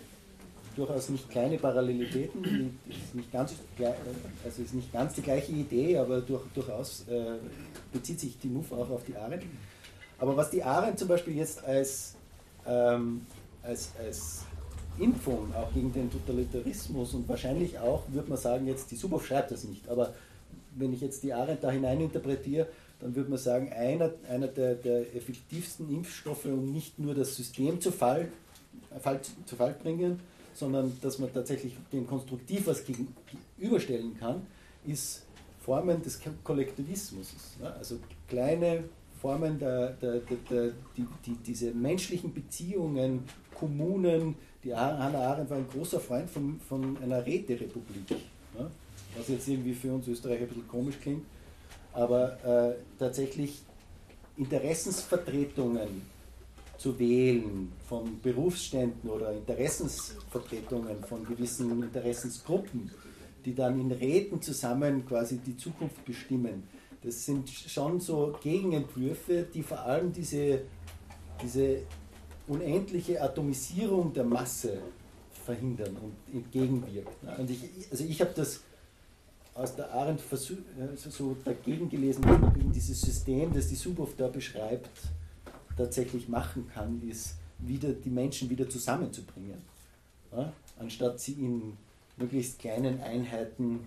[0.74, 2.78] durchaus nicht kleine Parallelitäten.
[3.32, 3.54] Ganz,
[4.44, 7.38] also ist nicht ganz die gleiche Idee, aber durch, durchaus äh,
[7.92, 9.44] bezieht sich die MUF auch auf die Arendt.
[10.18, 12.14] Aber was die Arendt zum Beispiel jetzt als,
[12.66, 13.24] ähm,
[13.62, 14.45] als, als
[14.98, 19.50] Impfung auch gegen den Totalitarismus und wahrscheinlich auch, würde man sagen, jetzt die Subow schreibt
[19.50, 20.14] das nicht, aber
[20.76, 22.68] wenn ich jetzt die Arendt da hinein interpretiere,
[23.00, 27.80] dann würde man sagen, einer, einer der, der effektivsten Impfstoffe, um nicht nur das System
[27.80, 28.28] zu Fall,
[29.00, 30.20] Fall, zu Fall bringen,
[30.54, 34.46] sondern dass man tatsächlich dem konstruktiv was gegenüberstellen kann,
[34.86, 35.24] ist
[35.60, 37.34] Formen des Kollektivismus.
[37.78, 37.98] Also
[38.28, 38.84] kleine
[39.20, 40.20] Formen, der, der,
[40.50, 43.24] der, die, die, diese menschlichen Beziehungen,
[43.54, 44.36] Kommunen,
[44.66, 48.16] die Hannah Arendt war ein großer Freund von, von einer Räterepublik,
[49.16, 51.24] was jetzt irgendwie für uns Österreicher ein bisschen komisch klingt,
[51.92, 53.62] aber äh, tatsächlich
[54.36, 56.02] Interessensvertretungen
[56.78, 62.90] zu wählen von Berufsständen oder Interessensvertretungen von gewissen Interessensgruppen,
[63.44, 66.64] die dann in Räten zusammen quasi die Zukunft bestimmen.
[67.02, 70.62] Das sind schon so Gegenentwürfe, die vor allem diese,
[71.40, 71.82] diese
[72.48, 74.78] unendliche Atomisierung der Masse
[75.44, 77.28] verhindern und entgegenwirken.
[77.38, 77.60] Und ich,
[77.90, 78.60] also ich habe das
[79.54, 80.20] aus der Arendt
[80.96, 84.90] so dagegen gelesen, dass gegen dieses System, das die Subhoff da beschreibt,
[85.76, 89.62] tatsächlich machen kann, ist, wieder die Menschen wieder zusammenzubringen.
[90.32, 90.52] Ja?
[90.78, 91.76] Anstatt sie in
[92.16, 93.86] möglichst kleinen Einheiten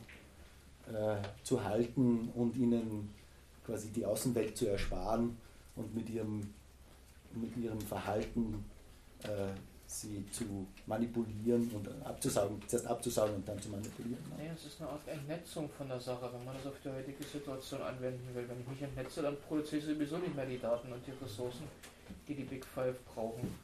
[0.88, 3.10] äh, zu halten und ihnen
[3.66, 5.38] quasi die Außenwelt zu ersparen
[5.76, 6.54] und mit ihrem,
[7.34, 8.64] mit ihrem Verhalten
[9.24, 9.54] äh,
[9.90, 14.24] sie zu manipulieren und abzusaugen, zuerst abzusaugen und dann zu manipulieren.
[14.38, 14.46] Ne?
[14.46, 17.24] Ja, es ist eine Art Entnetzung von der Sache, wenn man das auf die heutige
[17.24, 18.48] Situation anwenden will.
[18.48, 21.68] Wenn ich mich entnetze, dann produziere ich sowieso nicht mehr die Daten und die Ressourcen,
[22.28, 23.58] die die Big Five brauchen.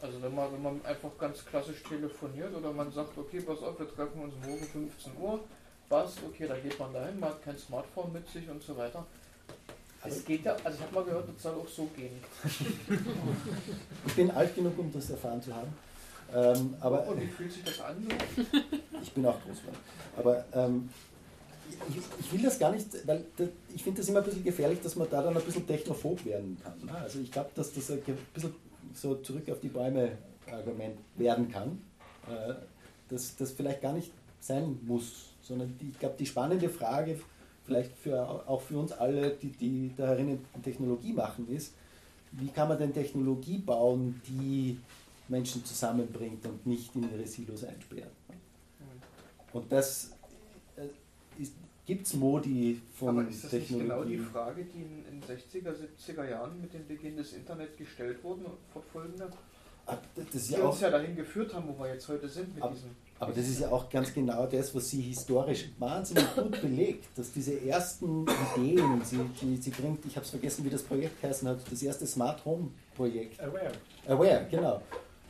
[0.00, 3.78] Also wenn man, wenn man einfach ganz klassisch telefoniert oder man sagt, okay, pass auf,
[3.78, 5.44] wir treffen uns morgen 15 Uhr,
[5.88, 9.06] passt, okay, da geht man dahin, man hat kein Smartphone mit sich und so weiter.
[10.04, 12.12] Es geht ja, also ich habe mal gehört, das soll auch so gehen.
[14.06, 15.72] ich bin alt genug, um das erfahren zu haben.
[16.34, 18.06] Ähm, aber, Und wie fühlt sich das an?
[19.02, 19.78] ich bin auch groß geworden.
[20.16, 20.88] Aber ähm,
[21.88, 24.80] ich, ich, will das gar nicht, weil das, ich finde das immer ein bisschen gefährlich,
[24.80, 26.84] dass man da dann ein bisschen technophob werden kann.
[26.84, 26.98] Ne?
[26.98, 28.02] Also ich glaube, dass das ein
[28.34, 28.54] bisschen
[28.94, 30.18] so zurück auf die Bäume
[30.50, 31.80] Argument werden kann,
[32.28, 32.54] äh,
[33.08, 34.10] dass das vielleicht gar nicht
[34.40, 37.20] sein muss, sondern die, ich glaube, die spannende Frage
[37.72, 41.74] vielleicht für, auch für uns alle, die, die darin Technologie machen, ist,
[42.32, 44.78] wie kann man denn Technologie bauen, die
[45.28, 48.10] Menschen zusammenbringt und nicht in ihre Silos einsperrt.
[49.52, 50.12] Und das
[50.76, 51.44] äh,
[51.86, 53.88] gibt es Modi von Aber ist das Technologie.
[53.88, 58.22] genau die Frage, die in den 60er, 70er Jahren mit dem Beginn des Internet gestellt
[58.22, 59.30] wurde, fortfolgende?
[60.14, 62.90] Das die ja uns ja dahin geführt haben, wo wir jetzt heute sind mit diesem
[63.22, 67.30] aber das ist ja auch ganz genau das, was sie historisch wahnsinnig gut belegt, dass
[67.30, 68.26] diese ersten
[68.56, 71.84] Ideen, sie, die, sie bringt, ich habe es vergessen, wie das Projekt heißen hat, das
[71.84, 73.40] erste Smart Home Projekt.
[73.40, 73.70] Aware.
[74.08, 74.82] Aware, genau.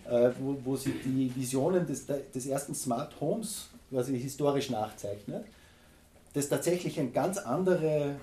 [0.09, 5.45] Äh, wo, wo sie die Visionen des, des ersten Smart Homes quasi historisch nachzeichnet,
[6.33, 8.15] das tatsächlich eine ganz andere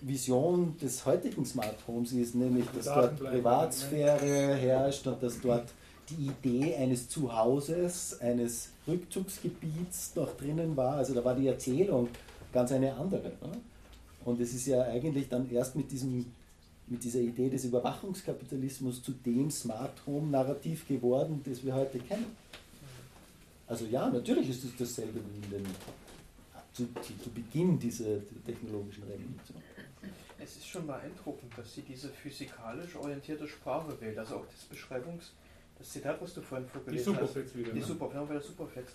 [0.00, 5.66] Vision des heutigen Smart Homes ist, nämlich dass dort Privatsphäre herrscht und dass dort
[6.10, 10.96] die Idee eines Zuhauses, eines Rückzugsgebiets noch drinnen war.
[10.96, 12.08] Also da war die Erzählung
[12.52, 13.28] ganz eine andere.
[13.28, 13.60] Ne?
[14.24, 16.26] Und es ist ja eigentlich dann erst mit, diesem,
[16.86, 22.36] mit dieser Idee des Überwachungskapitalismus zu dem Smart Home Narrativ geworden, das wir heute kennen.
[23.66, 25.66] Also ja, natürlich ist es dasselbe wie in den,
[26.72, 29.62] zu, zu, zu Beginn dieser technologischen Revolution.
[30.42, 35.32] Es ist schon beeindruckend, dass sie diese physikalisch orientierte Sprache wählt, also auch das Beschreibungs-
[35.80, 37.34] das Zitat, was du vorhin vorgelesen hast.
[37.56, 37.84] Wieder, die ne?
[37.84, 38.94] Super, genau, der Superflex.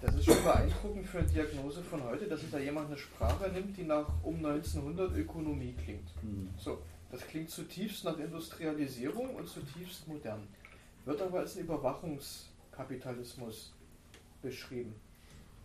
[0.00, 3.50] Das ist schon beeindruckend für eine Diagnose von heute, dass sich da jemand eine Sprache
[3.50, 6.08] nimmt, die nach um 1900 Ökonomie klingt.
[6.22, 6.48] Mhm.
[6.56, 6.78] So,
[7.10, 10.48] das klingt zutiefst nach Industrialisierung und zutiefst modern.
[11.04, 13.74] Wird aber als Überwachungskapitalismus
[14.40, 14.94] beschrieben.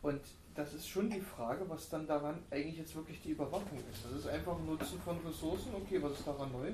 [0.01, 0.19] Und
[0.53, 4.03] das ist schon die Frage, was dann daran eigentlich jetzt wirklich die Überwachung ist.
[4.03, 5.73] Das ist einfach Nutzen von Ressourcen.
[5.75, 6.73] Okay, was ist daran neu?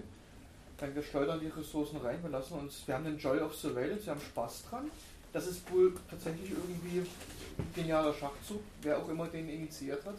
[0.84, 4.06] Weil wir schleudern die Ressourcen rein, wir lassen uns, wir haben den Joy of Surveillance,
[4.06, 4.92] wir haben Spaß dran.
[5.32, 10.16] Das ist wohl tatsächlich irgendwie ein genialer Schachzug, wer auch immer den initiiert hat.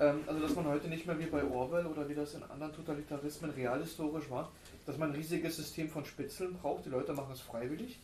[0.00, 2.74] Ähm, also dass man heute nicht mehr wie bei Orwell oder wie das in anderen
[2.74, 4.50] Totalitarismen realhistorisch war,
[4.86, 6.86] dass man ein riesiges System von Spitzeln braucht.
[6.86, 8.00] Die Leute machen es freiwillig.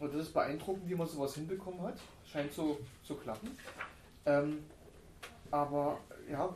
[0.00, 2.00] Und das ist beeindruckend, wie man sowas hinbekommen hat.
[2.26, 3.56] Scheint so zu klappen.
[4.26, 4.64] Ähm,
[5.52, 6.52] aber ja,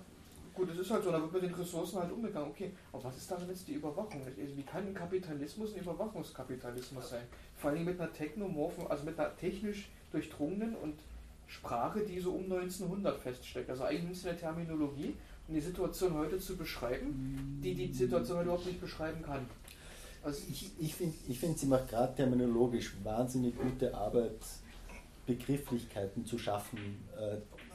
[0.54, 2.50] gut, es ist halt so, da wird mit den Ressourcen halt umgegangen.
[2.50, 4.22] Okay, aber was ist darin jetzt die Überwachung?
[4.24, 7.24] Also wie kann ein Kapitalismus ein Überwachungskapitalismus sein?
[7.56, 10.94] Vor allem mit einer technomorphen, also mit einer technisch durchdrungenen und
[11.46, 13.70] Sprache, die so um 1900 feststeckt.
[13.70, 15.14] Also eigentlich ist eine Terminologie,
[15.48, 19.46] um die Situation heute zu beschreiben, die die Situation heute überhaupt nicht beschreiben kann.
[20.22, 24.38] Also ich ich finde, ich find, sie macht gerade terminologisch wahnsinnig gute Arbeit,
[25.26, 26.78] Begrifflichkeiten zu schaffen.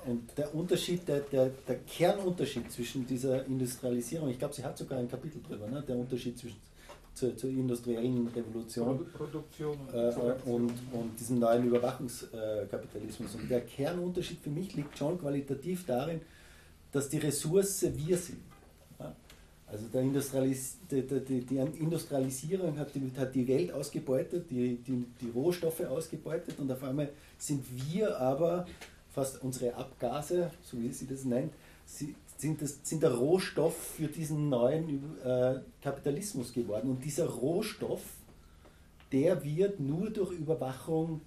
[0.05, 4.99] Und der Unterschied, der, der, der Kernunterschied zwischen dieser Industrialisierung, ich glaube, sie hat sogar
[4.99, 5.84] ein Kapitel drüber, ne?
[5.88, 6.57] der Unterschied zwischen
[7.19, 13.35] zur, zur industriellen Revolution Produktion äh, und, und diesem neuen Überwachungskapitalismus.
[13.35, 16.21] Und der Kernunterschied für mich liegt schon qualitativ darin,
[16.91, 18.39] dass die Ressource wir sind.
[18.99, 19.13] Ja?
[19.67, 25.05] Also der Industrialis die, die, die, Industrialisierung hat die, hat die Welt ausgebeutet, die, die,
[25.21, 28.65] die Rohstoffe ausgebeutet und auf einmal sind wir aber
[29.20, 31.54] fast unsere Abgase, so wie sie das nennt,
[31.86, 36.90] sind, das, sind der Rohstoff für diesen neuen äh, Kapitalismus geworden.
[36.90, 38.02] Und dieser Rohstoff,
[39.12, 41.20] der wird nur durch Überwachung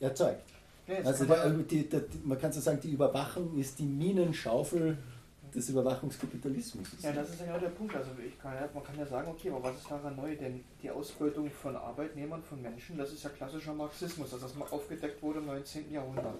[0.00, 0.48] erzeugt.
[0.86, 4.96] Ja, also der, die, der, man kann so sagen, die Überwachung ist die Minenschaufel
[5.54, 6.88] des Überwachungskapitalismus.
[7.00, 7.94] Ja, das ist ja genau der Punkt.
[7.94, 8.10] Also
[8.40, 10.34] kann ja, man kann ja sagen, okay, aber was ist daran neu?
[10.36, 15.22] Denn die Ausbeutung von Arbeitnehmern, von Menschen, das ist ja klassischer Marxismus, also das aufgedeckt
[15.22, 15.92] wurde im 19.
[15.92, 16.36] Jahrhundert.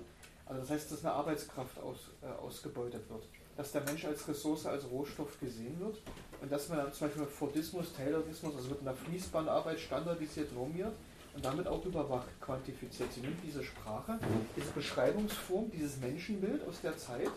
[0.47, 3.25] Also das heißt, dass eine Arbeitskraft aus, äh, ausgebeutet wird.
[3.57, 6.03] Dass der Mensch als Ressource, als Rohstoff gesehen wird
[6.43, 10.93] und dass man dann zum Beispiel Fordismus, Taylorismus, also wird in der Fließbandarbeit standardisiert normiert
[11.35, 13.13] und damit auch überwacht, quantifiziert.
[13.13, 14.19] Sie nimmt diese Sprache,
[14.57, 17.31] diese Beschreibungsform, dieses Menschenbild aus der Zeit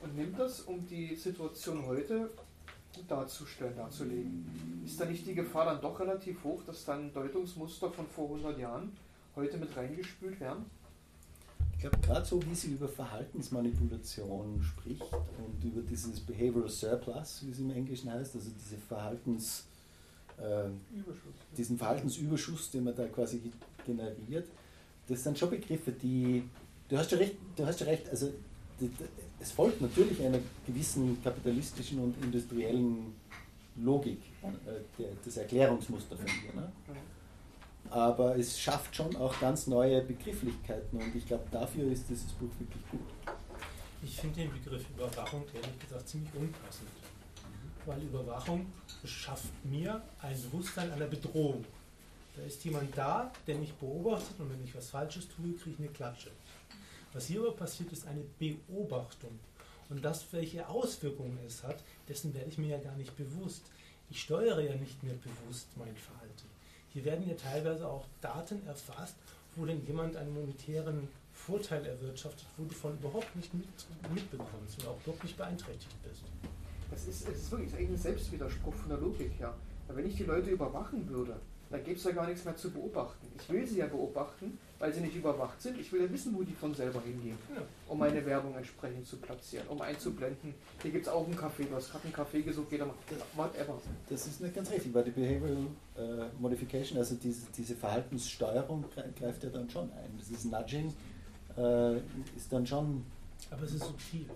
[0.00, 2.30] und nimmt das, um die Situation heute
[3.08, 4.82] darzustellen, darzulegen.
[4.84, 8.58] Ist da nicht die Gefahr dann doch relativ hoch, dass dann Deutungsmuster von vor 100
[8.58, 8.96] Jahren
[9.36, 10.66] heute mit reingespült werden?
[11.80, 17.52] Ich glaube, gerade so wie sie über Verhaltensmanipulation spricht und über dieses Behavioral Surplus, wie
[17.52, 19.64] es im Englischen heißt, also diese Verhaltens,
[20.36, 20.68] äh,
[21.56, 23.50] diesen Verhaltensüberschuss, den man da quasi
[23.86, 24.46] generiert,
[25.08, 26.44] das sind schon Begriffe, die,
[26.86, 28.30] du hast ja recht, du hast ja recht also
[29.40, 33.14] es folgt natürlich einer gewissen kapitalistischen und industriellen
[33.76, 36.60] Logik, äh, das Erklärungsmuster von dir.
[36.60, 36.70] Ne?
[37.88, 42.50] Aber es schafft schon auch ganz neue Begrifflichkeiten und ich glaube, dafür ist dieses Buch
[42.58, 43.00] wirklich gut.
[44.02, 46.88] Ich finde den Begriff Überwachung ehrlich gesagt ziemlich unpassend,
[47.86, 48.66] weil Überwachung
[49.04, 51.64] schafft mir ein Bewusstsein einer Bedrohung.
[52.36, 55.78] Da ist jemand da, der mich beobachtet und wenn ich was Falsches tue, kriege ich
[55.78, 56.30] eine Klatsche.
[57.12, 59.38] Was hier aber passiert, ist eine Beobachtung.
[59.88, 63.64] Und das, welche Auswirkungen es hat, dessen werde ich mir ja gar nicht bewusst.
[64.08, 66.19] Ich steuere ja nicht mehr bewusst mein Verhalten.
[66.92, 69.16] Hier werden ja teilweise auch Daten erfasst,
[69.56, 73.68] wo denn jemand einen monetären Vorteil erwirtschaftet, wo du von überhaupt nicht mit,
[74.12, 76.22] mitbekommst und auch nicht beeinträchtigt bist.
[76.90, 79.54] Das ist, das ist wirklich ein Selbstwiderspruch von der Logik her.
[79.88, 81.36] Wenn ich die Leute überwachen würde,
[81.70, 83.28] dann gäbe es ja gar nichts mehr zu beobachten.
[83.40, 85.78] Ich will sie ja beobachten, weil sie nicht überwacht sind.
[85.78, 87.38] Ich will ja wissen, wo die von selber hingehen,
[87.86, 90.54] um meine Werbung entsprechend zu platzieren, um einzublenden.
[90.82, 92.98] Hier gibt es auch einen Kaffee, du hast gerade einen Kaffee gesucht, jeder macht
[93.36, 93.80] whatever.
[94.08, 95.66] Das ist nicht ganz richtig, weil die Behavioral
[95.96, 98.84] äh, Modification, also diese, diese Verhaltenssteuerung
[99.16, 100.18] greift ja dann schon ein.
[100.18, 100.92] Dieses Nudging
[101.56, 101.98] äh,
[102.36, 103.04] ist dann schon.
[103.50, 104.26] Aber es ist subtil.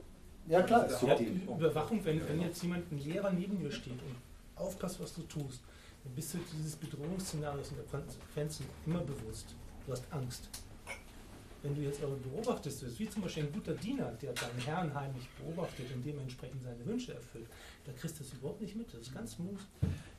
[0.47, 1.41] Ja klar, ist subtil.
[1.49, 4.17] Überwachung, wenn, wenn jetzt jemand, ein Lehrer neben dir steht und
[4.57, 5.61] aufpasst, was du tust,
[6.15, 9.55] bist du dieses Bedrohungsszenarios und der Konsequenzen immer bewusst.
[9.87, 10.49] Du hast Angst.
[11.63, 14.95] Wenn du jetzt aber beobachtest, ist wie zum Beispiel ein guter Diener, der seinen Herrn
[14.95, 17.47] heimlich beobachtet und dementsprechend seine Wünsche erfüllt,
[17.87, 18.93] da kriegst du das überhaupt nicht mit.
[18.93, 19.61] Das ist ganz smooth.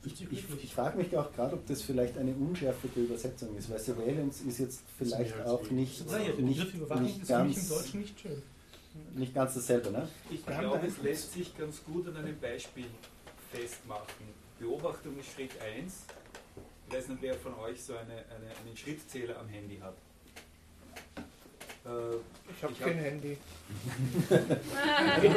[0.04, 3.78] Ich, ich, ich frage mich auch gerade, ob das vielleicht eine unschärfte Übersetzung ist, weil
[3.78, 8.00] Surveillance ist jetzt vielleicht auch nicht, ja, der nicht, Überwachung nicht ist ganz, im Deutschen
[8.00, 8.42] nicht schön.
[9.14, 10.08] Nicht ganz dasselbe, ne?
[10.30, 12.86] Ich glaube, es lässt sich ganz gut an einem Beispiel
[13.52, 14.35] festmachen.
[14.58, 16.04] Beobachtung ist Schritt 1,
[16.88, 19.94] ich weiß nicht, wer von euch so eine, eine, einen Schrittzähler am Handy hat.
[21.84, 22.16] Äh,
[22.50, 23.36] ich habe kein hab, Handy.
[24.30, 25.30] ich,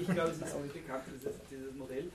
[0.00, 2.10] ich glaube, es ist auch nicht bekannt, dieses, dieses Modell.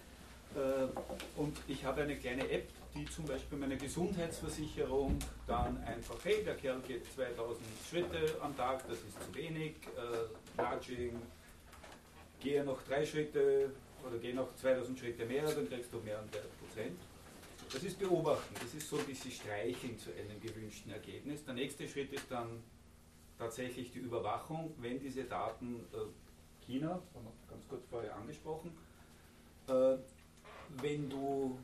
[0.56, 5.18] Äh, und ich habe eine kleine App, die zum Beispiel meine Gesundheitsversicherung
[5.48, 7.60] dann einfach, hey, der Kerl geht 2000
[7.90, 11.22] Schritte am Tag, das ist zu wenig, äh, Nudging,
[12.40, 13.72] gehe noch drei Schritte
[14.06, 16.99] oder gehe noch 2000 Schritte mehr, dann kriegst du mehr und mehr Prozent.
[17.72, 21.45] Das ist Beobachten, das ist so ein bisschen Streicheln zu einem gewünschten Ergebnis.
[21.45, 22.61] Der nächste Schritt ist dann
[23.38, 28.72] tatsächlich die Überwachung, wenn diese Daten äh, China, haben wir ganz kurz vorher angesprochen.
[29.68, 29.98] Äh,
[30.82, 31.57] wenn du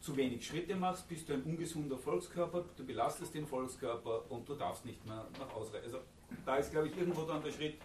[0.00, 4.54] zu wenig Schritte machst, bist du ein ungesunder Volkskörper, du belastest den Volkskörper und du
[4.54, 5.80] darfst nicht mehr nach Hause.
[5.82, 5.98] Also
[6.44, 7.76] da ist, glaube ich, irgendwo dann der Schritt,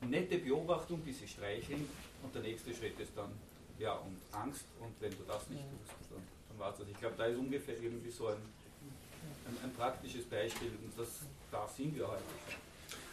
[0.00, 1.88] nette Beobachtung, bis sie streicheln
[2.22, 3.30] und der nächste Schritt ist dann,
[3.78, 6.88] ja, und Angst und wenn du das nicht tust, dann, dann war es das.
[6.88, 8.36] Ich glaube, da ist ungefähr irgendwie so ein,
[9.46, 11.20] ein, ein praktisches Beispiel und das,
[11.50, 12.22] da sind wir heute.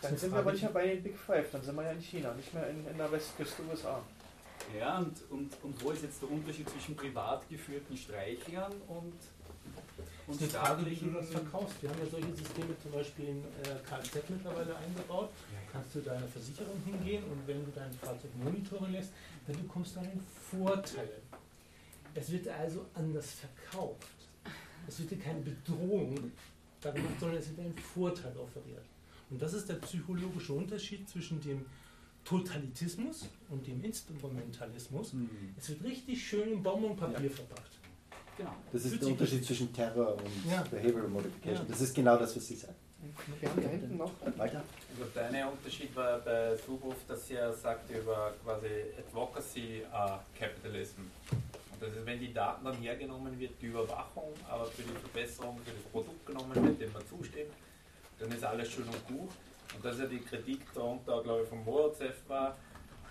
[0.01, 2.01] Dann sind wir aber nicht mehr bei den Big Five, dann sind wir ja in
[2.01, 4.01] China, nicht mehr in, in der Westküste USA.
[4.77, 9.13] Ja, und, und, und wo ist jetzt der Unterschied zwischen privat geführten Streichlern und,
[10.29, 11.81] das ist eine Frage, wie du das verkaufst.
[11.81, 15.29] Wir haben ja solche Systeme zum Beispiel in äh, Kfz mittlerweile eingebaut.
[15.71, 19.11] Kannst du deiner Versicherung hingehen und wenn du dein Fahrzeug monitoren lässt,
[19.47, 21.09] dann bekommst du einen Vorteil.
[22.13, 24.07] Es wird also anders verkauft.
[24.87, 28.85] Es wird dir keine Bedrohung gemacht, sondern es wird ein Vorteil offeriert.
[29.29, 31.65] Und das ist der psychologische Unterschied zwischen dem
[32.23, 35.13] Totalitismus und dem Instrumentalismus.
[35.13, 35.29] Mhm.
[35.57, 37.35] Es wird richtig schön in Bonbonpapier ja.
[37.35, 37.78] verpackt.
[38.39, 38.55] Genau.
[38.71, 40.63] Das ist der Unterschied zwischen Terror und ja.
[40.71, 41.65] Behavioral Modification.
[41.65, 41.71] Ja.
[41.71, 42.75] Das ist genau das, was Sie sagen.
[43.41, 44.11] Wir haben da hinten noch.
[44.37, 44.63] Weiter.
[44.97, 48.67] Also der eine Unterschied war bei Subov, dass er sagte über quasi
[48.97, 51.01] Advocacy uh, Capitalism.
[51.31, 55.59] Und das ist, wenn die Daten dann hergenommen wird, die Überwachung, aber für die Verbesserung,
[55.65, 57.51] für das Produkt genommen wird, dem man zustimmt,
[58.19, 59.31] dann ist alles schön und gut.
[59.75, 62.55] Und das ist ja die Kritik darunter, glaube ich, von Morozef war,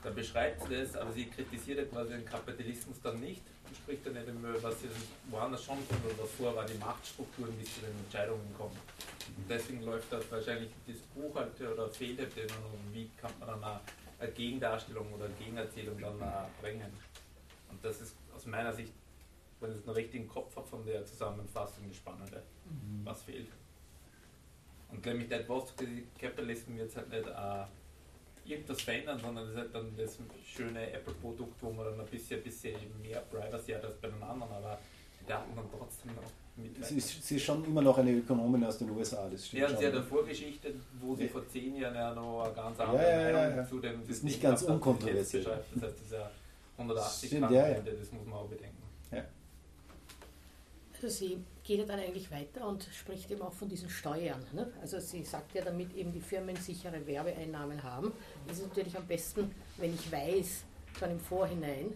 [0.02, 3.42] da beschreibt sie das, aber sie kritisiert quasi den Kapitalismus dann nicht
[3.76, 4.88] spricht dann nicht über, was sie
[5.30, 5.78] woanders schon
[6.16, 8.76] davor war, die Machtstrukturen, wie zu den Entscheidungen kommen.
[9.36, 13.30] Und deswegen läuft das wahrscheinlich das Buch halt oder fehlt halt immer noch, wie kann
[13.38, 13.80] man dann
[14.18, 16.18] eine, Gegendarstellung oder eine Gegenerzählung dann
[16.60, 16.92] bringen.
[17.70, 18.92] Und das ist aus meiner Sicht,
[19.60, 23.04] wenn ich es einen richtigen Kopf habe von der Zusammenfassung, das Spannende, mhm.
[23.04, 23.48] was fehlt.
[24.90, 25.74] Und nämlich der Advanced
[26.18, 27.64] Capitalism wird halt nicht äh,
[28.48, 32.42] irgendwas verändern, sondern das ist halt dann das schöne Apple-Produkt, wo man dann ein bisschen,
[32.42, 34.78] bisschen mehr Privacy hat als bei den anderen, aber
[35.20, 36.22] die Daten dann trotzdem noch
[36.56, 36.84] mit.
[36.84, 39.62] Sie ist, sie ist schon immer noch eine Ökonomin aus den USA, das stimmt.
[39.62, 41.28] Ja, sie hat eine Vorgeschichte, wo sie ja.
[41.28, 44.24] vor zehn Jahren ja noch eine ganz andere ja, ja, Meinung zu dem Das ist
[44.24, 45.44] nicht ganz unkontroversiell.
[45.44, 46.30] Das heißt, das ist ja
[46.76, 48.88] 180 Grad, das muss man auch bedenken.
[51.00, 54.42] Also sie geht ja dann eigentlich weiter und spricht eben auch von diesen Steuern.
[54.52, 54.72] Ne?
[54.80, 58.12] Also sie sagt ja, damit eben die Firmen sichere Werbeeinnahmen haben,
[58.50, 60.64] ist es natürlich am besten, wenn ich weiß,
[60.98, 61.92] schon im Vorhinein,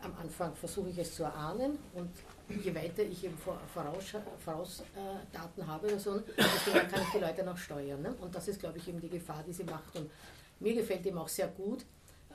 [0.00, 2.10] am Anfang versuche ich es zu erahnen und
[2.48, 7.18] je weiter ich eben Vorausdaten voraus, äh, habe oder so, desto mehr kann ich die
[7.18, 8.02] Leute noch steuern.
[8.02, 8.14] Ne?
[8.20, 9.96] Und das ist, glaube ich, eben die Gefahr, die sie macht.
[9.96, 10.10] Und
[10.60, 11.84] mir gefällt eben auch sehr gut,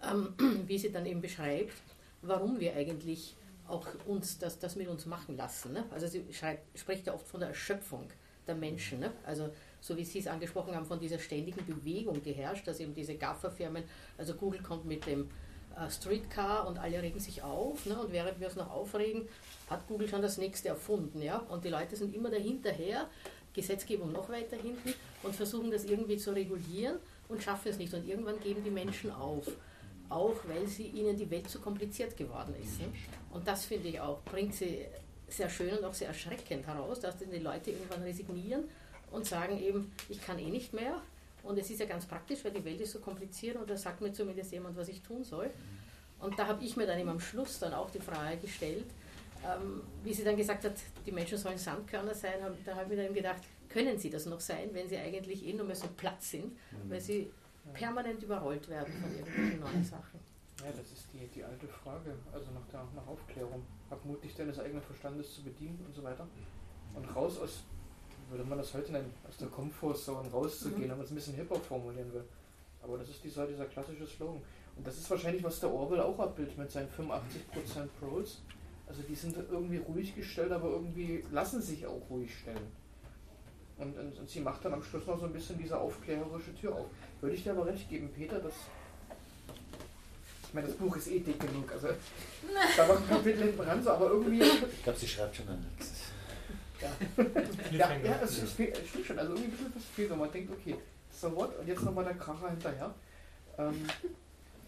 [0.03, 0.33] ähm,
[0.67, 1.73] wie sie dann eben beschreibt,
[2.21, 3.35] warum wir eigentlich
[3.67, 5.73] auch uns das, das mit uns machen lassen.
[5.73, 5.85] Ne?
[5.91, 8.07] Also sie schreibt, spricht ja oft von der Erschöpfung
[8.47, 8.99] der Menschen.
[8.99, 9.11] Ne?
[9.25, 9.49] Also
[9.81, 13.15] so wie Sie es angesprochen haben, von dieser ständigen Bewegung, die herrscht, dass eben diese
[13.15, 13.83] Gafferfirmen,
[14.17, 15.29] also Google kommt mit dem
[15.75, 17.85] äh, Streetcar und alle regen sich auf.
[17.85, 17.99] Ne?
[17.99, 19.27] Und während wir uns noch aufregen,
[19.69, 21.21] hat Google schon das nächste erfunden.
[21.21, 21.39] Ja?
[21.49, 23.09] Und die Leute sind immer dahinterher,
[23.53, 24.93] Gesetzgebung noch weiter hinten
[25.23, 26.97] und versuchen das irgendwie zu regulieren
[27.27, 27.93] und schaffen es nicht.
[27.93, 29.47] Und irgendwann geben die Menschen auf
[30.11, 32.79] auch weil sie ihnen die Welt zu kompliziert geworden ist.
[32.79, 32.87] Ne?
[33.31, 34.85] Und das finde ich auch, bringt sie
[35.27, 38.65] sehr schön und auch sehr erschreckend heraus, dass die Leute irgendwann resignieren
[39.11, 41.01] und sagen eben, ich kann eh nicht mehr.
[41.43, 44.01] Und es ist ja ganz praktisch, weil die Welt ist so kompliziert und da sagt
[44.01, 45.49] mir zumindest jemand, was ich tun soll.
[46.19, 48.85] Und da habe ich mir dann eben am Schluss dann auch die Frage gestellt,
[49.43, 50.73] ähm, wie sie dann gesagt hat,
[51.05, 54.39] die Menschen sollen Sandkörner sein, da habe ich mir dann gedacht, können sie das noch
[54.39, 56.55] sein, wenn sie eigentlich eh nur mehr so platt sind,
[56.87, 57.31] weil sie
[57.73, 60.19] permanent überrollt werden von irgendwelchen neuen Sachen.
[60.59, 63.63] Ja, das ist die, die alte Frage, also nach der nach Aufklärung.
[63.89, 66.27] Hab Mut, dich deines eigenen Verstandes zu bedienen und so weiter.
[66.93, 67.63] Und raus aus,
[68.31, 70.89] würde man das heute nennen, aus der Komfortzone rauszugehen, mhm.
[70.91, 72.23] wenn man es ein bisschen hipper formulieren will.
[72.81, 74.41] Aber das ist dieser, dieser klassische Slogan.
[74.75, 78.41] Und das ist wahrscheinlich, was der Orwell auch abbildet mit seinen 85% Pros.
[78.87, 82.71] Also die sind irgendwie ruhig gestellt, aber irgendwie lassen sich auch ruhig stellen.
[83.77, 86.75] Und, und, und, sie macht dann am Schluss noch so ein bisschen diese aufklärerische Tür
[86.75, 86.85] auf.
[87.19, 88.53] Würde ich dir aber recht geben, Peter, dass.
[90.47, 91.71] Ich meine, das Buch ist eh dick genug.
[91.71, 91.87] Also,
[92.77, 94.43] da war ein Kapitel hinten dran, so, aber irgendwie.
[94.43, 96.11] Ich glaube, sie schreibt schon an nichts.
[96.81, 96.89] Ja,
[97.71, 99.19] ja, ja es, es, stimmt schon.
[99.19, 100.75] Also, irgendwie ein bisschen was fehlt, wenn man denkt, okay,
[101.11, 101.59] so what?
[101.59, 102.93] Und jetzt nochmal der Kracher hinterher.
[103.57, 103.85] Ähm,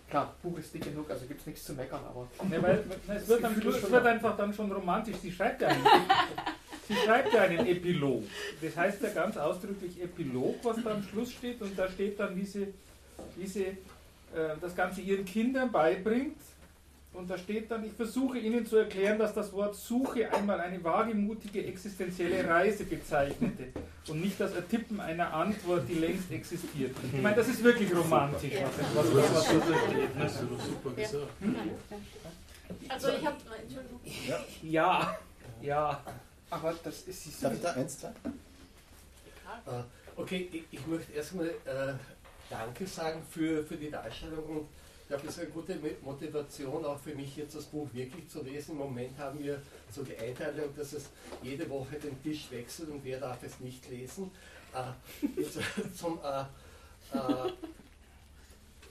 [0.09, 2.27] klar, Buch ist dick genug, also gibt es nichts zu meckern, aber.
[2.49, 2.83] Ne, weil,
[3.15, 5.17] es wird, am Schluss, wird einfach dann schon romantisch.
[5.21, 5.87] Sie schreibt ja nicht.
[6.87, 8.23] Sie schreibt ja einen Epilog.
[8.61, 11.61] Das heißt ja ganz ausdrücklich Epilog, was da am Schluss steht.
[11.61, 12.73] Und da steht dann, wie sie,
[13.37, 13.77] wie sie äh,
[14.59, 16.37] das Ganze ihren Kindern beibringt.
[17.13, 20.83] Und da steht dann, ich versuche Ihnen zu erklären, dass das Wort Suche einmal eine
[20.83, 23.67] wagemutige existenzielle Reise bezeichnete
[24.07, 26.95] und nicht das Ertippen einer Antwort, die längst existiert.
[27.13, 28.53] Ich meine, das ist wirklich romantisch,
[28.95, 30.15] was, was, was, was da steht.
[30.15, 30.23] Ne?
[30.23, 31.27] Das ist doch super gesagt.
[32.89, 33.99] Also ich habe, Entschuldigung.
[34.63, 35.17] Ja,
[35.61, 36.03] ja.
[36.49, 38.09] Aber das ist die Darf ich da eins, zwei?
[38.09, 39.83] Äh,
[40.15, 41.93] Okay, ich, ich möchte erstmal äh,
[42.49, 44.82] Danke sagen für, für die Darstellung und ich
[45.13, 48.41] glaube, das ist eine gute Mo- Motivation auch für mich jetzt das Buch wirklich zu
[48.41, 48.71] lesen.
[48.71, 49.61] Im Moment haben wir
[49.91, 51.09] so die Einteilung, dass es
[51.41, 54.31] jede Woche den Tisch wechselt und wer darf es nicht lesen.
[54.73, 55.59] Äh, jetzt,
[55.95, 56.41] zum, äh,
[57.17, 57.51] äh,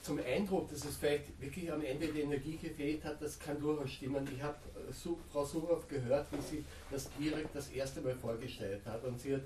[0.02, 3.90] zum Eindruck, dass es vielleicht wirklich am Ende die Energie gefehlt hat, das kann durchaus
[3.90, 4.28] stimmen.
[4.34, 4.56] Ich habe
[4.88, 4.92] äh,
[5.32, 9.42] Frau Surow gehört, wie sie das direkt das erste Mal vorgestellt hat und sie hat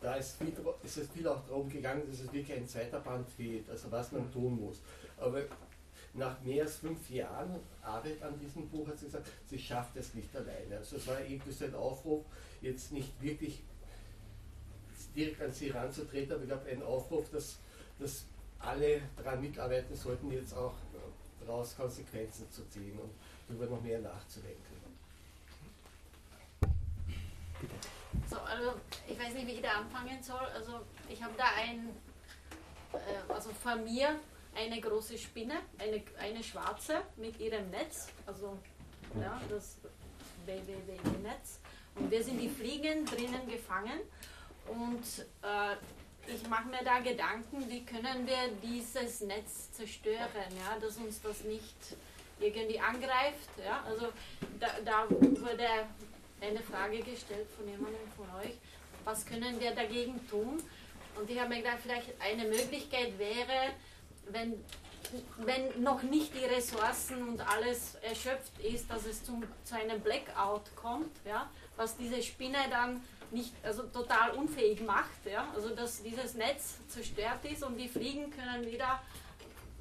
[0.00, 0.52] da ist, viel,
[0.84, 4.12] ist es viel auch darum gegangen, dass es wirklich ein zweiter Band fehlt, also was
[4.12, 4.80] man tun muss.
[5.16, 5.42] Aber
[6.18, 10.14] nach mehr als fünf Jahren Arbeit an diesem Buch hat sie gesagt, sie schafft es
[10.14, 10.78] nicht alleine.
[10.78, 12.24] Also es war irgendwie so ein Aufruf,
[12.60, 13.62] jetzt nicht wirklich
[15.14, 17.58] direkt an sie ranzutreten, aber ich glaube ein Aufruf, dass,
[17.98, 18.24] dass
[18.58, 20.74] alle daran mitarbeiten sollten, jetzt auch
[21.40, 23.10] daraus Konsequenzen zu ziehen und
[23.48, 24.78] darüber noch mehr nachzudenken.
[28.28, 28.74] So, also
[29.08, 30.46] ich weiß nicht, wie ich da anfangen soll.
[30.54, 31.88] Also ich habe da ein,
[32.92, 34.18] äh, also von mir
[34.58, 38.58] eine große Spinne, eine, eine schwarze mit ihrem Netz, also
[39.20, 39.76] ja, das
[40.46, 41.60] BBB-Netz.
[41.94, 44.00] Und wir sind die Fliegen drinnen gefangen
[44.66, 45.76] und äh,
[46.32, 51.44] ich mache mir da Gedanken, wie können wir dieses Netz zerstören, ja, dass uns das
[51.44, 51.76] nicht
[52.40, 53.50] irgendwie angreift.
[53.64, 53.82] Ja?
[53.86, 54.08] Also
[54.60, 55.68] da, da wurde
[56.40, 58.56] eine Frage gestellt von jemandem von euch,
[59.04, 60.62] was können wir dagegen tun?
[61.18, 63.72] Und ich habe mir gedacht, vielleicht eine Möglichkeit wäre,
[64.30, 64.64] wenn,
[65.38, 70.74] wenn noch nicht die Ressourcen und alles erschöpft ist, dass es zum, zu einem Blackout
[70.76, 76.34] kommt, ja, was diese Spinne dann nicht, also total unfähig macht, ja, also dass dieses
[76.34, 79.02] Netz zerstört ist und die Fliegen können wieder,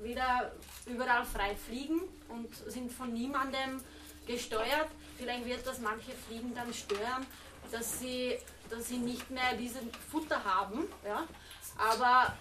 [0.02, 0.52] wieder
[0.86, 3.82] überall frei fliegen und sind von niemandem
[4.26, 4.90] gesteuert.
[5.18, 7.26] Vielleicht wird das manche Fliegen dann stören,
[7.72, 8.38] dass sie,
[8.70, 10.88] dass sie nicht mehr diesen Futter haben.
[11.06, 11.26] Ja?
[11.78, 12.36] Aber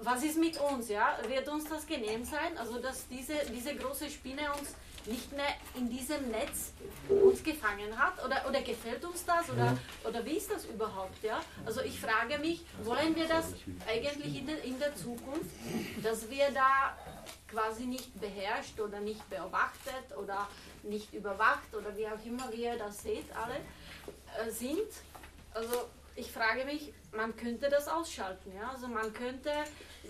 [0.00, 0.88] was ist mit uns?
[0.88, 1.18] Ja?
[1.26, 2.56] Wird uns das genehm sein?
[2.56, 4.74] Also dass diese, diese große Spinne uns
[5.06, 6.72] nicht mehr in diesem Netz
[7.08, 8.24] uns gefangen hat?
[8.24, 9.50] Oder, oder gefällt uns das?
[9.50, 11.22] Oder, oder wie ist das überhaupt?
[11.22, 11.40] Ja?
[11.64, 13.54] Also ich frage mich, wollen wir das
[13.88, 15.50] eigentlich in der, in der Zukunft,
[16.02, 16.96] dass wir da
[17.48, 20.48] quasi nicht beherrscht oder nicht beobachtet oder
[20.82, 23.56] nicht überwacht oder wie auch immer wie ihr das seht alle
[24.46, 24.88] äh, sind.
[25.54, 28.70] Also ich frage mich, man könnte das ausschalten, ja?
[28.70, 29.50] Also man könnte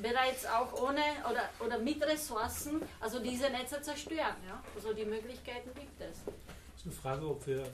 [0.01, 1.01] bereits auch ohne
[1.31, 4.63] oder, oder mit Ressourcen also diese Netze zerstören, ja?
[4.75, 6.19] Also die Möglichkeiten gibt es.
[6.19, 7.65] Es ist eine Frage, ob wir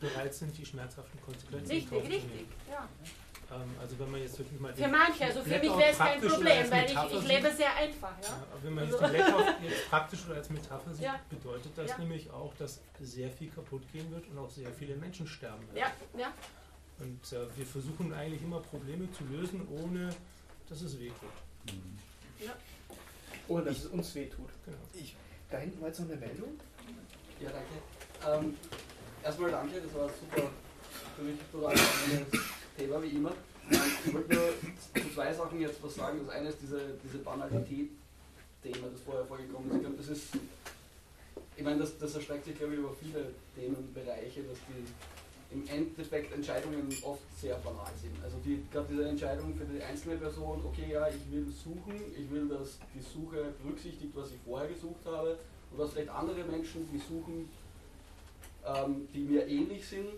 [0.00, 2.52] bereit sind, die schmerzhaften Konsequenzen Richtig, zu richtig, nehmen.
[2.70, 2.88] ja.
[3.52, 6.20] Ähm, also wenn man jetzt wirklich mal Für manche, also für mich wäre es kein
[6.20, 8.28] Problem, weil ich, ich lebe sehr einfach, ja.
[8.28, 11.18] Ja, aber wenn man jetzt Also- den jetzt praktisch oder als Metapher sieht, Ja.
[11.28, 11.98] bedeutet das Ja.
[11.98, 15.90] nämlich auch, dass sehr viel kaputt gehen wird und auch sehr viele Menschen sterben werden.
[16.14, 16.32] Ja, ja.
[17.00, 20.10] Und äh, wir versuchen eigentlich immer Probleme zu lösen, ohne
[20.68, 21.30] dass es wehtut.
[23.48, 24.50] Ohne dass es uns wehtut.
[24.64, 24.78] Genau.
[24.92, 25.16] Ich,
[25.50, 26.60] da hinten war jetzt noch eine Meldung.
[27.40, 28.46] Ja, danke.
[28.46, 28.54] Ähm,
[29.24, 30.50] erstmal danke, das war super
[31.16, 32.40] für mich total spannendes
[32.76, 33.32] Thema wie immer.
[33.70, 34.48] Ähm, ich wollte nur
[34.94, 36.20] zu zwei Sachen jetzt was sagen.
[36.26, 39.76] Das eine ist diese, diese Banalität-Thema, das vorher vorgekommen ist.
[39.76, 40.24] Ich glaube, das ist,
[41.56, 44.84] ich meine, das, das erstreckt sich, glaube ich, über viele Themenbereiche, dass die
[45.52, 48.14] im Endeffekt Entscheidungen oft sehr banal sind.
[48.22, 52.30] Also die, gerade diese Entscheidung für die einzelne Person, okay, ja, ich will suchen, ich
[52.30, 55.36] will, dass die Suche berücksichtigt, was ich vorher gesucht habe,
[55.72, 57.48] und was vielleicht andere Menschen, die suchen,
[58.66, 60.08] ähm, die mir ähnlich sind,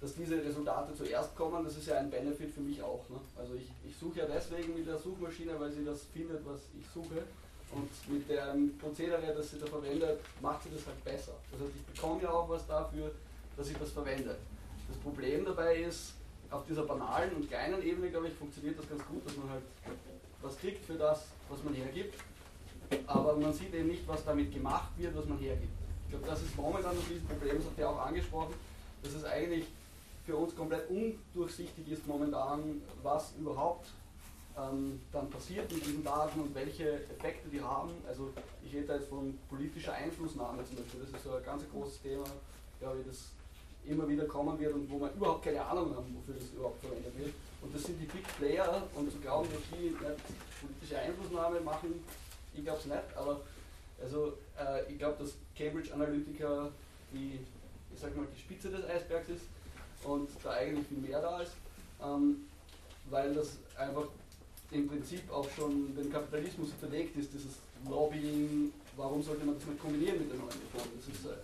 [0.00, 3.04] dass diese Resultate zuerst kommen, das ist ja ein Benefit für mich auch.
[3.10, 3.16] Ne?
[3.36, 6.86] Also ich, ich suche ja deswegen mit der Suchmaschine, weil sie das findet, was ich
[6.94, 7.22] suche.
[7.72, 11.34] Und mit dem Prozedere, das sie da verwendet, macht sie das halt besser.
[11.52, 13.12] Das heißt, ich bekomme ja auch was dafür,
[13.56, 14.36] dass ich das verwende.
[14.90, 16.14] Das Problem dabei ist,
[16.50, 19.62] auf dieser banalen und kleinen Ebene, glaube ich, funktioniert das ganz gut, dass man halt
[20.42, 22.14] was kriegt für das, was man hergibt.
[23.06, 25.72] Aber man sieht eben nicht, was damit gemacht wird, was man hergibt.
[26.04, 28.54] Ich glaube, das ist momentan das Riesenproblem, das hat er auch angesprochen,
[29.02, 29.66] dass es eigentlich
[30.26, 33.86] für uns komplett undurchsichtig ist momentan, was überhaupt
[34.58, 37.90] ähm, dann passiert mit diesen Daten und welche Effekte die haben.
[38.08, 38.30] Also
[38.64, 42.02] ich rede da jetzt von politischer Einflussnahme zum Beispiel, das ist so ein ganz großes
[42.02, 42.24] Thema,
[42.80, 43.30] glaube ich, das
[43.86, 47.16] immer wieder kommen wird und wo man überhaupt keine Ahnung haben, wofür das überhaupt verwendet
[47.18, 47.32] wird.
[47.62, 52.04] Und das sind die Big Player und zu glauben, dass die nicht politische Einflussnahme machen,
[52.54, 53.40] ich glaube es nicht, aber
[54.02, 56.70] Also äh, ich glaube, dass Cambridge Analytica
[57.12, 57.38] die,
[57.92, 59.44] ich sag mal, die Spitze des Eisbergs ist
[60.04, 61.52] und da eigentlich viel mehr da ist,
[62.02, 62.46] ähm,
[63.10, 64.06] weil das einfach
[64.70, 67.56] im Prinzip auch schon den Kapitalismus verlegt ist, dieses
[67.88, 70.92] Lobbying, warum sollte man das nicht kombinieren mit den neuen Methoden?
[70.96, 71.36] Das ist äh,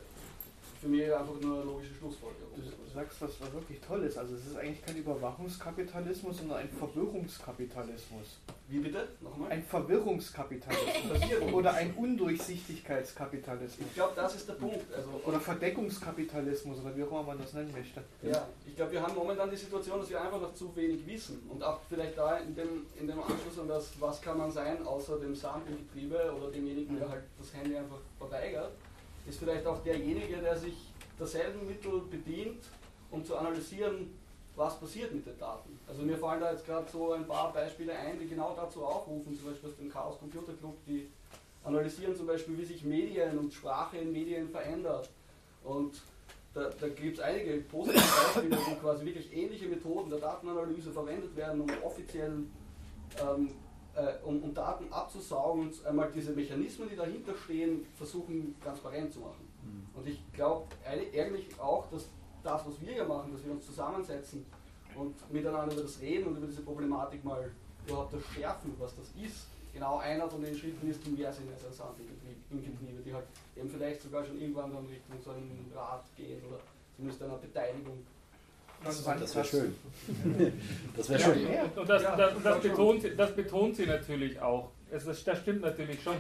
[0.87, 2.53] für mich einfach nur eine logische Schlussfolgerung.
[2.55, 4.17] Du sagst was, was wirklich toll ist.
[4.17, 8.39] Also es ist eigentlich kein Überwachungskapitalismus, sondern ein Verwirrungskapitalismus.
[8.69, 9.09] Wie bitte?
[9.21, 9.51] Nochmal?
[9.51, 11.53] Ein Verwirrungskapitalismus.
[11.53, 13.89] oder ein Undurchsichtigkeitskapitalismus.
[13.89, 14.95] Ich glaube, das ist der Punkt.
[14.95, 18.03] Also, oder Verdeckungskapitalismus oder wie auch immer man das nennen möchte.
[18.23, 21.43] Ja, ich glaube, wir haben momentan die Situation, dass wir einfach noch zu wenig wissen.
[21.49, 24.87] Und auch vielleicht da in dem, in dem Anschluss an das, was kann man sein,
[24.87, 28.73] außer dem Sammelgetriebe oder demjenigen, der halt das Handy einfach verweigert,
[29.29, 30.75] ist vielleicht auch derjenige, der sich
[31.19, 32.65] derselben Mittel bedient,
[33.11, 34.13] um zu analysieren,
[34.55, 35.79] was passiert mit den Daten.
[35.87, 39.37] Also mir fallen da jetzt gerade so ein paar Beispiele ein, die genau dazu aufrufen,
[39.37, 41.09] zum Beispiel aus dem Chaos Computer Club, die
[41.65, 45.11] analysieren zum Beispiel, wie sich Medien und Sprache in Medien verändert.
[45.63, 46.01] Und
[46.55, 51.37] da, da gibt es einige positive Beispiele, wo quasi wirklich ähnliche Methoden der Datenanalyse verwendet
[51.37, 52.33] werden, um offiziell
[53.21, 53.51] ähm,
[53.97, 59.21] äh, um, um, Daten abzusaugen und einmal diese Mechanismen, die dahinter stehen, versuchen transparent zu
[59.21, 59.49] machen.
[59.65, 59.99] Mhm.
[59.99, 62.09] Und ich glaube eigentlich auch, dass
[62.43, 64.47] das, was wir hier machen, dass wir uns zusammensetzen
[64.95, 67.51] und miteinander über das reden und über diese Problematik mal
[67.87, 71.51] überhaupt das schärfen, was das ist, genau einer von den Schritten ist, die mehr sind
[71.53, 71.65] als
[72.51, 76.59] Incentive, die halt eben vielleicht sogar schon irgendwann dann Richtung so einen Rat gehen oder
[76.95, 77.99] zumindest einer Beteiligung.
[78.85, 79.75] Das, das wäre schön.
[80.97, 81.53] das wäre schön.
[81.53, 84.71] Ja, und das, das, das, betont, das betont sie natürlich auch.
[84.93, 86.17] Also das, das stimmt natürlich schon.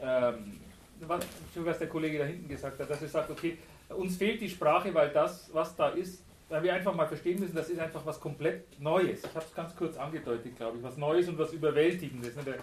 [0.00, 0.60] Ähm,
[1.00, 1.24] was,
[1.56, 3.58] was der Kollege da hinten gesagt hat, dass er sagt, okay,
[3.88, 7.54] uns fehlt die Sprache, weil das, was da ist, weil wir einfach mal verstehen müssen,
[7.54, 9.20] das ist einfach was komplett Neues.
[9.20, 12.34] Ich habe es ganz kurz angedeutet, glaube ich, was Neues und was Überwältigendes.
[12.44, 12.58] Der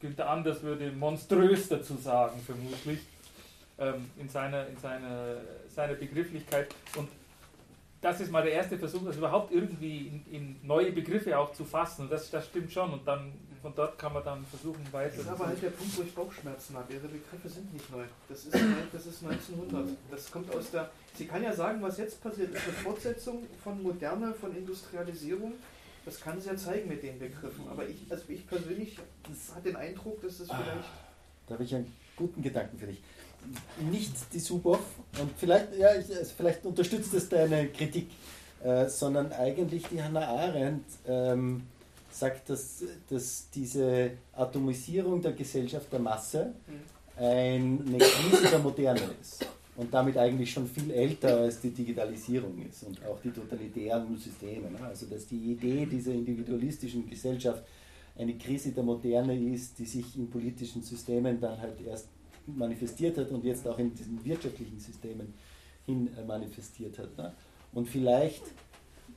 [0.00, 3.00] Günther Anders würde monströs dazu sagen, vermutlich,
[3.78, 5.36] ähm, in, seiner, in seiner,
[5.68, 6.68] seiner Begrifflichkeit.
[6.96, 7.08] Und
[8.02, 11.64] das ist mal der erste Versuch, das überhaupt irgendwie in, in neue Begriffe auch zu
[11.64, 12.02] fassen.
[12.02, 12.92] Und das, das stimmt schon.
[12.92, 15.14] Und dann von dort kann man dann versuchen weiter.
[15.16, 16.92] Das ist aber halt der Punkt, wo ich Bauchschmerzen habe.
[16.92, 18.02] Ihre Begriffe sind nicht neu.
[18.28, 18.56] Das ist,
[18.92, 19.96] das ist 1900.
[20.10, 20.90] Das kommt aus der.
[21.14, 25.52] Sie kann ja sagen, was jetzt passiert, ist eine Fortsetzung von Moderne, von Industrialisierung.
[26.04, 27.68] Das kann sie ja zeigen mit den Begriffen.
[27.70, 28.98] Aber ich, also ich persönlich
[29.54, 30.88] habe den Eindruck, dass das vielleicht.
[31.46, 33.00] Da habe ich einen guten Gedanken für dich.
[33.90, 34.80] Nicht die Suboff
[35.20, 38.08] und vielleicht, ja, also vielleicht unterstützt es deine Kritik,
[38.62, 40.84] äh, sondern eigentlich die Hannah Arendt.
[41.06, 41.62] Ähm,
[42.14, 46.52] sagt, dass, dass diese Atomisierung der Gesellschaft der Masse
[47.16, 49.46] eine Krise der Moderne ist
[49.76, 54.70] und damit eigentlich schon viel älter als die Digitalisierung ist und auch die totalitären Systeme.
[54.70, 54.78] Ne?
[54.86, 57.62] Also dass die Idee dieser individualistischen Gesellschaft
[58.16, 62.08] eine Krise der Moderne ist, die sich in politischen Systemen dann halt erst
[62.46, 65.34] manifestiert hat und jetzt auch in diesen wirtschaftlichen Systemen
[65.86, 67.16] hin äh, manifestiert hat.
[67.16, 67.32] Ne?
[67.72, 68.42] Und vielleicht,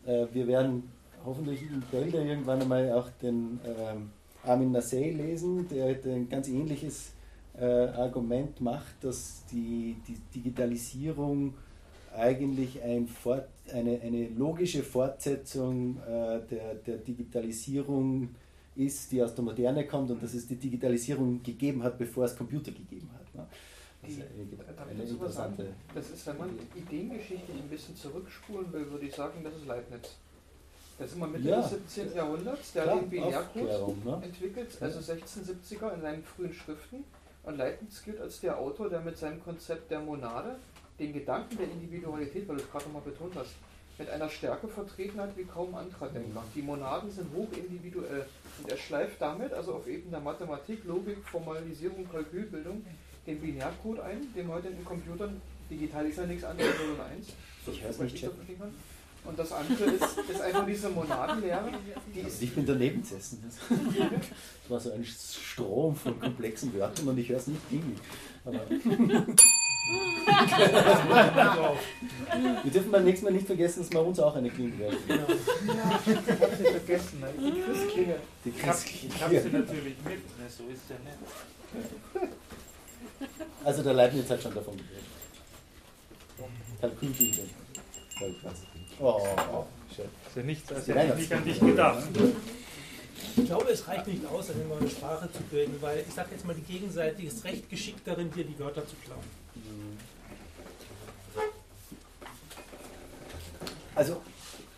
[0.06, 0.84] äh, wir werden
[1.26, 4.12] hoffentlich in Bälde irgendwann einmal auch den ähm,
[4.44, 7.12] Armin Nassei lesen, der ein ganz ähnliches
[7.60, 11.54] äh, Argument macht, dass die, die Digitalisierung
[12.16, 18.30] eigentlich ein Fort, eine, eine logische Fortsetzung äh, der, der Digitalisierung
[18.76, 22.36] ist, die aus der Moderne kommt und dass es die Digitalisierung gegeben hat, bevor es
[22.36, 23.36] Computer gegeben hat.
[23.36, 23.48] Ne?
[24.02, 25.74] Das ist eine, eine interessante.
[25.94, 30.18] Das ist, wenn man ideengeschichtlich ein bisschen zurückspulen will, würde ich sagen, das ist Leibniz.
[30.98, 31.62] Das ist immer Mitte ja.
[31.62, 32.16] des 17.
[32.16, 32.74] Jahrhunderts.
[32.74, 34.22] Der Klar, hat den Binärcode ne?
[34.24, 37.04] entwickelt, also 1670er in seinen frühen Schriften.
[37.44, 40.56] Und Leibniz gilt als der Autor, der mit seinem Konzept der Monade
[41.00, 43.52] den Gedanken der Individualität, weil du es gerade nochmal betont hast,
[43.98, 46.44] mit einer Stärke vertreten hat wie kaum anderer Denker.
[46.54, 48.26] Die Monaden sind hochindividuell.
[48.62, 52.86] Und er schleift damit, also auf Ebene der Mathematik, Logik, Formalisierung, Kalkülbildung,
[53.26, 57.02] den Binärcode ein, den heute in Computern, digital ist ja nichts anderes als 0 und
[57.02, 57.28] 1.
[57.68, 58.30] Ich weiß nicht,
[59.28, 61.72] und das andere ist, ist einfach diese Monadenlehre.
[62.14, 63.44] Die also ich bin daneben gesessen.
[63.44, 63.60] Das
[64.70, 68.00] war so ein Strom von komplexen Wörtern und ich höre es nicht gegen.
[72.64, 74.98] Wir dürfen beim nächsten Mal nicht vergessen, dass wir uns auch eine Klinge werden.
[75.08, 75.22] Ja, ich
[76.16, 77.24] habe sie vergessen.
[77.38, 78.16] Die Christklinge.
[78.44, 79.14] Die Christklinge.
[79.16, 80.20] Ich habe sie natürlich mit.
[80.50, 81.18] So ist der nicht.
[83.64, 85.06] Also der Leibniz hat schon davon geredet.
[86.82, 87.50] Kalkulbildung.
[88.20, 88.66] Weltklasse.
[89.00, 90.10] Oh, schön.
[90.28, 92.04] Ist ja nichts, als hätte ich nicht an dich gedacht.
[93.38, 96.46] Ich glaube, es reicht nicht aus, eine neue Sprache zu bilden, weil ich sage jetzt
[96.46, 99.45] mal, die Gegenseite ist recht geschickt darin, dir die Wörter zu klauen.
[103.96, 104.22] Also,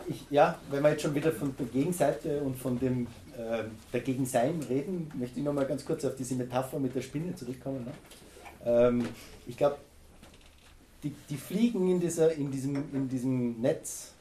[0.08, 3.08] ich, ja, wenn wir jetzt schon wieder von der Gegenseite und von dem
[3.38, 7.84] äh, Dagegensein reden, möchte ich nochmal ganz kurz auf diese Metapher mit der Spinne zurückkommen.
[7.86, 7.92] Ne?
[8.66, 9.08] Ähm,
[9.48, 9.78] ich glaube,
[11.04, 14.14] die, die Fliegen in, dieser, in, diesem, in diesem Netz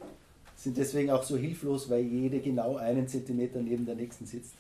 [0.57, 4.55] sind deswegen auch so hilflos, weil jede genau einen Zentimeter neben der nächsten sitzt.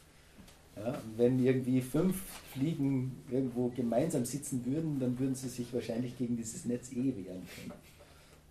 [0.76, 2.22] Ja, wenn irgendwie fünf
[2.52, 7.42] Fliegen irgendwo gemeinsam sitzen würden, dann würden sie sich wahrscheinlich gegen dieses Netz eh wehren
[7.54, 7.72] können.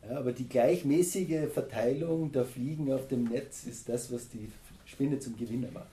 [0.10, 4.52] Ja, aber die gleichmäßige Verteilung der Fliegen auf dem Netz ist das, was die
[4.86, 5.86] Spinne zum Gewinner macht.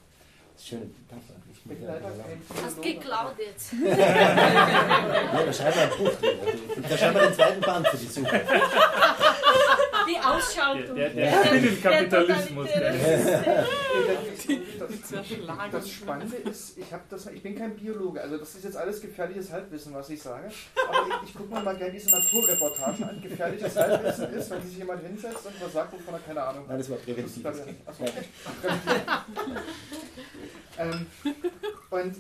[0.55, 1.35] Das ist schöne Metapher.
[1.51, 3.73] Ich bin leider kein Hast geklaut jetzt.
[3.85, 6.89] ja, da schreiben wir ein Buch drüber.
[6.89, 8.41] Da schreiben wir den zweiten Band für die Suche.
[10.09, 10.97] Die Ausschaltung.
[10.97, 12.69] Der, der, der Kapitalismus.
[15.71, 19.53] Das Spannende ist, ich, das, ich bin kein Biologe, also das ist jetzt alles gefährliches
[19.53, 20.51] Halbwissen, was ich sage.
[20.89, 23.21] Aber ich, ich gucke mir mal gerne diese Naturreportagen an.
[23.23, 26.69] Gefährliches Halbwissen ist, wenn sich jemand hinsetzt und was sagt, wovon er keine Ahnung hat.
[26.69, 27.47] Nein, das war präventiv.
[27.47, 28.05] Achso,
[30.79, 31.07] ähm,
[31.91, 32.17] und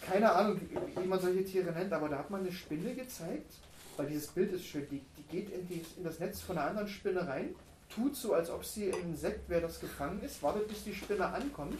[0.00, 0.60] keine Ahnung,
[1.00, 3.54] wie man solche Tiere nennt, aber da hat man eine Spinne gezeigt,
[3.96, 6.68] weil dieses Bild ist schön, die, die geht in, die, in das Netz von einer
[6.68, 7.54] anderen Spinne rein,
[7.94, 11.26] tut so, als ob sie ein Insekt wäre, das gefangen ist, wartet, bis die Spinne
[11.26, 11.78] ankommt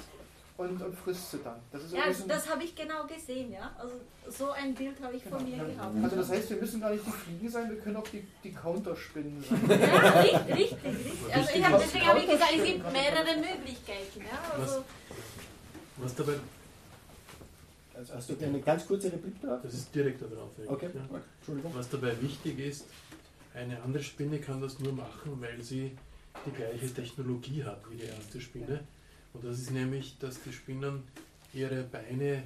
[0.59, 1.61] und, und frisst sie dann.
[1.71, 3.75] Das ja, so das habe ich genau gesehen, ja.
[3.79, 3.95] Also
[4.29, 5.39] so ein Bild habe ich genau.
[5.39, 5.65] von mir ja.
[5.65, 5.97] gehabt.
[6.05, 8.53] Also das heißt, wir müssen gar nicht die Fliegen sein, wir können auch die, die
[8.53, 9.81] Counterspinnen sein.
[9.81, 11.35] ja, richtig, richtig, richtig.
[11.35, 14.21] Also ich hab, deswegen habe ich gesagt, es gibt mehrere Möglichkeiten.
[14.21, 14.61] Ja.
[14.61, 14.85] Also
[15.97, 16.35] was, was dabei
[18.03, 19.61] also hast du eine ganz kurze Replik da?
[19.63, 20.51] Das ist direkt darauf.
[20.67, 20.89] Okay.
[20.93, 21.21] Ja.
[21.39, 21.73] Entschuldigung.
[21.75, 22.87] Was dabei wichtig ist,
[23.55, 25.93] eine andere Spinne kann das nur machen, weil sie
[26.47, 28.81] die gleiche Technologie hat wie die erste Spinne.
[29.33, 31.05] Und das ist nämlich, dass die Spinnen
[31.55, 32.43] ihre Beine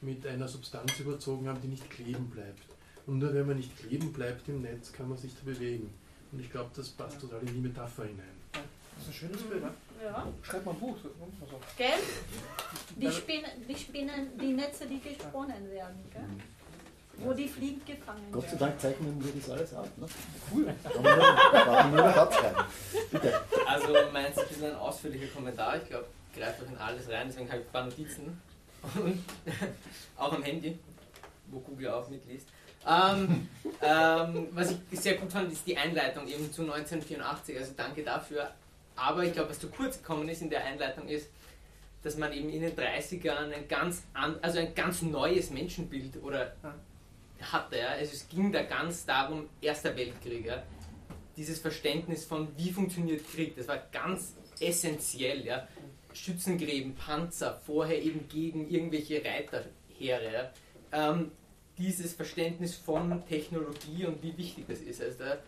[0.00, 2.62] mit einer Substanz überzogen haben, die nicht kleben bleibt.
[3.06, 5.90] Und nur wenn man nicht kleben bleibt im Netz, kann man sich da bewegen.
[6.32, 8.24] Und ich glaube, das passt total in die Metapher hinein.
[8.52, 9.70] Das ist ein schönes Bild, ne?
[10.02, 10.26] Ja.
[10.42, 10.96] Schreib mal ein Buch.
[10.96, 11.60] Also.
[11.76, 11.88] Gell?
[12.96, 16.22] Die Spinnen, die Spinnen, die Netze, die gesponnen werden, gell?
[17.18, 18.32] Wo die Fliegen gefangen werden.
[18.32, 19.88] Gott sei Dank zeichnen wir das alles ab.
[19.96, 20.06] Ne?
[20.52, 20.74] Cool.
[20.82, 22.64] Brauchen nur noch abschreiben.
[23.10, 23.40] Bitte.
[23.66, 25.76] Also meins ist ein bisschen ein ausführlicher Kommentar.
[25.78, 26.06] Ich glaube,
[26.36, 28.40] greift doch in alles rein, deswegen habe ich ein paar Notizen.
[28.94, 29.24] Und
[30.16, 30.78] auch am Handy,
[31.46, 32.48] wo Google auch mitliest.
[32.86, 33.48] Ähm,
[33.82, 37.58] ähm, was ich sehr gut fand, ist die Einleitung eben zu 1984.
[37.58, 38.50] Also danke dafür.
[38.96, 41.28] Aber ich glaube, was zu kurz gekommen ist in der Einleitung ist,
[42.02, 46.54] dass man eben in den 30ern ein ganz, an, also ein ganz neues Menschenbild oder
[47.40, 47.78] hatte.
[47.78, 47.88] Ja.
[47.88, 50.46] Also es ging da ganz darum, Erster Weltkrieg.
[50.46, 50.62] Ja.
[51.36, 55.44] Dieses Verständnis von, wie funktioniert Krieg, das war ganz essentiell.
[55.44, 55.68] Ja.
[56.14, 60.32] Schützengräben, Panzer, vorher eben gegen irgendwelche Reiterheere.
[60.32, 61.10] Ja.
[61.10, 61.32] Ähm,
[61.76, 65.02] dieses Verständnis von Technologie und wie wichtig das ist.
[65.02, 65.38] Also da,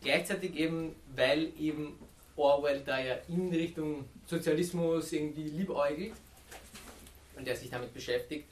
[0.00, 1.98] gleichzeitig eben, weil eben
[2.38, 6.12] Orwell da ja in Richtung Sozialismus irgendwie liebäugelt
[7.36, 8.48] und der sich damit beschäftigt.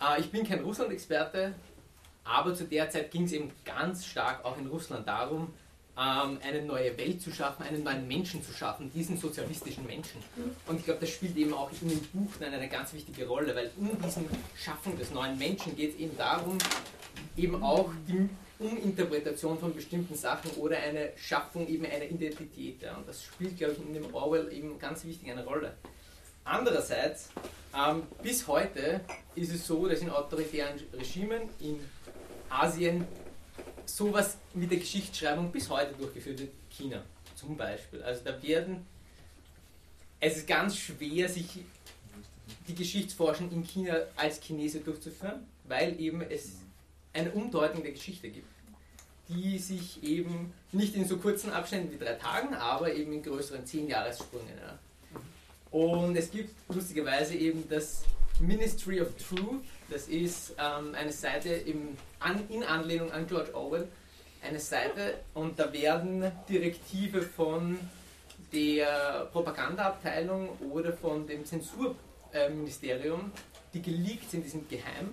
[0.00, 1.54] Äh, ich bin kein Russland-Experte,
[2.24, 5.52] aber zu der Zeit ging es eben ganz stark auch in Russland darum,
[5.98, 10.22] ähm, eine neue Welt zu schaffen, einen neuen Menschen zu schaffen, diesen sozialistischen Menschen.
[10.66, 13.54] Und ich glaube, das spielt eben auch in dem Buch dann eine ganz wichtige Rolle,
[13.54, 14.26] weil in diesem
[14.56, 16.58] Schaffen des neuen Menschen geht es eben darum,
[17.36, 22.82] eben auch die Uminterpretation von bestimmten Sachen oder eine Schaffung eben einer Identität.
[22.82, 22.96] Ja.
[22.96, 25.74] Und das spielt, glaube ich, in dem Orwell eben ganz wichtig eine Rolle.
[26.44, 27.30] Andererseits,
[27.76, 29.00] ähm, bis heute
[29.34, 31.80] ist es so, dass in autoritären Regimen in
[32.48, 33.06] Asien
[33.84, 36.52] sowas mit der Geschichtsschreibung bis heute durchgeführt wird.
[36.70, 37.02] China
[37.34, 38.02] zum Beispiel.
[38.02, 38.86] Also da werden,
[40.20, 41.46] es ist ganz schwer, sich
[42.68, 46.52] die Geschichtsforschung in China als Chinese durchzuführen, weil eben es
[47.16, 48.48] eine Umdeutung der Geschichte gibt,
[49.28, 53.64] die sich eben nicht in so kurzen Abständen wie drei Tagen, aber eben in größeren
[53.64, 54.54] Zehnjahressprüngen.
[54.60, 54.78] Ja.
[55.70, 58.04] Und es gibt lustigerweise eben das
[58.38, 63.88] Ministry of Truth, das ist ähm, eine Seite im, an, in Anlehnung an George Orwell,
[64.46, 67.78] eine Seite und da werden Direktive von
[68.52, 73.32] der Propagandaabteilung oder von dem Zensurministerium,
[73.72, 75.12] die geleakt sind, die sind geheim,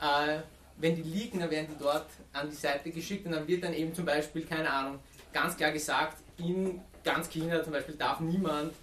[0.00, 0.40] äh,
[0.78, 3.72] wenn die liegen, dann werden die dort an die Seite geschickt und dann wird dann
[3.72, 4.98] eben zum Beispiel, keine Ahnung,
[5.32, 8.74] ganz klar gesagt, in ganz China zum Beispiel darf niemand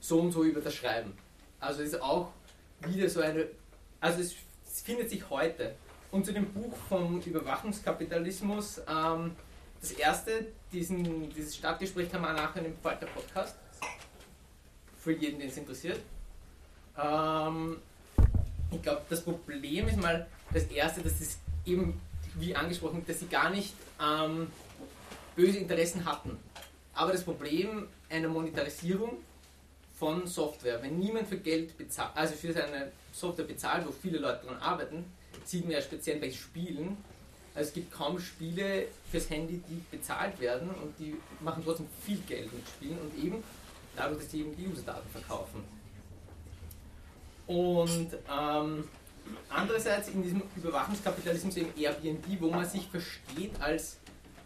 [0.00, 1.16] so und so über das schreiben.
[1.60, 2.32] Also ist auch
[2.80, 3.46] wieder so eine,
[4.00, 4.34] also es,
[4.82, 5.74] findet sich heute.
[6.10, 9.32] Und zu dem Buch vom Überwachungskapitalismus, ähm,
[9.80, 13.56] das erste, diesen, dieses Stadtgespräch kann man nachher im Falter Podcast,
[14.98, 16.00] für jeden, den es interessiert.
[16.96, 17.76] Ähm,
[18.70, 22.00] ich glaube, das Problem ist mal, das Erste, dass es eben,
[22.34, 24.48] wie angesprochen, dass sie gar nicht ähm,
[25.36, 26.36] böse Interessen hatten.
[26.94, 29.18] Aber das Problem einer Monetarisierung
[29.98, 34.46] von Software, wenn niemand für Geld bezahlt, also für seine Software bezahlt, wo viele Leute
[34.46, 35.04] daran arbeiten,
[35.44, 36.96] sieht man ja speziell bei Spielen.
[37.54, 42.18] Also es gibt kaum Spiele fürs Handy, die bezahlt werden und die machen trotzdem viel
[42.28, 43.42] Geld mit Spielen und eben
[43.96, 45.64] dadurch, dass sie eben die User-Daten verkaufen.
[47.48, 48.84] Und ähm,
[49.48, 53.98] andererseits in diesem Überwachungskapitalismus im Airbnb, wo man sich versteht als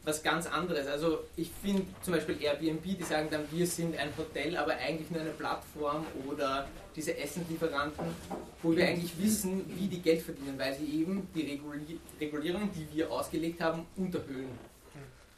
[0.05, 0.87] was ganz anderes.
[0.87, 5.11] Also ich finde zum Beispiel Airbnb, die sagen dann, wir sind ein Hotel, aber eigentlich
[5.11, 8.07] nur eine Plattform oder diese Essenlieferanten,
[8.63, 11.61] wo wir eigentlich wissen, wie die Geld verdienen, weil sie eben die
[12.21, 14.59] Regulierung, die wir ausgelegt haben, unterhöhlen.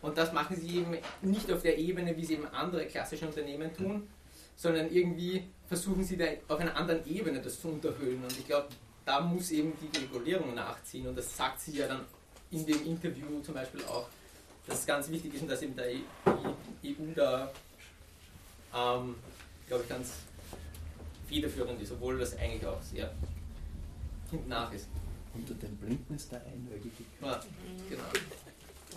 [0.01, 3.75] Und das machen sie eben nicht auf der Ebene, wie es eben andere klassische Unternehmen
[3.75, 4.07] tun,
[4.57, 8.23] sondern irgendwie versuchen sie da auf einer anderen Ebene das zu unterhöhlen.
[8.23, 8.69] Und ich glaube,
[9.05, 12.05] da muss eben die Regulierung nachziehen und das sagt sie ja dann
[12.51, 14.06] in dem Interview zum Beispiel auch,
[14.66, 16.01] dass es ganz wichtig ist und dass eben der e-
[16.85, 17.52] EU da,
[18.74, 19.16] ähm,
[19.66, 20.12] glaube ich, ganz
[21.28, 23.12] federführend ist, obwohl das eigentlich auch sehr
[24.31, 24.86] hinten nach ist.
[25.35, 27.06] Unter dem Blindnis der Einäugigkeit.
[27.20, 27.40] Ja,
[27.90, 28.05] genau.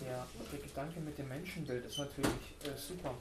[0.07, 2.31] Ja, der Gedanke mit dem Menschenbild ist natürlich
[2.63, 3.15] äh, super.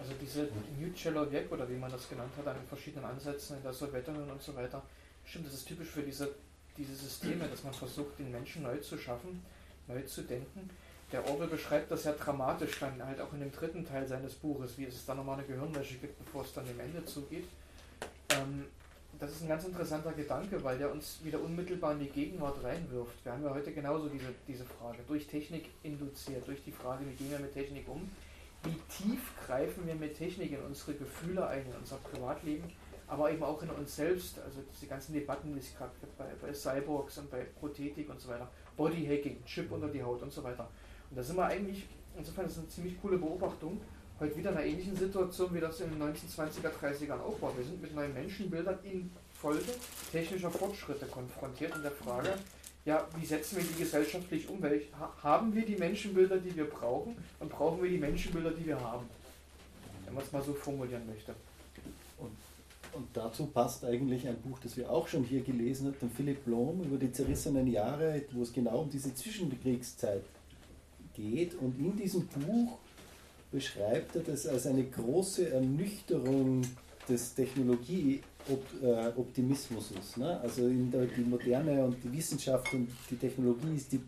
[0.00, 0.48] Also diese
[0.80, 4.42] Neutral Objekt oder wie man das genannt hat, an verschiedenen Ansätzen in der Sowjetunion und
[4.42, 4.82] so weiter,
[5.26, 6.34] stimmt, das ist typisch für diese,
[6.76, 9.42] diese Systeme, dass man versucht, den Menschen neu zu schaffen,
[9.88, 10.70] neu zu denken.
[11.12, 14.76] Der Orwell beschreibt das ja dramatisch dann halt auch in dem dritten Teil seines Buches,
[14.76, 17.44] wie es da nochmal eine Gehirnwäsche gibt, bevor es dann dem Ende zugeht.
[18.30, 18.64] Ähm,
[19.18, 23.24] das ist ein ganz interessanter Gedanke, weil der uns wieder unmittelbar in die Gegenwart reinwirft.
[23.24, 27.14] Wir haben ja heute genauso diese, diese Frage, durch Technik induziert, durch die Frage, wie
[27.14, 28.10] gehen wir mit Technik um,
[28.64, 32.64] wie tief greifen wir mit Technik in unsere Gefühle ein, in unser Privatleben,
[33.08, 34.38] aber eben auch in uns selbst.
[34.38, 38.20] Also diese ganzen Debatten, die es gerade gibt bei, bei Cyborgs und bei Prothetik und
[38.20, 40.68] so weiter, Bodyhacking, Chip unter die Haut und so weiter.
[41.10, 43.80] Und da sind wir eigentlich, insofern ist eine ziemlich coole Beobachtung,
[44.18, 47.56] heute wieder in einer ähnlichen Situation, wie das in den 1920er, 30ern auch war.
[47.56, 49.72] Wir sind mit neuen Menschenbildern in Folge
[50.10, 52.34] technischer Fortschritte konfrontiert und der Frage,
[52.86, 54.62] ja, wie setzen wir die gesellschaftlich um?
[55.22, 59.08] Haben wir die Menschenbilder, die wir brauchen und brauchen wir die Menschenbilder, die wir haben?
[60.04, 61.34] Wenn man es mal so formulieren möchte.
[62.18, 62.30] Und,
[62.96, 66.44] und dazu passt eigentlich ein Buch, das wir auch schon hier gelesen haben, von Philipp
[66.44, 70.22] Blom über die zerrissenen Jahre, wo es genau um diese Zwischenkriegszeit
[71.14, 71.54] geht.
[71.54, 72.78] Und in diesem Buch
[73.50, 76.62] beschreibt er das als eine große Ernüchterung
[77.08, 80.16] des Technologieoptimismus.
[80.16, 80.40] Ne?
[80.40, 84.00] Also in der, die Moderne und die Wissenschaft und die Technologie ist die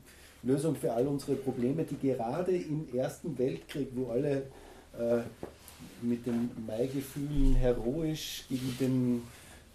[0.42, 4.48] Lösung für all unsere Probleme, die gerade im Ersten Weltkrieg, wo alle
[4.98, 5.20] äh,
[6.02, 9.22] mit den Maigefühlen heroisch gegen den,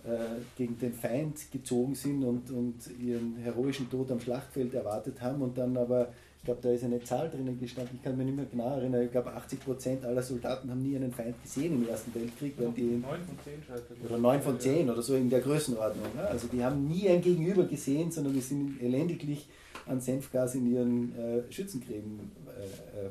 [0.05, 5.41] äh, gegen den Feind gezogen sind und, und ihren heroischen Tod am Schlachtfeld erwartet haben
[5.41, 6.09] und dann aber
[6.43, 9.03] ich glaube, da ist eine Zahl drinnen gestanden, ich kann mich nicht mehr genau erinnern,
[9.03, 12.55] ich glaube 80 Prozent aller Soldaten haben nie einen Feind gesehen im Ersten Weltkrieg.
[12.57, 16.03] Weil die, 9 von 10 Oder 9 von 10 oder so in der Größenordnung.
[16.13, 16.27] Ne?
[16.27, 19.47] Also die haben nie ein Gegenüber gesehen, sondern die sind elendiglich
[19.85, 23.09] an Senfgas in ihren äh, Schützengräben äh, äh,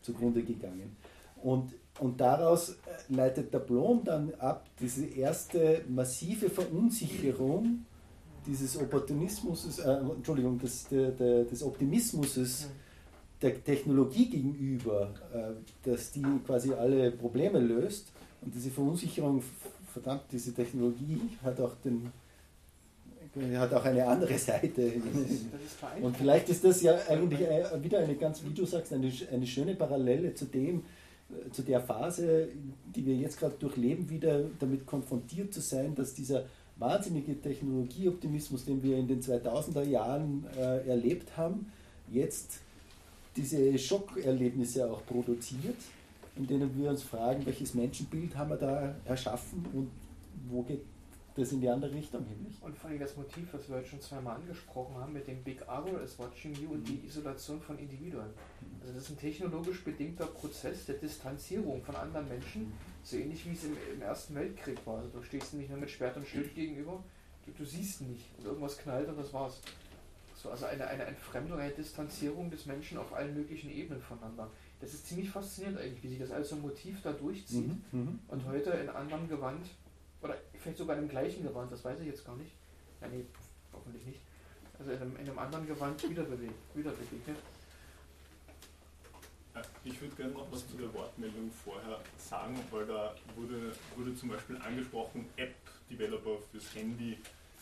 [0.00, 0.96] zugrunde gegangen.
[1.42, 2.74] Und, und daraus äh,
[3.08, 7.84] leitet der Blom dann ab, diese erste massive Verunsicherung
[8.46, 12.68] dieses Opportunismus, äh, Entschuldigung, des, der, der, des Optimismus
[13.42, 18.12] der Technologie gegenüber, äh, dass die quasi alle Probleme löst.
[18.40, 19.42] Und diese Verunsicherung,
[19.92, 22.10] verdammt, diese Technologie hat auch den
[23.56, 24.92] hat auch eine andere Seite.
[26.02, 29.46] Und vielleicht ist das ja eigentlich äh, wieder eine ganz, wie du sagst, eine, eine
[29.46, 30.82] schöne Parallele zu dem,
[31.52, 32.48] zu der Phase,
[32.94, 36.44] die wir jetzt gerade durchleben, wieder damit konfrontiert zu sein, dass dieser
[36.76, 41.70] wahnsinnige Technologieoptimismus, den wir in den 2000er Jahren äh, erlebt haben,
[42.10, 42.60] jetzt
[43.36, 45.76] diese Schockerlebnisse auch produziert,
[46.36, 49.90] in denen wir uns fragen, welches Menschenbild haben wir da erschaffen und
[50.50, 50.82] wo geht
[51.40, 52.46] das in die andere Richtung hin.
[52.60, 55.62] Und vor allem das Motiv, was wir heute schon zweimal angesprochen haben, mit dem Big
[55.62, 57.06] Other is watching you und die mhm.
[57.06, 58.30] Isolation von Individuen.
[58.80, 62.72] Also das ist ein technologisch bedingter Prozess der Distanzierung von anderen Menschen,
[63.02, 64.98] so ähnlich wie es im, im Ersten Weltkrieg war.
[64.98, 67.02] Also du stehst nicht nur mit Schwert und Schild gegenüber,
[67.46, 69.60] du, du siehst nicht und irgendwas knallt und das war's.
[70.34, 74.48] So, also eine, eine Entfremdung, eine Distanzierung des Menschen auf allen möglichen Ebenen voneinander.
[74.80, 78.00] Das ist ziemlich faszinierend eigentlich, wie sich das als so ein Motiv da durchzieht mhm,
[78.00, 78.18] mhm.
[78.28, 79.66] und heute in anderem Gewand,
[80.22, 82.52] oder vielleicht sogar dem gleichen Gewand, das weiß ich jetzt gar nicht.
[83.00, 83.24] Ja, nee,
[83.72, 84.20] hoffentlich nicht.
[84.78, 87.36] Also in einem, in einem anderen Gewand wieder, bewegt, begegnet.
[89.54, 94.14] Äh, ich würde gerne noch was zu der Wortmeldung vorher sagen, weil da wurde, wurde
[94.14, 97.18] zum Beispiel angesprochen, App-Developer fürs Handy,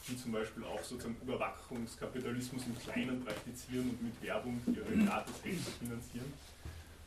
[0.07, 6.33] die zum Beispiel auch sozusagen Überwachungskapitalismus im Kleinen praktizieren und mit Werbung ihre Gratis-Apps finanzieren.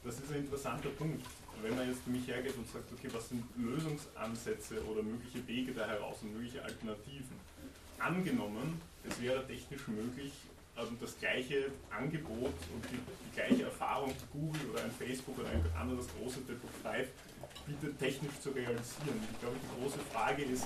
[0.04, 1.26] Das ist ein interessanter Punkt.
[1.62, 5.86] Wenn man jetzt mich hergeht und sagt, okay, was sind Lösungsansätze oder mögliche Wege da
[5.86, 7.38] heraus und mögliche Alternativen?
[8.00, 10.32] Angenommen, es wäre technisch möglich,
[10.78, 15.50] ähm, das gleiche Angebot und die, die, gleiche Erfahrung, die Google oder ein Facebook oder
[15.50, 17.08] ein anderes großes Depot 5
[17.68, 19.22] bietet, technisch zu realisieren.
[19.32, 20.66] Ich glaube, die große Frage ist,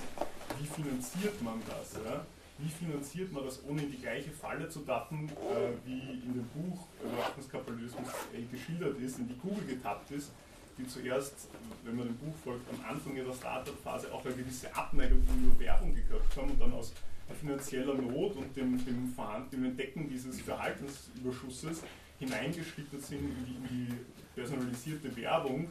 [0.58, 2.00] wie finanziert man das?
[2.04, 2.24] Ja?
[2.58, 6.48] Wie finanziert man das, ohne in die gleiche Falle zu tappen, äh, wie in dem
[6.54, 10.30] Buch Überwachungskapitalismus äh, geschildert ist, in die Google getappt ist,
[10.78, 11.48] die zuerst,
[11.84, 15.94] wenn man dem Buch folgt, am Anfang ihrer Startup-Phase auch eine gewisse Abneigung gegenüber Werbung
[15.94, 16.92] gehabt haben und dann aus
[17.40, 19.14] finanzieller Not und dem, dem,
[19.52, 21.82] dem Entdecken dieses Verhaltensüberschusses
[22.18, 23.94] hineingeschlittert sind in die, in die
[24.34, 25.70] personalisierte Werbung,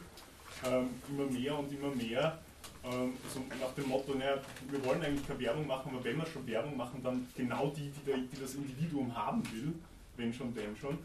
[0.65, 2.39] ähm, immer mehr und immer mehr.
[2.83, 4.37] Also nach dem Motto, naja,
[4.69, 7.89] wir wollen eigentlich keine Werbung machen, aber wenn wir schon Werbung machen, dann genau die,
[7.89, 9.73] die, der, die das Individuum haben will,
[10.17, 10.99] wenn schon, denn schon.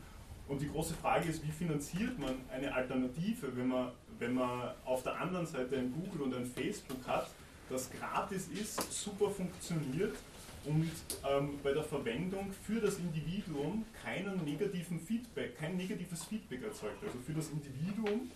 [0.50, 5.04] Und die große Frage ist, wie finanziert man eine Alternative, wenn man, wenn man auf
[5.04, 7.30] der anderen Seite ein Google und ein Facebook hat,
[7.68, 10.16] das gratis ist, super funktioniert
[10.64, 10.90] und
[11.24, 17.00] ähm, bei der Verwendung für das Individuum keinen negativen Feedback, kein negatives Feedback erzeugt.
[17.04, 18.28] Also für das Individuum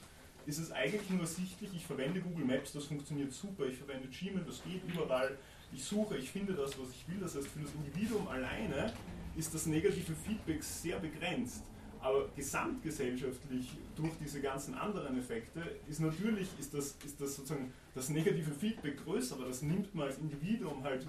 [0.46, 4.44] ist es eigentlich nur sichtlich, ich verwende Google Maps, das funktioniert super, ich verwende Gmail,
[4.46, 5.36] das geht überall,
[5.72, 7.18] ich suche, ich finde das, was ich will.
[7.20, 8.92] Das heißt, für das Individuum alleine
[9.36, 11.64] ist das negative Feedback sehr begrenzt.
[12.04, 18.10] Aber gesamtgesellschaftlich durch diese ganzen anderen Effekte ist natürlich ist das, ist das sozusagen das
[18.10, 21.06] negative Feedback größer, aber das nimmt man als Individuum halt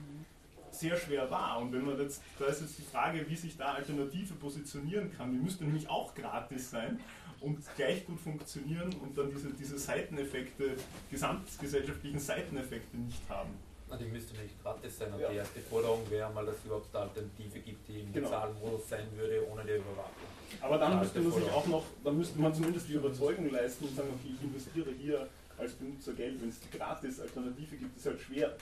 [0.71, 1.59] sehr schwer wahr.
[1.59, 5.33] Und wenn man jetzt, da ist jetzt die Frage, wie sich da Alternative positionieren kann.
[5.33, 6.97] Die müsste nämlich auch gratis sein
[7.41, 10.77] und gleich gut funktionieren und dann diese, diese Seiteneffekte,
[11.11, 13.49] gesamtgesellschaftlichen Seiteneffekte nicht haben.
[13.89, 15.29] Na, die müsste nicht gratis sein und ja.
[15.29, 18.29] die erste Forderung wäre mal, dass es überhaupt eine Alternative gibt, die im genau.
[18.29, 20.34] Bezahlmodus sein würde, ohne die Überwachung.
[20.61, 23.95] Aber dann müsste man sich auch noch, dann müsste man zumindest die Überzeugung leisten und
[23.95, 25.27] sagen, okay, ich investiere hier
[25.57, 28.55] als Benutzer Geld, wenn es die gratis Alternative gibt, ist halt schwer.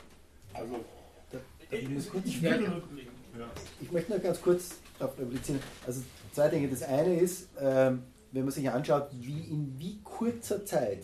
[0.53, 0.84] Also
[1.72, 2.55] ich, ich, ja.
[3.81, 5.60] ich, möchte noch ganz kurz darauf replizieren.
[5.88, 6.68] Also zwei Dinge.
[6.68, 11.03] Das eine ist, ähm, wenn man sich anschaut, wie in wie kurzer Zeit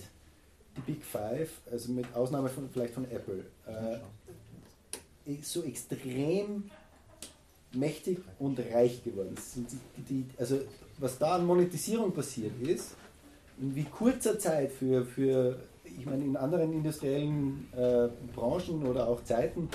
[0.78, 6.70] die Big Five, also mit Ausnahme von vielleicht von Apple, äh, so extrem
[7.74, 9.68] mächtig und reich geworden sind.
[10.38, 10.60] Also
[10.98, 12.96] was da an Monetisierung passiert ist,
[13.62, 19.24] in wie kurzer Zeit für, für ich meine, in anderen industriellen äh, Branchen oder auch
[19.24, 19.70] Zeiten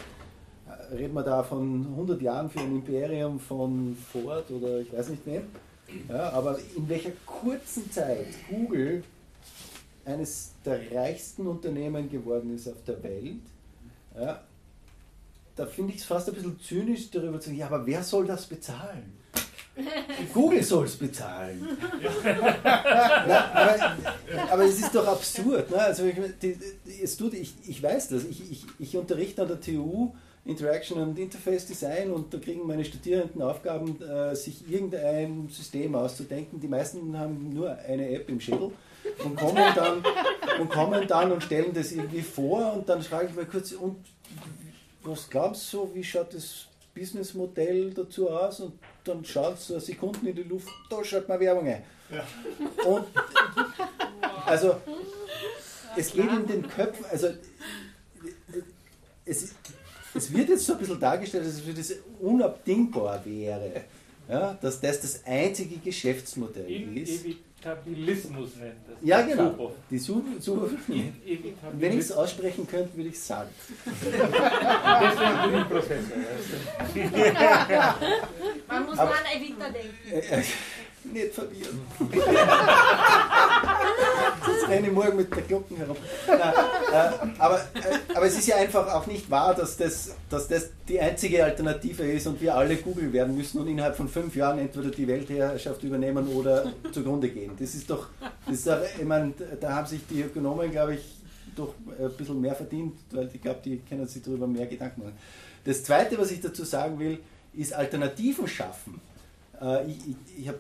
[0.93, 5.27] reden wir da von 100 Jahren für ein Imperium von Ford oder ich weiß nicht
[5.27, 5.43] wem.
[6.09, 9.05] Ja, aber in welcher kurzen Zeit Google
[10.05, 13.43] eines der reichsten Unternehmen geworden ist auf der Welt,
[14.19, 14.43] ja,
[15.57, 18.27] da finde ich es fast ein bisschen zynisch darüber zu sagen, ja, aber wer soll
[18.27, 19.19] das bezahlen?
[20.33, 21.67] Google soll es bezahlen.
[22.65, 25.71] Na, aber, aber, es ist doch absurd.
[25.71, 25.79] Ne?
[25.79, 26.57] Also ich, die,
[27.03, 28.25] es tut, ich, ich weiß das.
[28.25, 30.13] Ich, ich, ich unterrichte an der TU
[30.45, 36.61] Interaction und Interface Design und da kriegen meine Studierenden Aufgaben, äh, sich irgendein System auszudenken.
[36.61, 38.71] Die meisten haben nur eine App im Schädel
[39.25, 40.05] und kommen dann
[40.61, 43.97] und, kommen dann und stellen das irgendwie vor und dann frage ich mal kurz, und
[45.05, 48.61] was glaubst du, wie schaut das Businessmodell dazu aus?
[48.61, 51.83] Und dann schaut es so Sekunden in die Luft, da schaut mal Werbung ein.
[52.11, 52.27] Ja.
[52.87, 53.07] Und
[54.47, 54.77] also
[55.97, 57.29] es geht in den Köpfen, also
[59.25, 59.55] es
[60.15, 63.85] es wird jetzt so ein bisschen dargestellt, als ob das unabdingbar wäre,
[64.29, 67.25] ja, dass das das einzige Geschäftsmodell In ist.
[67.65, 68.97] Evitabilismus nennt das.
[69.01, 69.73] Ja, genau.
[69.91, 70.69] Die Su Su
[71.73, 73.51] Wenn ich es aussprechen könnte, würde ich es sagen.
[73.85, 76.17] Deswegen bin ich Professor.
[78.69, 80.45] Man muss Aber, an Evita denken.
[81.13, 81.81] Nicht verwirren.
[84.45, 85.97] Sonst renne ich morgen mit der Glocken herum.
[86.27, 90.71] Nein, aber, äh, aber es ist ja einfach auch nicht wahr, dass das, dass das
[90.89, 94.59] die einzige Alternative ist und wir alle Google werden müssen und innerhalb von fünf Jahren
[94.59, 97.53] entweder die Weltherrschaft übernehmen oder zugrunde gehen.
[97.59, 98.09] Das ist doch,
[98.47, 101.03] das ist doch ich meine, da haben sich die Ökonomen, glaube ich,
[101.55, 105.17] doch ein bisschen mehr verdient, weil ich glaube, die können sich darüber mehr Gedanken machen.
[105.65, 107.19] Das Zweite, was ich dazu sagen will,
[107.55, 109.01] ist Alternativen schaffen.
[109.61, 110.59] Äh, ich, ich, ich habe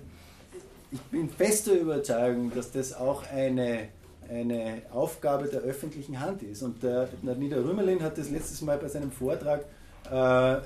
[0.94, 3.88] ich bin fester Überzeugung, dass das auch eine,
[4.30, 6.62] eine Aufgabe der öffentlichen Hand ist.
[6.62, 9.64] Und der, der Nida Rümelin hat das letztes Mal bei seinem Vortrag
[10.08, 10.60] äh, äh,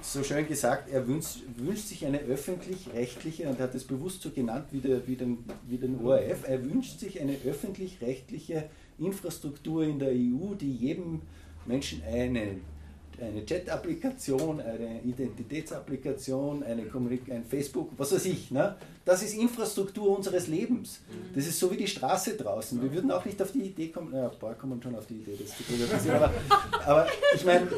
[0.00, 4.30] so schön gesagt, er wünscht, wünscht sich eine öffentlich-rechtliche, und er hat es bewusst so
[4.30, 9.98] genannt wie, der, wie, den, wie den ORF, er wünscht sich eine öffentlich-rechtliche Infrastruktur in
[9.98, 11.22] der EU, die jedem
[11.66, 12.58] Menschen eine
[13.20, 18.50] eine Chat-Applikation, eine Identitätsapplikation, eine Kommunik ein Facebook, was weiß ich.
[18.50, 18.76] Ne?
[19.04, 21.00] Das ist Infrastruktur unseres Lebens.
[21.08, 21.34] Mhm.
[21.34, 22.80] Das ist so wie die Straße draußen.
[22.82, 25.14] Wir würden auch nicht auf die Idee kommen, ja, ein paar kommen schon auf die
[25.14, 26.32] Idee, das zu privatisieren, aber,
[26.84, 27.68] aber ich meine,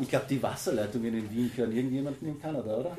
[0.00, 2.96] Ich glaube, die Wasserleitungen in Wien gehören irgendjemanden in Kanada, oder?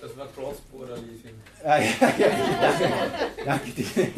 [0.00, 1.34] Das war Cross-Border Leasing.
[1.62, 4.08] Ah, ja, ja, ja, danke dir.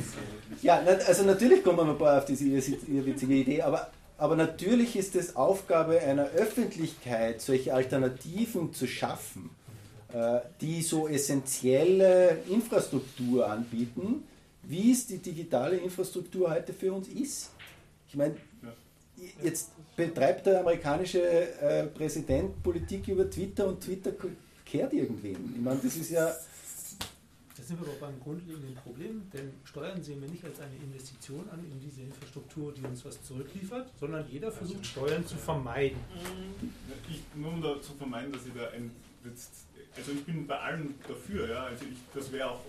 [0.63, 3.89] Ja, also natürlich kommen wir ein paar auf diese irrwitzige Idee, aber,
[4.19, 9.51] aber natürlich ist es Aufgabe einer Öffentlichkeit, solche Alternativen zu schaffen,
[10.13, 14.25] äh, die so essentielle Infrastruktur anbieten,
[14.63, 17.51] wie es die digitale Infrastruktur heute für uns ist.
[18.09, 18.37] Ich meine,
[19.43, 24.13] jetzt betreibt der amerikanische äh, Präsident Politik über Twitter und Twitter
[24.65, 25.55] kehrt irgendwen.
[25.55, 26.35] Ich meine, das ist ja.
[27.67, 31.59] Sind wir aber beim grundlegenden Problem, denn Steuern sehen wir nicht als eine Investition an
[31.65, 35.99] in diese Infrastruktur, die uns was zurückliefert, sondern jeder versucht Steuern zu vermeiden.
[37.11, 38.93] Ich, nur um da zu vermeiden, dass ich da ein.
[39.97, 41.65] Also ich bin bei allem dafür, ja.
[41.65, 42.61] Also ich, das wäre auch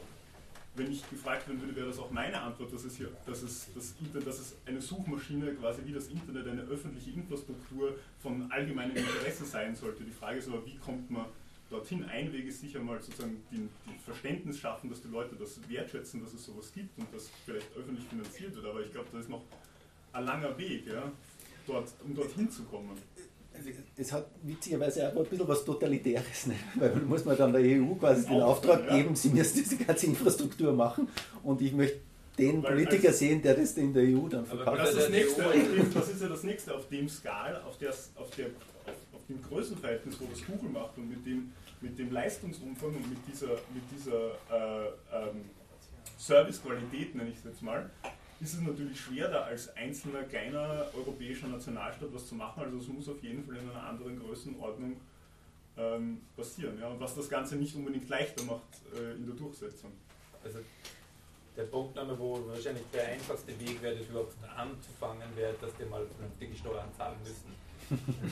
[0.77, 3.67] wenn ich gefragt werden würde, wäre das auch meine Antwort, dass es, hier, dass, es
[3.73, 8.95] das Internet, dass es eine Suchmaschine quasi wie das Internet eine öffentliche Infrastruktur von allgemeinem
[8.95, 10.03] Interesse sein sollte.
[10.03, 11.25] Die Frage ist aber, wie kommt man
[11.69, 12.05] dorthin?
[12.05, 16.21] Ein Weg ist sicher mal sozusagen die, die Verständnis schaffen, dass die Leute das wertschätzen,
[16.21, 18.65] dass es sowas gibt und das vielleicht öffentlich finanziert wird.
[18.65, 19.43] Aber ich glaube, da ist noch
[20.13, 21.11] ein langer Weg, ja,
[21.65, 22.97] dort, um dorthin zu kommen
[23.95, 26.55] es hat witzigerweise auch ein bisschen was Totalitäres, ne?
[26.75, 28.97] weil man muss man dann der EU quasi den Auftrag ja.
[28.97, 31.07] geben, sie müssen diese ganze Infrastruktur machen
[31.43, 31.99] und ich möchte
[32.37, 34.79] den weil Politiker also, sehen, der das in der EU dann verkauft.
[34.79, 38.47] Das, dem, das ist ja das nächste, auf dem Skal, auf, der, auf, der,
[39.29, 41.51] dem Größenverhältnis, wo das Google macht und mit dem,
[41.81, 45.49] mit dem Leistungsumfang und mit dieser, mit dieser äh, ähm,
[46.17, 47.89] Servicequalität, nenne ich es jetzt mal,
[48.39, 52.63] ist es natürlich schwer, da als einzelner kleiner europäischer Nationalstaat was zu machen.
[52.63, 54.97] Also es muss auf jeden Fall in einer anderen Größenordnung
[55.77, 56.79] ähm, passieren.
[56.79, 56.87] Ja?
[56.89, 58.61] Und was das Ganze nicht unbedingt leichter macht
[58.95, 59.91] äh, in der Durchsetzung.
[60.43, 60.59] Also
[61.55, 66.05] der Punkt, wo wahrscheinlich der einfachste Weg wäre, das überhaupt anzufangen, wäre, dass die mal
[66.05, 67.66] vernünftige Steuern zahlen müssen.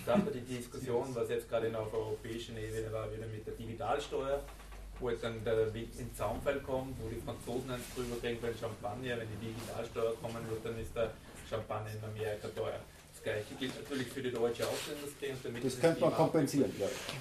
[0.08, 4.42] Haben wir die Diskussion, was jetzt gerade auf europäischer Ebene war, wieder mit der Digitalsteuer
[5.00, 8.56] wo jetzt dann der Weg in Zaunfall kommt, wo die Franzosen eins drüber kriegen beim
[8.58, 11.12] Champagner, wenn die Digitalsteuer kommen wird, dann ist der
[11.50, 12.80] Champagner in Amerika teuer.
[13.14, 15.34] Das gleiche gilt natürlich für die deutsche Autoindustrie.
[15.62, 17.14] das könnte man kompensieren, glaube ich.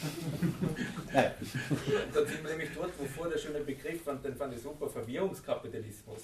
[1.12, 6.22] da sind wir nämlich dort, wovor der schöne Begriff fand, den fand ich super, Verwirrungskapitalismus.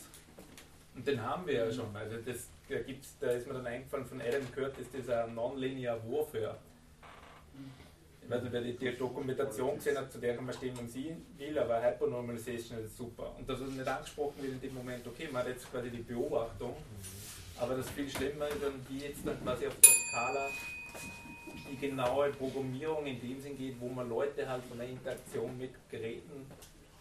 [0.97, 1.94] Und den haben wir ja schon.
[1.94, 6.56] Also das, da, gibt's, da ist mir dann eingefallen von Adam Curtis, dieser Non-Linear Warfare
[8.27, 11.56] ich weiß nicht, wer die, die Dokumentation gesehen hat, zu der man Stimmung sehen will,
[11.56, 13.32] aber Hypernormalization ist super.
[13.39, 16.02] Und das, was nicht angesprochen wird in dem Moment, okay, man hat jetzt quasi die
[16.02, 16.74] Beobachtung,
[17.56, 20.48] aber das viel schlimmer ist dann, wie jetzt dann quasi auf der Skala
[21.70, 25.70] die genaue Programmierung in dem Sinn geht, wo man Leute halt von der Interaktion mit
[25.89, 26.51] Geräten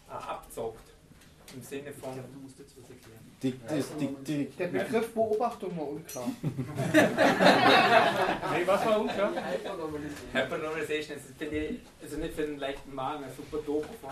[0.08, 0.95] äh, abzockt.
[1.54, 2.14] Im Sinne von.
[2.32, 3.20] Du musst jetzt was erklären.
[3.42, 6.30] Die, die, die, der Begriff Beobachtung war unklar.
[6.42, 6.50] nee,
[8.64, 9.30] was war unklar?
[10.32, 11.18] Hypernormalization.
[11.18, 14.10] ist, finde ich, also nicht für einen leichten Magen, ein super Doku von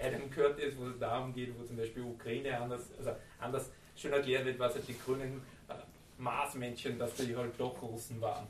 [0.00, 4.44] Adam Curtis, wo es darum geht, wo zum Beispiel Ukraine anders, also anders schön erklärt
[4.44, 5.72] wird, was halt die grünen äh,
[6.18, 8.46] Marsmännchen, dass die halt doch Russen waren.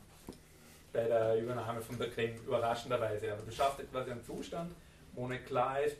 [0.93, 3.33] Bei der Übernahme von der Krim, überraschenderweise.
[3.33, 4.73] Aber du schaffst quasi einen Zustand,
[5.15, 5.97] wo nicht klar ist,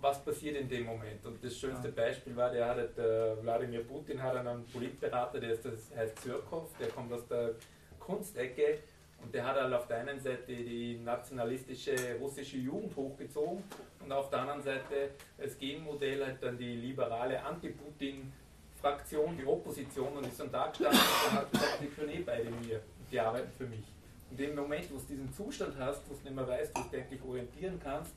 [0.00, 1.24] was passiert in dem Moment.
[1.24, 5.64] Und das schönste Beispiel war, der hat, der Wladimir Putin hat einen Politberater, der ist,
[5.64, 7.52] das heißt Zirkov, der kommt aus der
[7.98, 8.78] Kunstecke
[9.22, 13.62] und der hat halt auf der einen Seite die nationalistische russische Jugend hochgezogen
[14.04, 20.26] und auf der anderen Seite als Gegenmodell halt dann die liberale Anti-Putin-Fraktion, die Opposition und
[20.26, 23.66] ist dann da gestanden und hat gesagt, die können eh beide mir, die arbeiten für
[23.66, 23.84] mich.
[24.30, 26.88] In dem Moment, wo du diesen Zustand hast, wo du nicht mehr weißt, wo du
[26.90, 28.12] dich eigentlich orientieren kannst,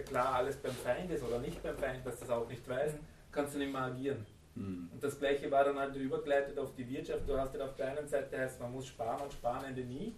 [0.00, 2.94] klar alles beim Feind ist oder nicht beim Feind, dass das auch nicht weiß,
[3.30, 4.26] kannst du nicht mehr agieren.
[4.54, 4.88] Mhm.
[4.92, 7.28] Und das gleiche war dann halt übergeleitet auf die Wirtschaft.
[7.28, 10.14] Du hast halt auf der einen Seite heißt, man muss sparen und sparen Ende nie.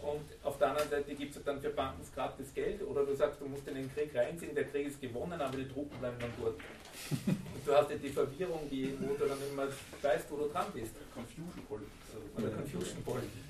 [0.00, 3.40] Und auf der anderen Seite gibt es dann für Banken gratis Geld oder du sagst,
[3.40, 6.30] du musst in den Krieg reinziehen, der Krieg ist gewonnen, aber die Truppen bleiben dann
[6.40, 6.54] dort.
[7.26, 9.66] Und du hast ja die Verwirrung, die, wo du dann immer
[10.02, 10.92] weißt, wo du dran bist.
[11.12, 12.36] Confusion Politics.
[12.36, 13.47] Oder Confusion Politics.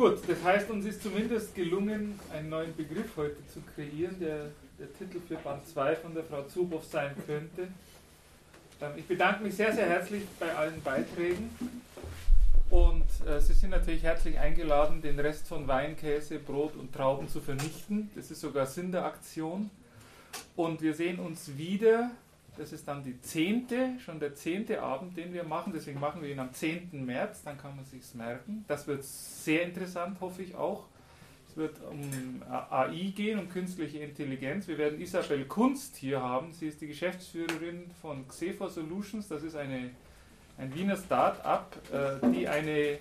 [0.00, 4.46] Gut, das heißt, uns ist zumindest gelungen, einen neuen Begriff heute zu kreieren, der
[4.78, 7.68] der Titel für Band 2 von der Frau Zuboff sein könnte.
[8.80, 11.50] Ähm, ich bedanke mich sehr, sehr herzlich bei allen Beiträgen
[12.70, 17.28] und äh, Sie sind natürlich herzlich eingeladen, den Rest von Wein, Käse, Brot und Trauben
[17.28, 18.10] zu vernichten.
[18.14, 19.68] Das ist sogar Sinn der Aktion.
[20.56, 22.10] Und wir sehen uns wieder
[22.56, 25.72] das ist dann die zehnte, schon der zehnte Abend, den wir machen.
[25.74, 27.04] Deswegen machen wir ihn am 10.
[27.04, 28.64] März, dann kann man sich merken.
[28.68, 30.86] Das wird sehr interessant, hoffe ich auch.
[31.48, 34.68] Es wird um AI gehen, um künstliche Intelligenz.
[34.68, 36.52] Wir werden Isabel Kunst hier haben.
[36.52, 39.26] Sie ist die Geschäftsführerin von Xefor Solutions.
[39.26, 39.90] Das ist eine,
[40.58, 42.98] ein Wiener Start-up, äh, die eine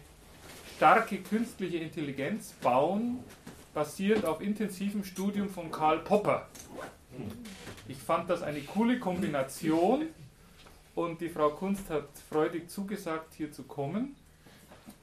[0.77, 3.19] starke künstliche Intelligenz bauen,
[3.73, 6.47] basiert auf intensivem Studium von Karl Popper.
[7.87, 10.07] Ich fand das eine coole Kombination
[10.95, 14.15] und die Frau Kunst hat freudig zugesagt, hier zu kommen.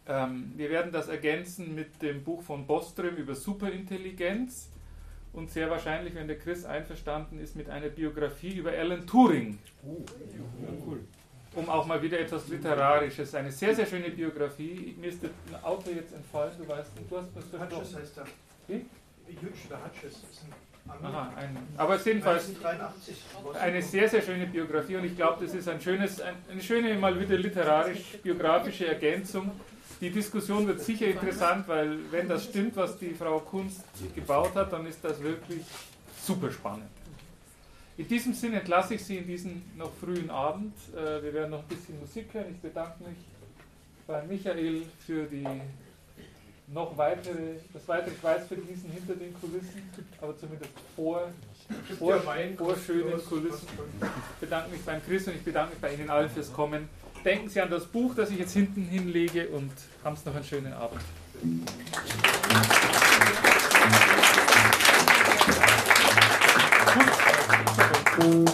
[0.09, 4.68] Ähm, wir werden das ergänzen mit dem Buch von Boström über Superintelligenz
[5.32, 9.59] und sehr wahrscheinlich, wenn der Chris einverstanden ist, mit einer Biografie über Alan Turing.
[11.55, 13.34] Um auch mal wieder etwas Literarisches.
[13.34, 14.94] Eine sehr, sehr schöne Biografie.
[14.98, 15.30] Mir ist ein
[15.62, 18.26] Auto jetzt entfallen, du weißt, du hast was Hutches heißt er.
[18.68, 18.86] Wie?
[19.26, 20.22] Hutches.
[20.30, 20.55] ist ein
[20.89, 23.17] Aha, ein, aber jedenfalls 1983.
[23.61, 26.95] eine sehr, sehr schöne Biografie und ich glaube, das ist ein schönes, ein, eine schöne
[26.95, 29.51] mal wieder literarisch-biografische Ergänzung.
[30.01, 33.83] Die Diskussion wird sicher interessant, weil wenn das stimmt, was die Frau Kunst
[34.15, 35.63] gebaut hat, dann ist das wirklich
[36.23, 36.91] super spannend.
[37.99, 40.75] In diesem Sinne entlasse ich Sie in diesen noch frühen Abend.
[40.95, 42.47] Äh, wir werden noch ein bisschen Musik hören.
[42.51, 43.17] Ich bedanke mich
[44.07, 45.47] bei Michael für die
[46.68, 49.88] noch weitere, das weitere Schweißvergießen hinter den Kulissen,
[50.20, 51.28] aber zumindest vor,
[51.98, 52.20] vor,
[52.56, 53.68] vor schönen Kulissen.
[54.01, 56.88] Ich bedanke mich beim Chris und ich bedanke mich bei Ihnen allen fürs Kommen.
[57.24, 59.72] Denken Sie an das Buch, das ich jetzt hinten hinlege und
[60.05, 61.01] haben Sie noch einen schönen Abend.
[68.16, 68.51] Gut.